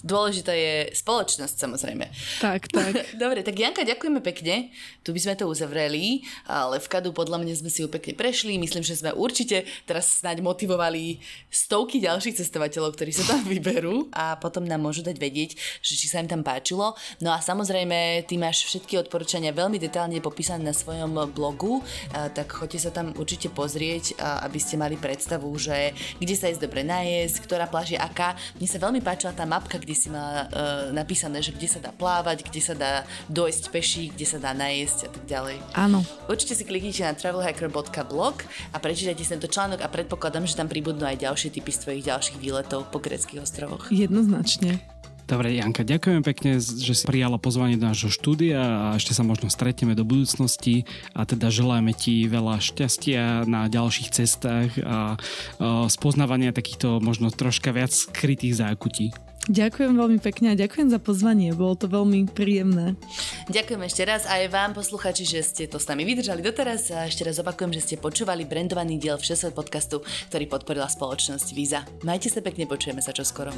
dôležitá 0.03 0.51
je 0.51 0.91
spoločnosť, 0.91 1.55
samozrejme. 1.55 2.11
Tak, 2.43 2.75
tak. 2.75 2.93
dobre, 3.23 3.39
tak 3.39 3.55
Janka, 3.55 3.87
ďakujeme 3.87 4.19
pekne. 4.19 4.75
Tu 5.07 5.15
by 5.15 5.19
sme 5.23 5.33
to 5.39 5.47
uzavreli, 5.47 6.27
ale 6.51 6.75
v 6.75 6.87
kadu 6.91 7.15
podľa 7.15 7.39
mňa 7.39 7.63
sme 7.63 7.71
si 7.71 7.87
ju 7.87 7.87
pekne 7.87 8.19
prešli. 8.19 8.59
Myslím, 8.59 8.83
že 8.83 8.99
sme 8.99 9.15
určite 9.15 9.63
teraz 9.87 10.19
snáď 10.19 10.43
motivovali 10.43 11.23
stovky 11.47 12.03
ďalších 12.03 12.35
cestovateľov, 12.35 12.99
ktorí 12.99 13.15
sa 13.15 13.31
tam 13.31 13.47
vyberú 13.55 14.11
a 14.11 14.35
potom 14.35 14.67
nám 14.67 14.83
môžu 14.83 15.07
dať 15.07 15.15
vedieť, 15.15 15.55
že 15.79 15.95
či 15.95 16.11
sa 16.11 16.19
im 16.19 16.27
tam 16.27 16.43
páčilo. 16.43 16.99
No 17.23 17.31
a 17.31 17.39
samozrejme 17.39 17.60
Samozrejme, 17.61 18.25
ty 18.25 18.41
máš 18.41 18.65
všetky 18.65 18.97
odporúčania 18.97 19.53
veľmi 19.53 19.77
detálne 19.77 20.17
popísané 20.17 20.65
na 20.65 20.73
svojom 20.73 21.13
blogu, 21.29 21.85
tak 22.09 22.49
choďte 22.49 22.89
sa 22.89 22.89
tam 22.89 23.13
určite 23.13 23.53
pozrieť, 23.53 24.17
aby 24.17 24.57
ste 24.57 24.81
mali 24.81 24.97
predstavu, 24.97 25.45
že 25.61 25.93
kde 26.17 26.33
sa 26.33 26.49
ísť 26.49 26.57
dobre 26.57 26.81
najesť, 26.81 27.45
ktorá 27.45 27.69
pláž 27.69 27.93
je 27.93 28.01
aká. 28.01 28.33
Mne 28.57 28.65
sa 28.65 28.81
veľmi 28.81 29.05
páčila 29.05 29.37
tá 29.37 29.45
mapka, 29.45 29.77
kde 29.77 29.93
si 29.93 30.09
mala 30.09 30.49
uh, 30.49 30.89
napísané, 30.89 31.45
že 31.45 31.53
kde 31.53 31.69
sa 31.69 31.77
dá 31.77 31.93
plávať, 31.93 32.49
kde 32.49 32.61
sa 32.65 32.73
dá 32.73 33.05
dojsť 33.29 33.63
peši, 33.69 34.09
kde 34.09 34.25
sa 34.25 34.41
dá 34.41 34.57
najesť 34.57 35.05
a 35.05 35.09
tak 35.13 35.23
ďalej. 35.29 35.61
Áno. 35.77 36.01
Určite 36.25 36.57
si 36.57 36.65
kliknite 36.65 37.05
na 37.05 37.13
travelhacker.blog 37.13 38.41
a 38.73 38.77
prečítajte 38.81 39.21
si 39.21 39.37
tento 39.37 39.45
článok 39.45 39.85
a 39.85 39.87
predpokladám, 39.93 40.49
že 40.49 40.57
tam 40.57 40.65
pribudnú 40.65 41.05
aj 41.05 41.29
ďalšie 41.29 41.53
typy 41.53 41.69
z 41.69 41.85
tvojich 41.85 42.09
ďalších 42.09 42.41
výletov 42.41 42.89
po 42.89 42.97
greckých 42.97 43.45
ostrovoch. 43.45 43.93
Jednoznačne. 43.93 44.81
Dobre, 45.31 45.55
Janka, 45.55 45.87
ďakujem 45.87 46.27
pekne, 46.27 46.59
že 46.59 46.91
si 46.91 47.07
prijala 47.07 47.39
pozvanie 47.39 47.79
do 47.79 47.87
nášho 47.87 48.11
štúdia 48.11 48.59
a 48.59 48.99
ešte 48.99 49.15
sa 49.15 49.23
možno 49.23 49.47
stretneme 49.47 49.95
do 49.95 50.03
budúcnosti 50.03 50.83
a 51.15 51.23
teda 51.23 51.47
želáme 51.47 51.95
ti 51.95 52.27
veľa 52.27 52.59
šťastia 52.59 53.47
na 53.47 53.71
ďalších 53.71 54.11
cestách 54.11 54.75
a, 54.83 55.15
spoznávania 55.87 56.51
takýchto 56.51 56.99
možno 56.99 57.31
troška 57.31 57.71
viac 57.71 57.95
skrytých 57.95 58.59
zákutí. 58.59 59.15
Ďakujem 59.47 59.97
veľmi 59.97 60.19
pekne 60.19 60.53
a 60.53 60.59
ďakujem 60.59 60.91
za 60.91 60.99
pozvanie, 60.99 61.55
bolo 61.55 61.79
to 61.79 61.87
veľmi 61.87 62.29
príjemné. 62.29 62.93
Ďakujem 63.49 63.81
ešte 63.87 64.03
raz 64.05 64.27
aj 64.27 64.51
vám, 64.51 64.75
posluchači, 64.75 65.25
že 65.25 65.41
ste 65.47 65.63
to 65.65 65.79
s 65.79 65.87
nami 65.87 66.05
vydržali 66.05 66.45
doteraz 66.45 66.91
a 66.91 67.07
ešte 67.07 67.25
raz 67.25 67.39
opakujem, 67.41 67.73
že 67.73 67.81
ste 67.81 67.95
počúvali 67.97 68.43
brandovaný 68.43 68.99
diel 68.99 69.15
Všesvet 69.17 69.55
podcastu, 69.55 70.03
ktorý 70.29 70.45
podporila 70.45 70.91
spoločnosť 70.91 71.47
Visa. 71.57 71.87
Majte 72.03 72.29
sa 72.29 72.43
pekne, 72.43 72.67
počujeme 72.69 72.99
sa 72.99 73.15
čoskoro. 73.15 73.49